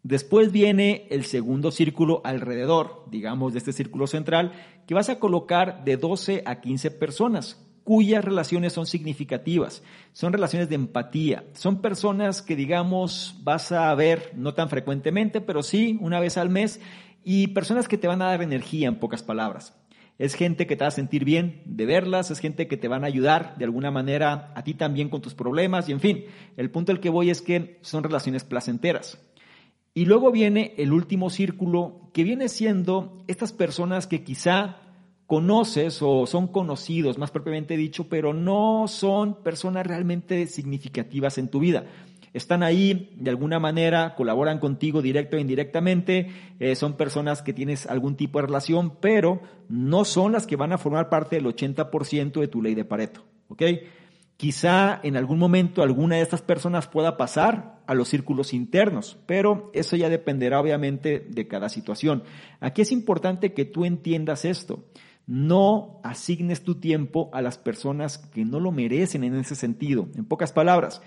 Después 0.03 0.51
viene 0.51 1.07
el 1.09 1.25
segundo 1.25 1.71
círculo 1.71 2.21
alrededor, 2.23 3.03
digamos, 3.11 3.53
de 3.53 3.59
este 3.59 3.73
círculo 3.73 4.07
central, 4.07 4.53
que 4.87 4.93
vas 4.93 5.09
a 5.09 5.19
colocar 5.19 5.83
de 5.83 5.97
12 5.97 6.43
a 6.45 6.61
15 6.61 6.91
personas 6.91 7.65
cuyas 7.83 8.23
relaciones 8.23 8.73
son 8.73 8.85
significativas, 8.85 9.81
son 10.13 10.31
relaciones 10.31 10.69
de 10.69 10.75
empatía, 10.75 11.45
son 11.53 11.81
personas 11.81 12.43
que 12.43 12.55
digamos 12.55 13.35
vas 13.43 13.71
a 13.71 13.93
ver 13.95 14.31
no 14.35 14.53
tan 14.53 14.69
frecuentemente, 14.69 15.41
pero 15.41 15.63
sí 15.63 15.97
una 15.99 16.19
vez 16.19 16.37
al 16.37 16.49
mes, 16.49 16.79
y 17.23 17.47
personas 17.47 17.87
que 17.87 17.97
te 17.97 18.07
van 18.07 18.21
a 18.21 18.27
dar 18.27 18.43
energía 18.43 18.87
en 18.87 18.99
pocas 18.99 19.23
palabras. 19.23 19.78
Es 20.19 20.35
gente 20.35 20.67
que 20.67 20.75
te 20.75 20.83
va 20.83 20.89
a 20.89 20.91
sentir 20.91 21.23
bien 21.23 21.61
de 21.65 21.85
verlas, 21.85 22.29
es 22.29 22.39
gente 22.39 22.67
que 22.67 22.77
te 22.77 22.89
van 22.89 23.05
a 23.05 23.07
ayudar 23.07 23.55
de 23.57 23.63
alguna 23.63 23.89
manera 23.89 24.51
a 24.53 24.63
ti 24.63 24.73
también 24.73 25.07
con 25.09 25.21
tus 25.21 25.33
problemas, 25.33 25.87
y 25.87 25.93
en 25.93 26.01
fin, 26.01 26.25
el 26.57 26.69
punto 26.69 26.91
al 26.91 26.99
que 26.99 27.09
voy 27.09 27.29
es 27.29 27.41
que 27.41 27.79
son 27.81 28.03
relaciones 28.03 28.43
placenteras. 28.43 29.17
Y 29.93 30.05
luego 30.05 30.31
viene 30.31 30.73
el 30.77 30.91
último 30.91 31.29
círculo, 31.29 32.11
que 32.13 32.25
viene 32.25 32.49
siendo 32.49 33.23
estas 33.27 33.53
personas 33.53 34.07
que 34.07 34.23
quizá 34.23 34.81
conoces 35.25 36.01
o 36.01 36.25
son 36.27 36.47
conocidos, 36.47 37.17
más 37.17 37.31
propiamente 37.31 37.77
dicho, 37.77 38.09
pero 38.09 38.33
no 38.33 38.87
son 38.87 39.41
personas 39.41 39.87
realmente 39.87 40.47
significativas 40.47 41.37
en 41.37 41.47
tu 41.47 41.59
vida. 41.59 41.85
Están 42.33 42.63
ahí, 42.63 43.13
de 43.17 43.29
alguna 43.29 43.59
manera, 43.59 44.15
colaboran 44.15 44.59
contigo 44.59 45.01
directo 45.01 45.37
o 45.37 45.39
indirectamente, 45.39 46.29
eh, 46.59 46.75
son 46.75 46.97
personas 46.97 47.41
que 47.41 47.53
tienes 47.53 47.87
algún 47.87 48.15
tipo 48.15 48.39
de 48.39 48.47
relación, 48.47 48.97
pero 48.99 49.41
no 49.67 50.05
son 50.05 50.31
las 50.31 50.47
que 50.47 50.55
van 50.55 50.73
a 50.73 50.77
formar 50.77 51.09
parte 51.09 51.35
del 51.35 51.45
80% 51.45 52.39
de 52.39 52.47
tu 52.47 52.61
ley 52.61 52.75
de 52.75 52.85
Pareto. 52.85 53.25
¿ok? 53.49 53.63
Quizá 54.37 55.01
en 55.03 55.17
algún 55.17 55.37
momento 55.37 55.83
alguna 55.83 56.15
de 56.15 56.21
estas 56.21 56.41
personas 56.41 56.87
pueda 56.87 57.17
pasar 57.17 57.81
a 57.87 57.93
los 57.93 58.07
círculos 58.07 58.53
internos, 58.53 59.17
pero 59.25 59.69
eso 59.73 59.97
ya 59.97 60.07
dependerá 60.07 60.61
obviamente 60.61 61.19
de 61.19 61.47
cada 61.47 61.67
situación. 61.67 62.23
Aquí 62.61 62.81
es 62.81 62.93
importante 62.93 63.53
que 63.53 63.65
tú 63.65 63.83
entiendas 63.83 64.45
esto. 64.45 64.85
No 65.27 65.99
asignes 66.05 66.63
tu 66.63 66.75
tiempo 66.75 67.29
a 67.33 67.41
las 67.41 67.57
personas 67.57 68.17
que 68.17 68.45
no 68.45 68.61
lo 68.61 68.71
merecen 68.71 69.25
en 69.25 69.35
ese 69.35 69.55
sentido. 69.55 70.07
En 70.15 70.23
pocas 70.23 70.53
palabras, 70.53 71.01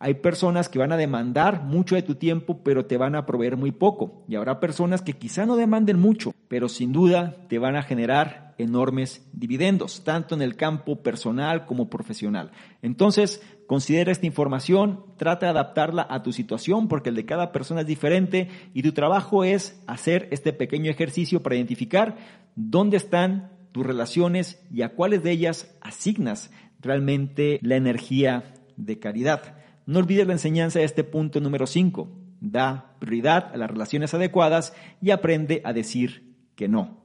Hay 0.00 0.14
personas 0.14 0.68
que 0.68 0.78
van 0.78 0.92
a 0.92 0.96
demandar 0.96 1.64
mucho 1.64 1.96
de 1.96 2.02
tu 2.02 2.14
tiempo, 2.14 2.62
pero 2.62 2.86
te 2.86 2.96
van 2.96 3.16
a 3.16 3.26
proveer 3.26 3.56
muy 3.56 3.72
poco. 3.72 4.24
Y 4.28 4.36
habrá 4.36 4.60
personas 4.60 5.02
que 5.02 5.14
quizá 5.14 5.44
no 5.44 5.56
demanden 5.56 5.98
mucho, 5.98 6.32
pero 6.46 6.68
sin 6.68 6.92
duda 6.92 7.34
te 7.48 7.58
van 7.58 7.74
a 7.74 7.82
generar 7.82 8.54
enormes 8.58 9.28
dividendos, 9.32 10.04
tanto 10.04 10.34
en 10.34 10.42
el 10.42 10.56
campo 10.56 11.02
personal 11.02 11.66
como 11.66 11.90
profesional. 11.90 12.50
Entonces, 12.82 13.42
considera 13.66 14.12
esta 14.12 14.26
información, 14.26 15.04
trata 15.16 15.46
de 15.46 15.50
adaptarla 15.50 16.06
a 16.08 16.22
tu 16.22 16.32
situación, 16.32 16.88
porque 16.88 17.10
el 17.10 17.16
de 17.16 17.26
cada 17.26 17.52
persona 17.52 17.80
es 17.80 17.86
diferente 17.86 18.48
y 18.74 18.82
tu 18.82 18.92
trabajo 18.92 19.44
es 19.44 19.82
hacer 19.86 20.28
este 20.30 20.52
pequeño 20.52 20.90
ejercicio 20.90 21.42
para 21.42 21.56
identificar 21.56 22.16
dónde 22.54 22.96
están 22.96 23.52
tus 23.72 23.86
relaciones 23.86 24.64
y 24.72 24.82
a 24.82 24.90
cuáles 24.90 25.22
de 25.22 25.32
ellas 25.32 25.76
asignas 25.80 26.50
realmente 26.80 27.58
la 27.62 27.76
energía 27.76 28.54
de 28.76 28.98
caridad. 28.98 29.57
No 29.88 30.00
olvides 30.00 30.26
la 30.26 30.34
enseñanza 30.34 30.80
de 30.80 30.84
este 30.84 31.02
punto 31.02 31.40
número 31.40 31.66
5. 31.66 32.10
Da 32.42 32.94
prioridad 32.98 33.54
a 33.54 33.56
las 33.56 33.70
relaciones 33.70 34.12
adecuadas 34.12 34.74
y 35.00 35.12
aprende 35.12 35.62
a 35.64 35.72
decir 35.72 36.36
que 36.56 36.68
no. 36.68 36.98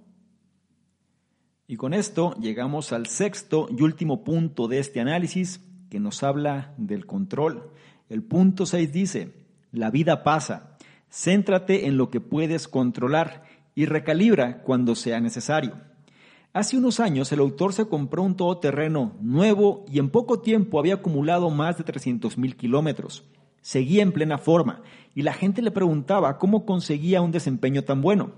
Y 1.66 1.78
con 1.78 1.94
esto 1.94 2.36
llegamos 2.42 2.92
al 2.92 3.06
sexto 3.06 3.70
y 3.72 3.82
último 3.84 4.26
punto 4.26 4.68
de 4.68 4.80
este 4.80 5.00
análisis 5.00 5.62
que 5.90 6.02
nos 6.02 6.24
habla 6.24 6.74
del 6.76 7.06
control. 7.06 7.72
El 8.10 8.22
punto 8.22 8.66
6 8.66 8.92
dice, 8.92 9.34
la 9.72 9.90
vida 9.90 10.22
pasa, 10.26 10.76
céntrate 11.10 11.88
en 11.88 11.96
lo 11.96 12.10
que 12.10 12.20
puedes 12.20 12.68
controlar 12.68 13.46
y 13.76 13.86
recalibra 13.86 14.62
cuando 14.62 14.96
sea 14.96 15.22
necesario. 15.22 15.80
Hace 16.54 16.78
unos 16.78 17.00
años 17.00 17.32
el 17.32 17.40
autor 17.40 17.74
se 17.74 17.88
compró 17.88 18.22
un 18.22 18.38
todoterreno 18.38 19.16
nuevo 19.22 19.86
y 19.92 19.98
en 19.98 20.12
poco 20.12 20.40
tiempo 20.40 20.78
había 20.78 20.94
acumulado 20.94 21.50
más 21.50 21.80
de 21.80 21.84
300 21.84 22.38
mil 22.38 22.56
kilómetros. 22.56 23.24
Seguía 23.64 24.04
en 24.04 24.12
plena 24.12 24.38
forma 24.38 24.84
y 25.16 25.24
la 25.24 25.34
gente 25.34 25.64
le 25.64 25.72
preguntaba 25.72 26.38
cómo 26.38 26.64
conseguía 26.64 27.22
un 27.22 27.32
desempeño 27.32 27.84
tan 27.84 28.04
bueno. 28.04 28.34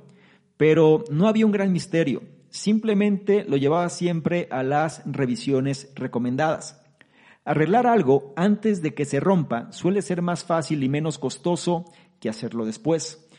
Pero 0.55 1.03
no 1.11 1.27
había 1.27 1.45
un 1.45 1.51
gran 1.51 1.73
misterio, 1.73 2.23
simplemente 2.49 3.43
lo 3.43 3.57
llevaba 3.57 3.89
siempre 3.89 4.47
a 4.49 4.63
las 4.63 5.01
revisiones 5.05 5.91
recomendadas. 5.95 6.81
Arreglar 7.43 7.85
algo 7.85 8.31
antes 8.37 8.81
de 8.81 8.93
que 8.93 9.03
se 9.03 9.19
rompa 9.19 9.69
suele 9.73 10.01
ser 10.01 10.21
más 10.21 10.45
fácil 10.45 10.83
y 10.83 10.87
menos 10.87 11.19
costoso 11.19 11.83
que 12.21 12.29
hacerlo 12.29 12.65
después. 12.65 13.29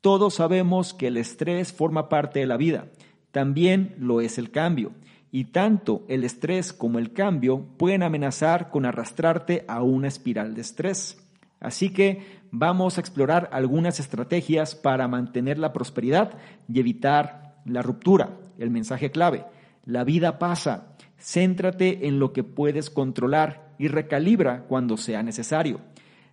Todos 0.00 0.34
sabemos 0.34 0.92
que 0.92 1.06
el 1.06 1.18
estrés 1.18 1.72
forma 1.72 2.08
parte 2.08 2.40
de 2.40 2.46
la 2.46 2.56
vida 2.56 2.88
también 3.34 3.96
lo 3.98 4.20
es 4.20 4.38
el 4.38 4.52
cambio. 4.52 4.92
Y 5.32 5.46
tanto 5.46 6.04
el 6.06 6.22
estrés 6.22 6.72
como 6.72 7.00
el 7.00 7.12
cambio 7.12 7.66
pueden 7.76 8.04
amenazar 8.04 8.70
con 8.70 8.86
arrastrarte 8.86 9.64
a 9.66 9.82
una 9.82 10.06
espiral 10.06 10.54
de 10.54 10.60
estrés. 10.60 11.20
Así 11.58 11.90
que 11.90 12.22
vamos 12.52 12.96
a 12.96 13.00
explorar 13.00 13.50
algunas 13.50 13.98
estrategias 13.98 14.76
para 14.76 15.08
mantener 15.08 15.58
la 15.58 15.72
prosperidad 15.72 16.38
y 16.68 16.78
evitar 16.78 17.56
la 17.64 17.82
ruptura. 17.82 18.38
El 18.56 18.70
mensaje 18.70 19.10
clave, 19.10 19.44
la 19.84 20.04
vida 20.04 20.38
pasa, 20.38 20.94
céntrate 21.18 22.06
en 22.06 22.20
lo 22.20 22.32
que 22.32 22.44
puedes 22.44 22.88
controlar 22.88 23.74
y 23.78 23.88
recalibra 23.88 24.62
cuando 24.68 24.96
sea 24.96 25.24
necesario. 25.24 25.80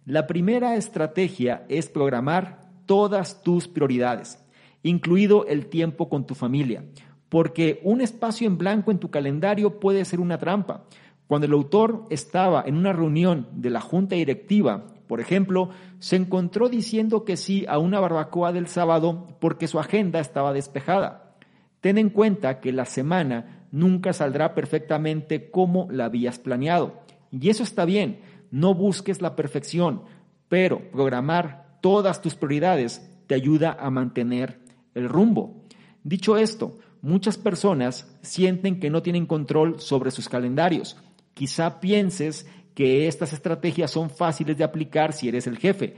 La 0.05 0.27
primera 0.27 0.75
estrategia 0.75 1.65
es 1.67 1.89
programar 1.89 2.61
todas 2.85 3.41
tus 3.41 3.67
prioridades 3.67 4.40
incluido 4.83 5.45
el 5.45 5.67
tiempo 5.67 6.09
con 6.09 6.25
tu 6.25 6.35
familia, 6.35 6.83
porque 7.29 7.79
un 7.83 8.01
espacio 8.01 8.47
en 8.47 8.57
blanco 8.57 8.91
en 8.91 8.99
tu 8.99 9.09
calendario 9.09 9.79
puede 9.79 10.05
ser 10.05 10.19
una 10.19 10.37
trampa. 10.37 10.85
Cuando 11.27 11.47
el 11.47 11.53
autor 11.53 12.07
estaba 12.09 12.63
en 12.65 12.75
una 12.75 12.91
reunión 12.91 13.47
de 13.53 13.69
la 13.69 13.79
junta 13.79 14.15
directiva, 14.15 14.87
por 15.07 15.21
ejemplo, 15.21 15.69
se 15.99 16.15
encontró 16.15 16.69
diciendo 16.69 17.25
que 17.25 17.37
sí 17.37 17.65
a 17.67 17.79
una 17.79 17.99
barbacoa 17.99 18.51
del 18.51 18.67
sábado 18.67 19.27
porque 19.39 19.67
su 19.67 19.79
agenda 19.79 20.19
estaba 20.19 20.53
despejada. 20.53 21.35
Ten 21.79 21.97
en 21.97 22.09
cuenta 22.09 22.59
que 22.59 22.71
la 22.71 22.85
semana 22.85 23.67
nunca 23.71 24.13
saldrá 24.13 24.53
perfectamente 24.53 25.49
como 25.49 25.87
la 25.91 26.05
habías 26.05 26.39
planeado. 26.39 27.01
Y 27.31 27.49
eso 27.49 27.63
está 27.63 27.85
bien, 27.85 28.19
no 28.51 28.73
busques 28.73 29.21
la 29.21 29.35
perfección, 29.35 30.03
pero 30.49 30.91
programar 30.91 31.77
todas 31.81 32.21
tus 32.21 32.35
prioridades 32.35 33.09
te 33.27 33.35
ayuda 33.35 33.75
a 33.79 33.89
mantener 33.89 34.59
el 34.95 35.09
rumbo. 35.09 35.63
Dicho 36.03 36.37
esto, 36.37 36.79
muchas 37.01 37.37
personas 37.37 38.11
sienten 38.21 38.79
que 38.79 38.89
no 38.89 39.01
tienen 39.01 39.25
control 39.25 39.79
sobre 39.79 40.11
sus 40.11 40.29
calendarios. 40.29 40.97
Quizá 41.33 41.79
pienses 41.79 42.47
que 42.73 43.07
estas 43.07 43.33
estrategias 43.33 43.91
son 43.91 44.09
fáciles 44.09 44.57
de 44.57 44.63
aplicar 44.63 45.13
si 45.13 45.27
eres 45.27 45.47
el 45.47 45.57
jefe, 45.57 45.95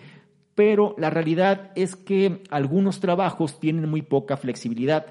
pero 0.56 0.96
la 0.98 1.10
realidad 1.10 1.72
es 1.76 1.96
que 1.96 2.44
algunos 2.50 3.00
trabajos 3.00 3.60
tienen 3.60 3.90
muy 3.90 4.02
poca 4.02 4.38
flexibilidad. 4.38 5.06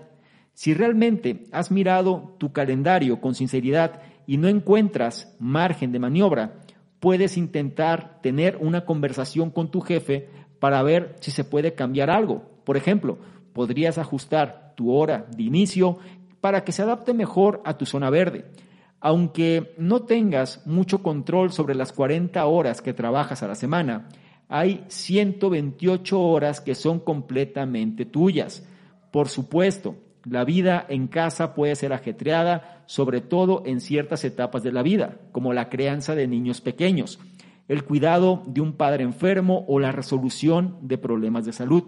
Si 0.54 0.74
realmente 0.74 1.44
has 1.52 1.70
mirado 1.70 2.36
tu 2.38 2.52
calendario 2.52 3.20
con 3.20 3.34
sinceridad 3.34 4.02
y 4.26 4.36
no 4.36 4.48
encuentras 4.48 5.34
margen 5.40 5.92
de 5.92 5.98
maniobra, 5.98 6.60
puedes 7.00 7.36
intentar 7.36 8.20
tener 8.22 8.58
una 8.60 8.84
conversación 8.84 9.50
con 9.50 9.70
tu 9.70 9.80
jefe 9.80 10.28
para 10.60 10.82
ver 10.82 11.16
si 11.20 11.32
se 11.32 11.42
puede 11.42 11.74
cambiar 11.74 12.10
algo. 12.10 12.44
Por 12.64 12.76
ejemplo, 12.76 13.18
podrías 13.52 13.98
ajustar 13.98 14.72
tu 14.76 14.92
hora 14.92 15.26
de 15.36 15.42
inicio 15.42 15.98
para 16.40 16.64
que 16.64 16.72
se 16.72 16.82
adapte 16.82 17.14
mejor 17.14 17.62
a 17.64 17.76
tu 17.78 17.86
zona 17.86 18.10
verde. 18.10 18.46
Aunque 19.00 19.74
no 19.78 20.02
tengas 20.02 20.66
mucho 20.66 21.02
control 21.02 21.52
sobre 21.52 21.74
las 21.74 21.92
40 21.92 22.44
horas 22.46 22.80
que 22.80 22.92
trabajas 22.92 23.42
a 23.42 23.48
la 23.48 23.54
semana, 23.54 24.08
hay 24.48 24.84
128 24.88 26.20
horas 26.20 26.60
que 26.60 26.74
son 26.74 27.00
completamente 27.00 28.04
tuyas. 28.04 28.66
Por 29.10 29.28
supuesto, 29.28 29.96
la 30.24 30.44
vida 30.44 30.84
en 30.88 31.08
casa 31.08 31.54
puede 31.54 31.74
ser 31.74 31.92
ajetreada, 31.92 32.84
sobre 32.86 33.20
todo 33.20 33.62
en 33.66 33.80
ciertas 33.80 34.24
etapas 34.24 34.62
de 34.62 34.70
la 34.70 34.82
vida, 34.82 35.16
como 35.32 35.52
la 35.52 35.68
crianza 35.68 36.14
de 36.14 36.28
niños 36.28 36.60
pequeños, 36.60 37.18
el 37.66 37.84
cuidado 37.84 38.42
de 38.46 38.60
un 38.60 38.74
padre 38.74 39.04
enfermo 39.04 39.64
o 39.68 39.80
la 39.80 39.90
resolución 39.90 40.76
de 40.82 40.98
problemas 40.98 41.44
de 41.44 41.52
salud. 41.52 41.84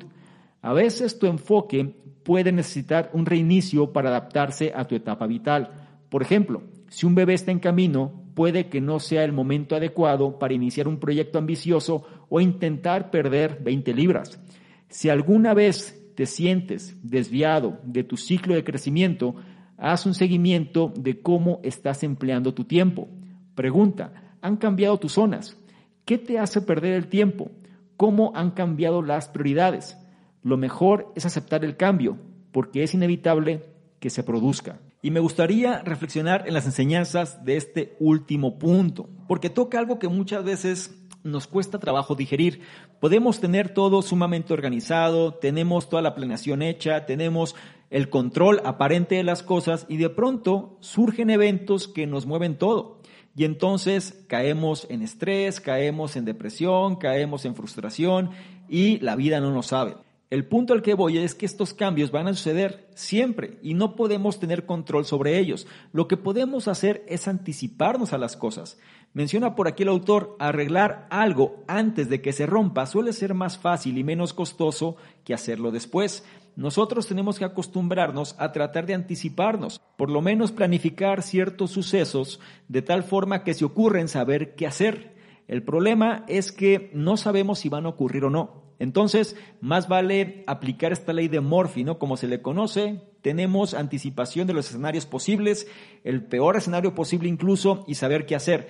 A 0.64 0.72
veces 0.72 1.18
tu 1.18 1.26
enfoque 1.26 1.94
puede 2.22 2.50
necesitar 2.50 3.10
un 3.12 3.26
reinicio 3.26 3.92
para 3.92 4.08
adaptarse 4.08 4.72
a 4.74 4.86
tu 4.86 4.94
etapa 4.94 5.26
vital. 5.26 5.98
Por 6.08 6.22
ejemplo, 6.22 6.62
si 6.88 7.04
un 7.04 7.14
bebé 7.14 7.34
está 7.34 7.52
en 7.52 7.58
camino, 7.58 8.24
puede 8.32 8.70
que 8.70 8.80
no 8.80 8.98
sea 8.98 9.24
el 9.24 9.32
momento 9.32 9.76
adecuado 9.76 10.38
para 10.38 10.54
iniciar 10.54 10.88
un 10.88 11.00
proyecto 11.00 11.38
ambicioso 11.38 12.06
o 12.30 12.40
intentar 12.40 13.10
perder 13.10 13.58
20 13.62 13.92
libras. 13.92 14.40
Si 14.88 15.10
alguna 15.10 15.52
vez 15.52 16.02
te 16.14 16.24
sientes 16.24 16.96
desviado 17.02 17.78
de 17.84 18.02
tu 18.02 18.16
ciclo 18.16 18.54
de 18.54 18.64
crecimiento, 18.64 19.34
haz 19.76 20.06
un 20.06 20.14
seguimiento 20.14 20.94
de 20.96 21.20
cómo 21.20 21.60
estás 21.62 22.02
empleando 22.04 22.54
tu 22.54 22.64
tiempo. 22.64 23.10
Pregunta, 23.54 24.36
¿han 24.40 24.56
cambiado 24.56 24.98
tus 24.98 25.12
zonas? 25.12 25.58
¿Qué 26.06 26.16
te 26.16 26.38
hace 26.38 26.62
perder 26.62 26.94
el 26.94 27.08
tiempo? 27.08 27.50
¿Cómo 27.98 28.32
han 28.34 28.52
cambiado 28.52 29.02
las 29.02 29.28
prioridades? 29.28 29.98
Lo 30.44 30.58
mejor 30.58 31.10
es 31.16 31.24
aceptar 31.24 31.64
el 31.64 31.76
cambio, 31.76 32.18
porque 32.52 32.82
es 32.82 32.92
inevitable 32.94 33.62
que 33.98 34.10
se 34.10 34.22
produzca. 34.22 34.78
Y 35.00 35.10
me 35.10 35.20
gustaría 35.20 35.80
reflexionar 35.80 36.44
en 36.46 36.52
las 36.52 36.66
enseñanzas 36.66 37.44
de 37.46 37.56
este 37.56 37.96
último 37.98 38.58
punto, 38.58 39.08
porque 39.26 39.48
toca 39.48 39.78
algo 39.78 39.98
que 39.98 40.08
muchas 40.08 40.44
veces 40.44 40.94
nos 41.22 41.46
cuesta 41.46 41.78
trabajo 41.78 42.14
digerir. 42.14 42.60
Podemos 43.00 43.40
tener 43.40 43.70
todo 43.70 44.02
sumamente 44.02 44.52
organizado, 44.52 45.32
tenemos 45.32 45.88
toda 45.88 46.02
la 46.02 46.14
planeación 46.14 46.60
hecha, 46.60 47.06
tenemos 47.06 47.56
el 47.88 48.10
control 48.10 48.60
aparente 48.66 49.14
de 49.14 49.24
las 49.24 49.42
cosas 49.42 49.86
y 49.88 49.96
de 49.96 50.10
pronto 50.10 50.76
surgen 50.80 51.30
eventos 51.30 51.88
que 51.88 52.06
nos 52.06 52.26
mueven 52.26 52.58
todo. 52.58 53.00
Y 53.34 53.44
entonces 53.44 54.24
caemos 54.28 54.86
en 54.90 55.00
estrés, 55.00 55.60
caemos 55.60 56.16
en 56.16 56.26
depresión, 56.26 56.96
caemos 56.96 57.46
en 57.46 57.54
frustración 57.54 58.30
y 58.68 58.98
la 58.98 59.16
vida 59.16 59.40
no 59.40 59.50
nos 59.50 59.68
sabe. 59.68 59.96
El 60.30 60.46
punto 60.46 60.72
al 60.72 60.82
que 60.82 60.94
voy 60.94 61.18
es 61.18 61.34
que 61.34 61.46
estos 61.46 61.74
cambios 61.74 62.10
van 62.10 62.26
a 62.26 62.34
suceder 62.34 62.88
siempre 62.94 63.58
y 63.62 63.74
no 63.74 63.94
podemos 63.94 64.40
tener 64.40 64.64
control 64.64 65.04
sobre 65.04 65.38
ellos. 65.38 65.66
Lo 65.92 66.08
que 66.08 66.16
podemos 66.16 66.66
hacer 66.66 67.04
es 67.08 67.28
anticiparnos 67.28 68.12
a 68.12 68.18
las 68.18 68.36
cosas. 68.36 68.78
Menciona 69.12 69.54
por 69.54 69.68
aquí 69.68 69.84
el 69.84 69.90
autor, 69.90 70.34
arreglar 70.40 71.06
algo 71.10 71.62
antes 71.68 72.08
de 72.08 72.20
que 72.20 72.32
se 72.32 72.46
rompa 72.46 72.86
suele 72.86 73.12
ser 73.12 73.34
más 73.34 73.58
fácil 73.58 73.98
y 73.98 74.02
menos 74.02 74.32
costoso 74.32 74.96
que 75.24 75.34
hacerlo 75.34 75.70
después. 75.70 76.24
Nosotros 76.56 77.06
tenemos 77.06 77.38
que 77.38 77.44
acostumbrarnos 77.44 78.34
a 78.38 78.50
tratar 78.50 78.86
de 78.86 78.94
anticiparnos, 78.94 79.80
por 79.96 80.10
lo 80.10 80.22
menos 80.22 80.52
planificar 80.52 81.22
ciertos 81.22 81.70
sucesos 81.70 82.40
de 82.68 82.82
tal 82.82 83.04
forma 83.04 83.44
que 83.44 83.54
si 83.54 83.64
ocurren 83.64 84.08
saber 84.08 84.54
qué 84.54 84.66
hacer. 84.66 85.14
El 85.48 85.62
problema 85.62 86.24
es 86.26 86.50
que 86.50 86.90
no 86.94 87.16
sabemos 87.16 87.58
si 87.58 87.68
van 87.68 87.86
a 87.86 87.90
ocurrir 87.90 88.24
o 88.24 88.30
no. 88.30 88.63
Entonces, 88.78 89.36
más 89.60 89.88
vale 89.88 90.44
aplicar 90.46 90.92
esta 90.92 91.12
ley 91.12 91.28
de 91.28 91.40
Morphy, 91.40 91.84
¿no? 91.84 91.98
Como 91.98 92.16
se 92.16 92.28
le 92.28 92.42
conoce, 92.42 93.02
tenemos 93.22 93.74
anticipación 93.74 94.46
de 94.46 94.54
los 94.54 94.68
escenarios 94.68 95.06
posibles, 95.06 95.66
el 96.02 96.24
peor 96.24 96.56
escenario 96.56 96.94
posible 96.94 97.28
incluso, 97.28 97.84
y 97.86 97.94
saber 97.94 98.26
qué 98.26 98.34
hacer. 98.34 98.68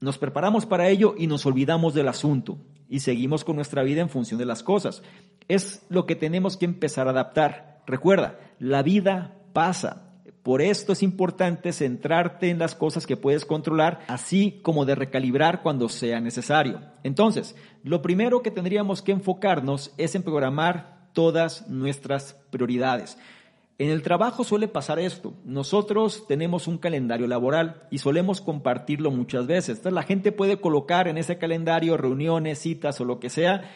Nos 0.00 0.18
preparamos 0.18 0.66
para 0.66 0.88
ello 0.88 1.14
y 1.16 1.26
nos 1.26 1.46
olvidamos 1.46 1.94
del 1.94 2.08
asunto 2.08 2.58
y 2.88 3.00
seguimos 3.00 3.44
con 3.44 3.56
nuestra 3.56 3.82
vida 3.82 4.00
en 4.00 4.08
función 4.08 4.38
de 4.38 4.46
las 4.46 4.62
cosas. 4.62 5.02
Es 5.48 5.84
lo 5.88 6.06
que 6.06 6.16
tenemos 6.16 6.56
que 6.56 6.66
empezar 6.66 7.08
a 7.08 7.10
adaptar. 7.10 7.82
Recuerda, 7.86 8.38
la 8.58 8.82
vida 8.82 9.36
pasa. 9.52 10.05
Por 10.46 10.62
esto 10.62 10.92
es 10.92 11.02
importante 11.02 11.72
centrarte 11.72 12.50
en 12.50 12.60
las 12.60 12.76
cosas 12.76 13.04
que 13.04 13.16
puedes 13.16 13.44
controlar, 13.44 14.02
así 14.06 14.60
como 14.62 14.84
de 14.84 14.94
recalibrar 14.94 15.60
cuando 15.60 15.88
sea 15.88 16.20
necesario. 16.20 16.82
Entonces, 17.02 17.56
lo 17.82 18.00
primero 18.00 18.42
que 18.42 18.52
tendríamos 18.52 19.02
que 19.02 19.10
enfocarnos 19.10 19.92
es 19.98 20.14
en 20.14 20.22
programar 20.22 21.08
todas 21.14 21.68
nuestras 21.68 22.34
prioridades. 22.50 23.18
En 23.78 23.90
el 23.90 24.02
trabajo 24.02 24.44
suele 24.44 24.68
pasar 24.68 25.00
esto. 25.00 25.34
Nosotros 25.44 26.28
tenemos 26.28 26.68
un 26.68 26.78
calendario 26.78 27.26
laboral 27.26 27.82
y 27.90 27.98
solemos 27.98 28.40
compartirlo 28.40 29.10
muchas 29.10 29.48
veces. 29.48 29.78
Entonces 29.78 29.94
la 29.94 30.04
gente 30.04 30.30
puede 30.30 30.60
colocar 30.60 31.08
en 31.08 31.18
ese 31.18 31.38
calendario 31.38 31.96
reuniones, 31.96 32.60
citas 32.60 33.00
o 33.00 33.04
lo 33.04 33.18
que 33.18 33.30
sea, 33.30 33.68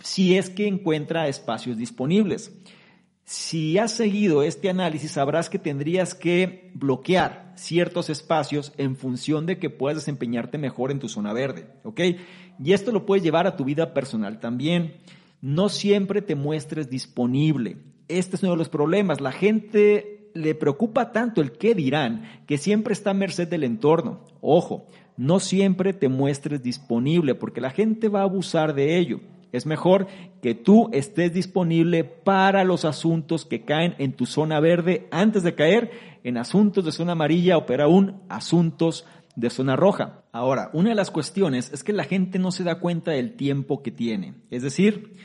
si 0.00 0.36
es 0.36 0.50
que 0.50 0.66
encuentra 0.66 1.28
espacios 1.28 1.78
disponibles. 1.78 2.52
Si 3.32 3.78
has 3.78 3.92
seguido 3.92 4.42
este 4.42 4.70
análisis, 4.70 5.12
sabrás 5.12 5.48
que 5.48 5.60
tendrías 5.60 6.16
que 6.16 6.72
bloquear 6.74 7.52
ciertos 7.54 8.10
espacios 8.10 8.72
en 8.76 8.96
función 8.96 9.46
de 9.46 9.58
que 9.58 9.70
puedas 9.70 9.98
desempeñarte 9.98 10.58
mejor 10.58 10.90
en 10.90 10.98
tu 10.98 11.08
zona 11.08 11.32
verde, 11.32 11.68
¿ok? 11.84 12.00
Y 12.58 12.72
esto 12.72 12.90
lo 12.90 13.06
puedes 13.06 13.22
llevar 13.22 13.46
a 13.46 13.54
tu 13.54 13.64
vida 13.64 13.94
personal 13.94 14.40
también. 14.40 14.96
No 15.40 15.68
siempre 15.68 16.22
te 16.22 16.34
muestres 16.34 16.90
disponible 16.90 17.76
este 18.10 18.36
es 18.36 18.42
uno 18.42 18.52
de 18.52 18.58
los 18.58 18.68
problemas. 18.68 19.20
La 19.20 19.32
gente 19.32 20.30
le 20.34 20.54
preocupa 20.54 21.12
tanto 21.12 21.40
el 21.40 21.52
qué 21.52 21.74
dirán 21.74 22.42
que 22.46 22.58
siempre 22.58 22.92
está 22.92 23.10
a 23.10 23.14
merced 23.14 23.48
del 23.48 23.64
entorno. 23.64 24.26
Ojo, 24.40 24.86
no 25.16 25.40
siempre 25.40 25.92
te 25.92 26.08
muestres 26.08 26.62
disponible 26.62 27.34
porque 27.34 27.60
la 27.60 27.70
gente 27.70 28.08
va 28.08 28.20
a 28.20 28.24
abusar 28.24 28.74
de 28.74 28.98
ello. 28.98 29.20
Es 29.52 29.66
mejor 29.66 30.06
que 30.42 30.54
tú 30.54 30.88
estés 30.92 31.32
disponible 31.32 32.04
para 32.04 32.64
los 32.64 32.84
asuntos 32.84 33.44
que 33.44 33.64
caen 33.64 33.94
en 33.98 34.12
tu 34.12 34.26
zona 34.26 34.60
verde 34.60 35.08
antes 35.10 35.42
de 35.42 35.54
caer 35.54 35.90
en 36.24 36.36
asuntos 36.36 36.84
de 36.84 36.92
zona 36.92 37.12
amarilla 37.12 37.56
o 37.56 37.66
peor 37.66 37.82
aún 37.82 38.22
asuntos 38.28 39.06
de 39.36 39.50
zona 39.50 39.76
roja. 39.76 40.24
Ahora, 40.32 40.70
una 40.72 40.90
de 40.90 40.94
las 40.94 41.10
cuestiones 41.10 41.72
es 41.72 41.82
que 41.82 41.92
la 41.92 42.04
gente 42.04 42.38
no 42.38 42.52
se 42.52 42.64
da 42.64 42.78
cuenta 42.78 43.12
del 43.12 43.34
tiempo 43.34 43.82
que 43.82 43.90
tiene. 43.90 44.34
Es 44.50 44.62
decir, 44.62 45.16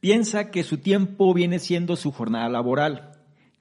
piensa 0.00 0.50
que 0.50 0.62
su 0.62 0.78
tiempo 0.78 1.32
viene 1.34 1.58
siendo 1.58 1.96
su 1.96 2.12
jornada 2.12 2.48
laboral. 2.48 3.12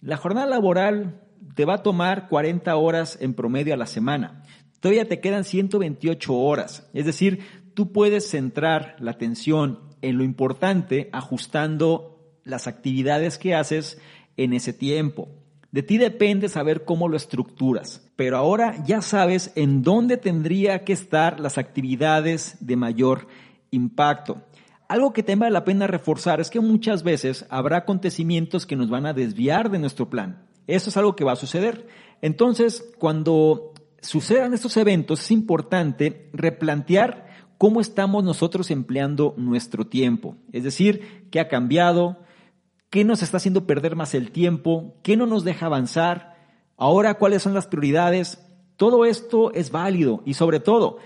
La 0.02 0.18
jornada 0.18 0.48
laboral 0.48 1.22
te 1.56 1.66
va 1.66 1.76
a 1.76 1.84
tomar 1.84 2.28
40 2.28 2.76
horas 2.76 3.18
en 3.22 3.34
promedio 3.34 3.74
a 3.74 3.78
la 3.78 3.86
semana. 3.86 4.44
Todavía 4.80 5.08
te 5.08 5.20
quedan 5.20 5.46
128 5.46 6.34
horas. 6.34 6.90
Es 6.94 7.06
decir, 7.06 7.40
tú 7.74 7.92
puedes 7.92 8.30
centrar 8.30 8.98
la 9.00 9.12
atención 9.12 9.93
en 10.04 10.18
lo 10.18 10.24
importante 10.24 11.10
ajustando 11.12 12.20
las 12.44 12.68
actividades 12.68 13.40
que 13.40 13.56
haces 13.56 14.00
en 14.38 14.54
ese 14.54 14.74
tiempo. 14.74 15.30
De 15.72 15.82
ti 15.82 15.98
depende 15.98 16.50
saber 16.50 16.86
cómo 16.86 17.10
lo 17.10 17.18
estructuras, 17.18 18.08
pero 18.16 18.38
ahora 18.38 18.84
ya 18.86 19.02
sabes 19.02 19.52
en 19.56 19.82
dónde 19.82 20.18
tendría 20.18 20.84
que 20.84 20.94
estar 20.94 21.40
las 21.40 21.58
actividades 21.58 22.58
de 22.60 22.76
mayor 22.76 23.28
impacto. 23.72 24.44
Algo 24.88 25.14
que 25.14 25.24
te 25.24 25.36
vale 25.36 25.52
la 25.52 25.66
pena 25.66 25.88
reforzar 25.88 26.40
es 26.40 26.52
que 26.52 26.60
muchas 26.60 27.02
veces 27.02 27.48
habrá 27.50 27.78
acontecimientos 27.78 28.68
que 28.68 28.76
nos 28.76 28.92
van 28.92 29.08
a 29.08 29.14
desviar 29.14 29.72
de 29.72 29.80
nuestro 29.80 30.10
plan. 30.12 30.46
Eso 30.68 30.92
es 30.92 30.98
algo 30.98 31.16
que 31.16 31.24
va 31.24 31.32
a 31.32 31.38
suceder. 31.38 31.88
Entonces, 32.22 32.94
cuando 33.00 33.74
sucedan 34.00 34.54
estos 34.54 34.78
eventos, 34.78 35.22
es 35.22 35.32
importante 35.32 36.30
replantear 36.34 37.33
cómo 37.58 37.82
estamos 37.82 38.24
nosotros 38.24 38.72
empleando 38.72 39.34
nuestro 39.38 39.88
tiempo. 39.88 40.36
Es 40.52 40.64
decir, 40.64 41.28
qué 41.32 41.40
ha 41.40 41.48
cambiado, 41.48 42.20
qué 42.90 43.04
nos 43.04 43.24
está 43.24 43.38
haciendo 43.38 43.66
perder 43.66 43.96
más 43.96 44.14
el 44.14 44.32
tiempo, 44.32 44.96
qué 45.04 45.18
no 45.18 45.26
nos 45.26 45.44
deja 45.44 45.66
avanzar, 45.66 46.36
ahora 46.78 47.16
cuáles 47.16 47.44
son 47.44 47.54
las 47.54 47.68
prioridades. 47.68 48.40
Todo 48.78 49.06
esto 49.06 49.54
es 49.54 49.72
válido 49.72 50.22
y 50.26 50.34
sobre 50.34 50.60
todo 50.60 50.98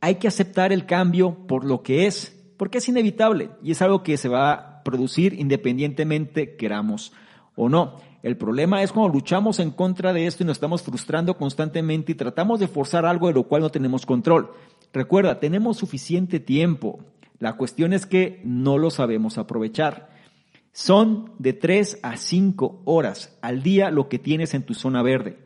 hay 0.00 0.16
que 0.16 0.28
aceptar 0.28 0.72
el 0.72 0.86
cambio 0.86 1.46
por 1.46 1.64
lo 1.64 1.82
que 1.82 2.06
es 2.06 2.34
porque 2.56 2.78
es 2.78 2.88
inevitable 2.88 3.50
y 3.62 3.72
es 3.72 3.82
algo 3.82 4.02
que 4.02 4.16
se 4.16 4.28
va 4.28 4.52
a 4.52 4.82
producir 4.84 5.34
independientemente 5.34 6.56
queramos 6.56 7.12
o 7.56 7.68
no. 7.68 7.96
El 8.22 8.36
problema 8.36 8.82
es 8.82 8.92
cuando 8.92 9.12
luchamos 9.12 9.58
en 9.60 9.70
contra 9.70 10.12
de 10.12 10.26
esto 10.26 10.42
y 10.42 10.46
nos 10.46 10.56
estamos 10.56 10.82
frustrando 10.82 11.36
constantemente 11.36 12.12
y 12.12 12.14
tratamos 12.14 12.58
de 12.58 12.68
forzar 12.68 13.04
algo 13.04 13.26
de 13.26 13.34
lo 13.34 13.44
cual 13.44 13.62
no 13.62 13.70
tenemos 13.70 14.06
control. 14.06 14.50
Recuerda, 14.94 15.40
tenemos 15.40 15.76
suficiente 15.76 16.38
tiempo. 16.38 17.00
La 17.40 17.54
cuestión 17.54 17.92
es 17.92 18.06
que 18.06 18.40
no 18.44 18.78
lo 18.78 18.90
sabemos 18.90 19.38
aprovechar. 19.38 20.08
Son 20.70 21.32
de 21.40 21.52
3 21.52 21.98
a 22.04 22.16
5 22.16 22.82
horas 22.84 23.36
al 23.42 23.64
día 23.64 23.90
lo 23.90 24.08
que 24.08 24.20
tienes 24.20 24.54
en 24.54 24.62
tu 24.62 24.72
zona 24.72 25.02
verde. 25.02 25.36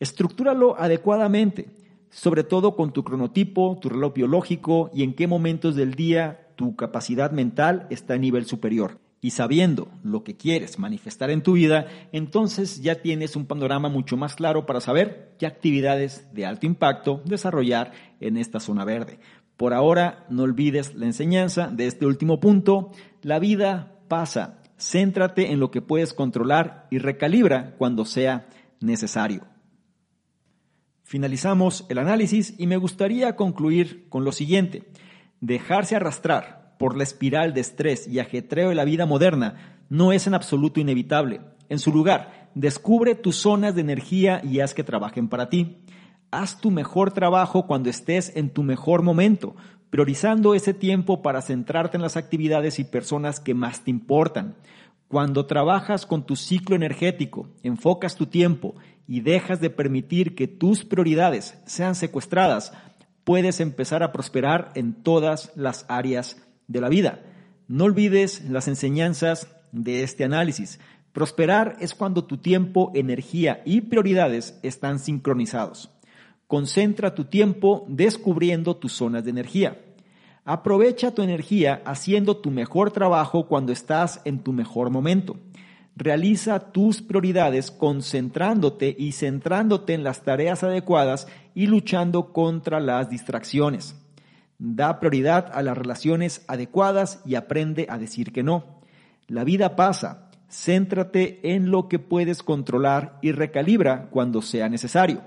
Estructúralo 0.00 0.76
adecuadamente, 0.80 1.70
sobre 2.10 2.42
todo 2.42 2.74
con 2.74 2.92
tu 2.92 3.04
cronotipo, 3.04 3.78
tu 3.80 3.88
reloj 3.88 4.14
biológico 4.14 4.90
y 4.92 5.04
en 5.04 5.14
qué 5.14 5.28
momentos 5.28 5.76
del 5.76 5.94
día 5.94 6.48
tu 6.56 6.74
capacidad 6.74 7.30
mental 7.30 7.86
está 7.90 8.14
a 8.14 8.18
nivel 8.18 8.46
superior. 8.46 8.98
Y 9.20 9.30
sabiendo 9.30 9.88
lo 10.04 10.22
que 10.22 10.36
quieres 10.36 10.78
manifestar 10.78 11.30
en 11.30 11.42
tu 11.42 11.54
vida, 11.54 11.88
entonces 12.12 12.82
ya 12.82 12.96
tienes 13.02 13.34
un 13.34 13.46
panorama 13.46 13.88
mucho 13.88 14.16
más 14.16 14.36
claro 14.36 14.64
para 14.64 14.80
saber 14.80 15.34
qué 15.38 15.46
actividades 15.46 16.32
de 16.32 16.46
alto 16.46 16.66
impacto 16.66 17.20
desarrollar 17.24 17.92
en 18.20 18.36
esta 18.36 18.60
zona 18.60 18.84
verde. 18.84 19.18
Por 19.56 19.74
ahora, 19.74 20.24
no 20.30 20.44
olvides 20.44 20.94
la 20.94 21.06
enseñanza 21.06 21.66
de 21.66 21.88
este 21.88 22.06
último 22.06 22.38
punto. 22.38 22.92
La 23.22 23.40
vida 23.40 23.98
pasa. 24.06 24.62
Céntrate 24.78 25.50
en 25.50 25.58
lo 25.58 25.72
que 25.72 25.82
puedes 25.82 26.14
controlar 26.14 26.86
y 26.90 26.98
recalibra 26.98 27.74
cuando 27.76 28.04
sea 28.04 28.46
necesario. 28.78 29.42
Finalizamos 31.02 31.86
el 31.88 31.98
análisis 31.98 32.54
y 32.56 32.68
me 32.68 32.76
gustaría 32.76 33.34
concluir 33.34 34.08
con 34.08 34.24
lo 34.24 34.30
siguiente. 34.30 34.84
Dejarse 35.40 35.96
arrastrar 35.96 36.57
por 36.78 36.96
la 36.96 37.02
espiral 37.02 37.52
de 37.52 37.60
estrés 37.60 38.08
y 38.08 38.20
ajetreo 38.20 38.70
de 38.70 38.74
la 38.74 38.84
vida 38.84 39.04
moderna 39.04 39.78
no 39.88 40.12
es 40.12 40.26
en 40.26 40.34
absoluto 40.34 40.80
inevitable. 40.80 41.40
En 41.68 41.78
su 41.78 41.92
lugar, 41.92 42.48
descubre 42.54 43.14
tus 43.14 43.36
zonas 43.36 43.74
de 43.74 43.82
energía 43.82 44.40
y 44.42 44.60
haz 44.60 44.74
que 44.74 44.84
trabajen 44.84 45.28
para 45.28 45.50
ti. 45.50 45.84
Haz 46.30 46.60
tu 46.60 46.70
mejor 46.70 47.12
trabajo 47.12 47.66
cuando 47.66 47.90
estés 47.90 48.34
en 48.36 48.50
tu 48.50 48.62
mejor 48.62 49.02
momento, 49.02 49.56
priorizando 49.90 50.54
ese 50.54 50.74
tiempo 50.74 51.22
para 51.22 51.42
centrarte 51.42 51.96
en 51.96 52.02
las 52.02 52.16
actividades 52.16 52.78
y 52.78 52.84
personas 52.84 53.40
que 53.40 53.54
más 53.54 53.84
te 53.84 53.90
importan. 53.90 54.56
Cuando 55.08 55.46
trabajas 55.46 56.04
con 56.04 56.26
tu 56.26 56.36
ciclo 56.36 56.76
energético, 56.76 57.48
enfocas 57.62 58.14
tu 58.14 58.26
tiempo 58.26 58.74
y 59.06 59.20
dejas 59.20 59.58
de 59.60 59.70
permitir 59.70 60.34
que 60.34 60.48
tus 60.48 60.84
prioridades 60.84 61.58
sean 61.64 61.94
secuestradas, 61.94 62.74
puedes 63.24 63.60
empezar 63.60 64.02
a 64.02 64.12
prosperar 64.12 64.70
en 64.74 65.02
todas 65.02 65.50
las 65.56 65.86
áreas 65.88 66.47
de 66.68 66.80
la 66.80 66.88
vida. 66.88 67.22
No 67.66 67.84
olvides 67.84 68.48
las 68.48 68.68
enseñanzas 68.68 69.48
de 69.72 70.02
este 70.02 70.24
análisis. 70.24 70.78
Prosperar 71.12 71.76
es 71.80 71.94
cuando 71.94 72.24
tu 72.24 72.36
tiempo, 72.36 72.92
energía 72.94 73.62
y 73.64 73.80
prioridades 73.80 74.58
están 74.62 75.00
sincronizados. 75.00 75.90
Concentra 76.46 77.14
tu 77.14 77.24
tiempo 77.24 77.84
descubriendo 77.88 78.76
tus 78.76 78.92
zonas 78.92 79.24
de 79.24 79.30
energía. 79.30 79.84
Aprovecha 80.44 81.10
tu 81.14 81.22
energía 81.22 81.82
haciendo 81.84 82.38
tu 82.38 82.50
mejor 82.50 82.90
trabajo 82.90 83.46
cuando 83.48 83.72
estás 83.72 84.22
en 84.24 84.38
tu 84.38 84.52
mejor 84.52 84.88
momento. 84.88 85.36
Realiza 85.94 86.72
tus 86.72 87.02
prioridades 87.02 87.70
concentrándote 87.70 88.94
y 88.96 89.12
centrándote 89.12 89.92
en 89.92 90.04
las 90.04 90.22
tareas 90.22 90.62
adecuadas 90.62 91.26
y 91.54 91.66
luchando 91.66 92.32
contra 92.32 92.80
las 92.80 93.10
distracciones. 93.10 93.96
Da 94.58 94.98
prioridad 94.98 95.50
a 95.54 95.62
las 95.62 95.78
relaciones 95.78 96.44
adecuadas 96.48 97.22
y 97.24 97.36
aprende 97.36 97.86
a 97.88 97.96
decir 97.96 98.32
que 98.32 98.42
no. 98.42 98.80
La 99.28 99.44
vida 99.44 99.76
pasa. 99.76 100.30
Céntrate 100.50 101.40
en 101.54 101.70
lo 101.70 101.88
que 101.88 101.98
puedes 101.98 102.42
controlar 102.42 103.18
y 103.22 103.32
recalibra 103.32 104.08
cuando 104.10 104.42
sea 104.42 104.68
necesario. 104.68 105.22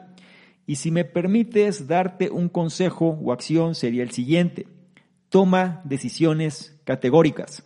Y 0.66 0.76
si 0.76 0.92
me 0.92 1.06
permites 1.06 1.88
darte 1.88 2.30
un 2.30 2.50
consejo 2.50 3.20
o 3.24 3.32
acción 3.32 3.76
sería 3.76 4.04
el 4.04 4.12
siguiente. 4.12 4.68
Toma 5.30 5.82
decisiones 5.86 6.80
categóricas. 6.84 7.64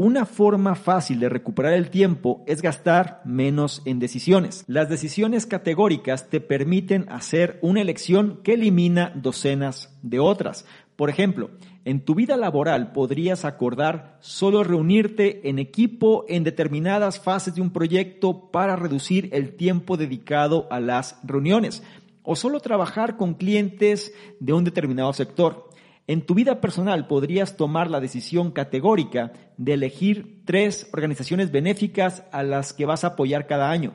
Una 0.00 0.26
forma 0.26 0.76
fácil 0.76 1.18
de 1.18 1.28
recuperar 1.28 1.72
el 1.72 1.90
tiempo 1.90 2.44
es 2.46 2.62
gastar 2.62 3.20
menos 3.24 3.82
en 3.84 3.98
decisiones. 3.98 4.62
Las 4.68 4.88
decisiones 4.88 5.44
categóricas 5.44 6.28
te 6.28 6.40
permiten 6.40 7.06
hacer 7.08 7.58
una 7.62 7.80
elección 7.80 8.40
que 8.44 8.54
elimina 8.54 9.12
docenas 9.16 9.98
de 10.02 10.20
otras. 10.20 10.66
Por 10.98 11.10
ejemplo, 11.10 11.50
en 11.84 12.04
tu 12.04 12.16
vida 12.16 12.36
laboral 12.36 12.90
podrías 12.90 13.44
acordar 13.44 14.16
solo 14.18 14.64
reunirte 14.64 15.48
en 15.48 15.60
equipo 15.60 16.24
en 16.26 16.42
determinadas 16.42 17.20
fases 17.20 17.54
de 17.54 17.60
un 17.60 17.70
proyecto 17.70 18.50
para 18.50 18.74
reducir 18.74 19.28
el 19.32 19.54
tiempo 19.54 19.96
dedicado 19.96 20.66
a 20.72 20.80
las 20.80 21.20
reuniones. 21.22 21.84
o 22.24 22.34
solo 22.36 22.60
trabajar 22.60 23.16
con 23.16 23.34
clientes 23.34 24.12
de 24.38 24.52
un 24.52 24.64
determinado 24.64 25.12
sector. 25.14 25.70
En 26.08 26.26
tu 26.26 26.34
vida 26.34 26.60
personal 26.60 27.06
podrías 27.06 27.56
tomar 27.56 27.88
la 27.90 28.00
decisión 28.00 28.50
categórica 28.50 29.32
de 29.56 29.74
elegir 29.74 30.42
tres 30.44 30.90
organizaciones 30.92 31.52
benéficas 31.52 32.24
a 32.32 32.42
las 32.42 32.74
que 32.74 32.84
vas 32.84 33.04
a 33.04 33.14
apoyar 33.14 33.46
cada 33.46 33.70
año, 33.70 33.94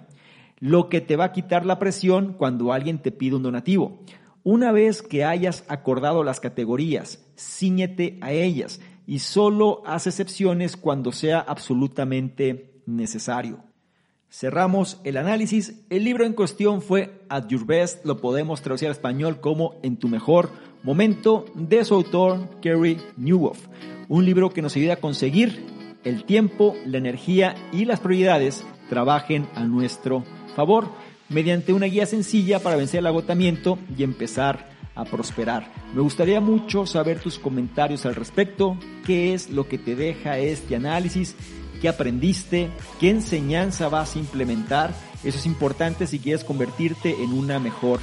lo 0.59 0.89
que 0.89 0.99
te 0.99 1.15
va 1.15 1.25
a 1.25 1.31
quitar 1.31 1.63
la 1.63 1.77
presión 1.77 2.33
cuando 2.33 2.73
alguien 2.73 2.99
te 2.99 3.11
pide 3.11 3.35
un 3.35 3.43
donativo. 3.43 3.99
Una 4.45 4.73
vez 4.73 5.01
que 5.01 5.23
hayas 5.23 5.63
acordado 5.69 6.23
las 6.25 6.41
categorías, 6.41 7.25
ciñete 7.37 8.17
a 8.19 8.33
ellas 8.33 8.81
y 9.07 9.19
solo 9.19 9.81
haz 9.85 10.07
excepciones 10.07 10.75
cuando 10.75 11.13
sea 11.13 11.39
absolutamente 11.39 12.81
necesario. 12.85 13.63
Cerramos 14.29 14.99
el 15.05 15.15
análisis. 15.15 15.85
El 15.89 16.03
libro 16.03 16.25
en 16.25 16.33
cuestión 16.33 16.81
fue 16.81 17.21
At 17.29 17.47
Your 17.47 17.65
Best, 17.65 18.05
lo 18.05 18.19
podemos 18.19 18.61
traducir 18.61 18.87
al 18.87 18.93
español 18.93 19.39
como 19.39 19.75
En 19.81 19.95
tu 19.95 20.09
mejor 20.09 20.49
momento, 20.83 21.45
de 21.55 21.85
su 21.85 21.93
autor 21.93 22.59
Kerry 22.59 22.99
Newhoff. 23.15 23.67
Un 24.09 24.25
libro 24.25 24.49
que 24.49 24.61
nos 24.61 24.75
ayuda 24.75 24.93
a 24.93 24.97
conseguir 24.97 25.65
el 26.03 26.25
tiempo, 26.25 26.75
la 26.85 26.97
energía 26.97 27.55
y 27.71 27.85
las 27.85 28.01
prioridades 28.01 28.65
trabajen 28.89 29.47
a 29.55 29.63
nuestro 29.63 30.25
favor 30.55 30.89
mediante 31.33 31.73
una 31.73 31.87
guía 31.87 32.05
sencilla 32.05 32.59
para 32.59 32.75
vencer 32.75 32.99
el 32.99 33.07
agotamiento 33.07 33.77
y 33.97 34.03
empezar 34.03 34.71
a 34.95 35.05
prosperar. 35.05 35.71
Me 35.93 36.01
gustaría 36.01 36.39
mucho 36.39 36.85
saber 36.85 37.19
tus 37.19 37.39
comentarios 37.39 38.05
al 38.05 38.15
respecto, 38.15 38.77
qué 39.05 39.33
es 39.33 39.49
lo 39.49 39.67
que 39.67 39.77
te 39.77 39.95
deja 39.95 40.37
este 40.37 40.75
análisis 40.75 41.35
qué 41.83 41.89
aprendiste, 41.89 42.69
qué 42.97 43.09
enseñanza 43.09 43.89
vas 43.89 44.15
a 44.15 44.19
implementar. 44.19 44.95
Eso 45.21 45.37
es 45.37 45.45
importante 45.45 46.07
si 46.07 46.17
quieres 46.17 46.45
convertirte 46.45 47.21
en 47.21 47.33
una 47.33 47.59
mejor 47.59 47.99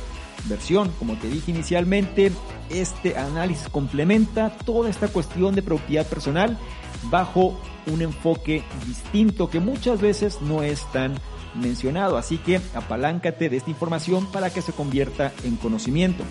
versión. 0.51 0.91
Como 0.99 1.15
te 1.15 1.31
dije 1.31 1.51
inicialmente, 1.51 2.31
este 2.69 3.17
análisis 3.17 3.71
complementa 3.71 4.51
toda 4.67 4.91
esta 4.91 5.09
cuestión 5.09 5.55
de 5.55 5.63
propiedad 5.63 6.07
personal 6.07 6.59
bajo 7.05 7.59
un 7.87 8.03
enfoque 8.03 8.65
distinto 8.87 9.49
que 9.51 9.61
muchas 9.61 10.01
veces 10.01 10.41
no 10.43 10.63
es 10.63 10.85
tan 10.93 11.15
mencionado. 11.55 12.17
Así 12.17 12.39
que 12.39 12.61
apaláncate 12.75 13.49
de 13.49 13.57
esta 13.57 13.71
información 13.71 14.27
para 14.31 14.51
que 14.51 14.63
se 14.63 14.73
convierta 14.73 15.33
en 15.45 15.57
conocimiento. 15.57 16.25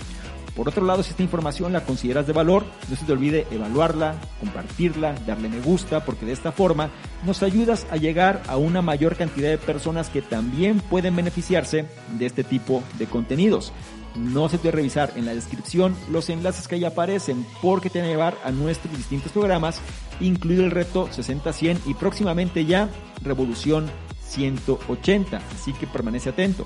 Por 0.55 0.67
otro 0.67 0.85
lado, 0.85 1.03
si 1.03 1.11
esta 1.11 1.23
información 1.23 1.71
la 1.71 1.85
consideras 1.85 2.27
de 2.27 2.33
valor, 2.33 2.65
no 2.89 2.95
se 2.97 3.05
te 3.05 3.13
olvide 3.13 3.47
evaluarla, 3.49 4.15
compartirla, 4.41 5.15
darle 5.25 5.47
me 5.47 5.61
gusta, 5.61 6.03
porque 6.03 6.25
de 6.25 6.33
esta 6.33 6.51
forma 6.51 6.89
nos 7.25 7.43
ayudas 7.43 7.87
a 7.91 7.95
llegar 7.95 8.43
a 8.47 8.57
una 8.57 8.81
mayor 8.81 9.15
cantidad 9.15 9.49
de 9.49 9.57
personas 9.57 10.09
que 10.09 10.21
también 10.21 10.79
pueden 10.81 11.15
beneficiarse 11.15 11.85
de 12.17 12.25
este 12.25 12.43
tipo 12.43 12.83
de 12.97 13.05
contenidos. 13.05 13.71
No 14.15 14.49
se 14.49 14.57
te 14.57 14.71
revisar 14.71 15.13
en 15.15 15.25
la 15.25 15.35
descripción 15.35 15.95
los 16.09 16.29
enlaces 16.29 16.67
que 16.67 16.75
ahí 16.75 16.85
aparecen 16.85 17.45
porque 17.61 17.89
te 17.89 17.99
van 17.99 18.07
a 18.07 18.11
llevar 18.11 18.37
a 18.43 18.51
nuestros 18.51 18.95
distintos 18.95 19.31
programas, 19.31 19.81
incluido 20.19 20.63
el 20.65 20.71
reto 20.71 21.07
60-100 21.09 21.79
y 21.85 21.93
próximamente 21.93 22.65
ya 22.65 22.89
Revolución 23.21 23.89
180. 24.21 25.37
Así 25.37 25.73
que 25.73 25.87
permanece 25.87 26.29
atento. 26.29 26.65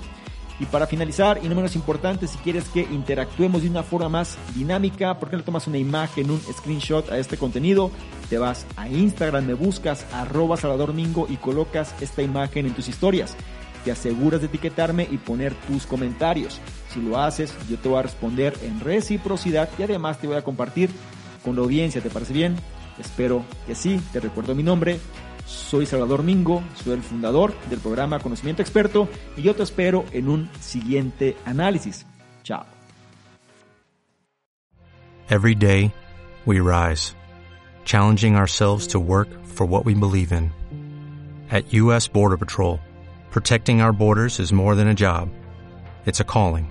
Y 0.60 0.66
para 0.66 0.86
finalizar, 0.86 1.40
y 1.42 1.48
no 1.48 1.56
menos 1.56 1.74
importante, 1.74 2.28
si 2.28 2.38
quieres 2.38 2.64
que 2.68 2.82
interactuemos 2.82 3.62
de 3.62 3.68
una 3.68 3.82
forma 3.82 4.08
más 4.08 4.38
dinámica, 4.54 5.18
¿por 5.18 5.28
qué 5.28 5.36
no 5.36 5.42
tomas 5.42 5.66
una 5.66 5.78
imagen, 5.78 6.30
un 6.30 6.40
screenshot 6.40 7.10
a 7.10 7.18
este 7.18 7.36
contenido? 7.36 7.90
Te 8.30 8.38
vas 8.38 8.64
a 8.76 8.88
Instagram, 8.88 9.46
me 9.46 9.54
buscas 9.54 10.06
arroba 10.12 10.56
Salvador 10.56 10.94
Mingo 10.94 11.26
y 11.28 11.38
colocas 11.38 11.94
esta 12.00 12.22
imagen 12.22 12.66
en 12.66 12.74
tus 12.74 12.88
historias. 12.88 13.36
Te 13.84 13.90
aseguras 13.90 14.40
de 14.40 14.46
etiquetarme 14.46 15.08
y 15.10 15.18
poner 15.18 15.54
tus 15.54 15.86
comentarios. 15.86 16.60
Si 16.94 17.00
lo 17.00 17.18
haces, 17.18 17.52
yo 17.68 17.76
te 17.76 17.88
voy 17.88 17.98
a 17.98 18.02
responder 18.02 18.56
en 18.62 18.78
reciprocidad 18.78 19.68
y 19.76 19.82
además 19.82 20.20
te 20.20 20.28
voy 20.28 20.36
a 20.36 20.44
compartir 20.44 20.90
con 21.44 21.56
la 21.56 21.62
audiencia. 21.62 22.00
¿Te 22.00 22.08
parece 22.08 22.32
bien? 22.32 22.54
Espero 23.00 23.44
que 23.66 23.74
sí. 23.74 24.00
Te 24.12 24.20
recuerdo 24.20 24.54
mi 24.54 24.62
nombre, 24.62 25.00
soy 25.44 25.86
Salvador 25.86 26.22
Mingo, 26.22 26.62
soy 26.84 26.92
el 26.92 27.02
fundador 27.02 27.52
del 27.68 27.80
programa 27.80 28.20
Conocimiento 28.20 28.62
Experto 28.62 29.08
y 29.36 29.42
yo 29.42 29.56
te 29.56 29.64
espero 29.64 30.04
en 30.12 30.28
un 30.28 30.48
siguiente 30.60 31.36
análisis. 31.44 32.06
Chao. 32.44 32.64
Every 35.28 35.56
day, 35.56 35.92
we 36.46 36.60
rise, 36.60 37.16
challenging 37.84 38.36
ourselves 38.36 38.86
to 38.88 39.00
work 39.00 39.28
for 39.44 39.66
what 39.66 39.84
we 39.84 39.94
believe 39.94 40.32
in. 40.32 40.52
At 41.50 41.72
U.S. 41.72 42.06
Border 42.06 42.36
Patrol, 42.36 42.78
protecting 43.32 43.80
our 43.80 43.92
borders 43.92 44.38
is 44.38 44.52
more 44.52 44.76
than 44.76 44.86
a 44.86 44.94
job, 44.94 45.30
it's 46.06 46.20
a 46.20 46.24
calling. 46.24 46.70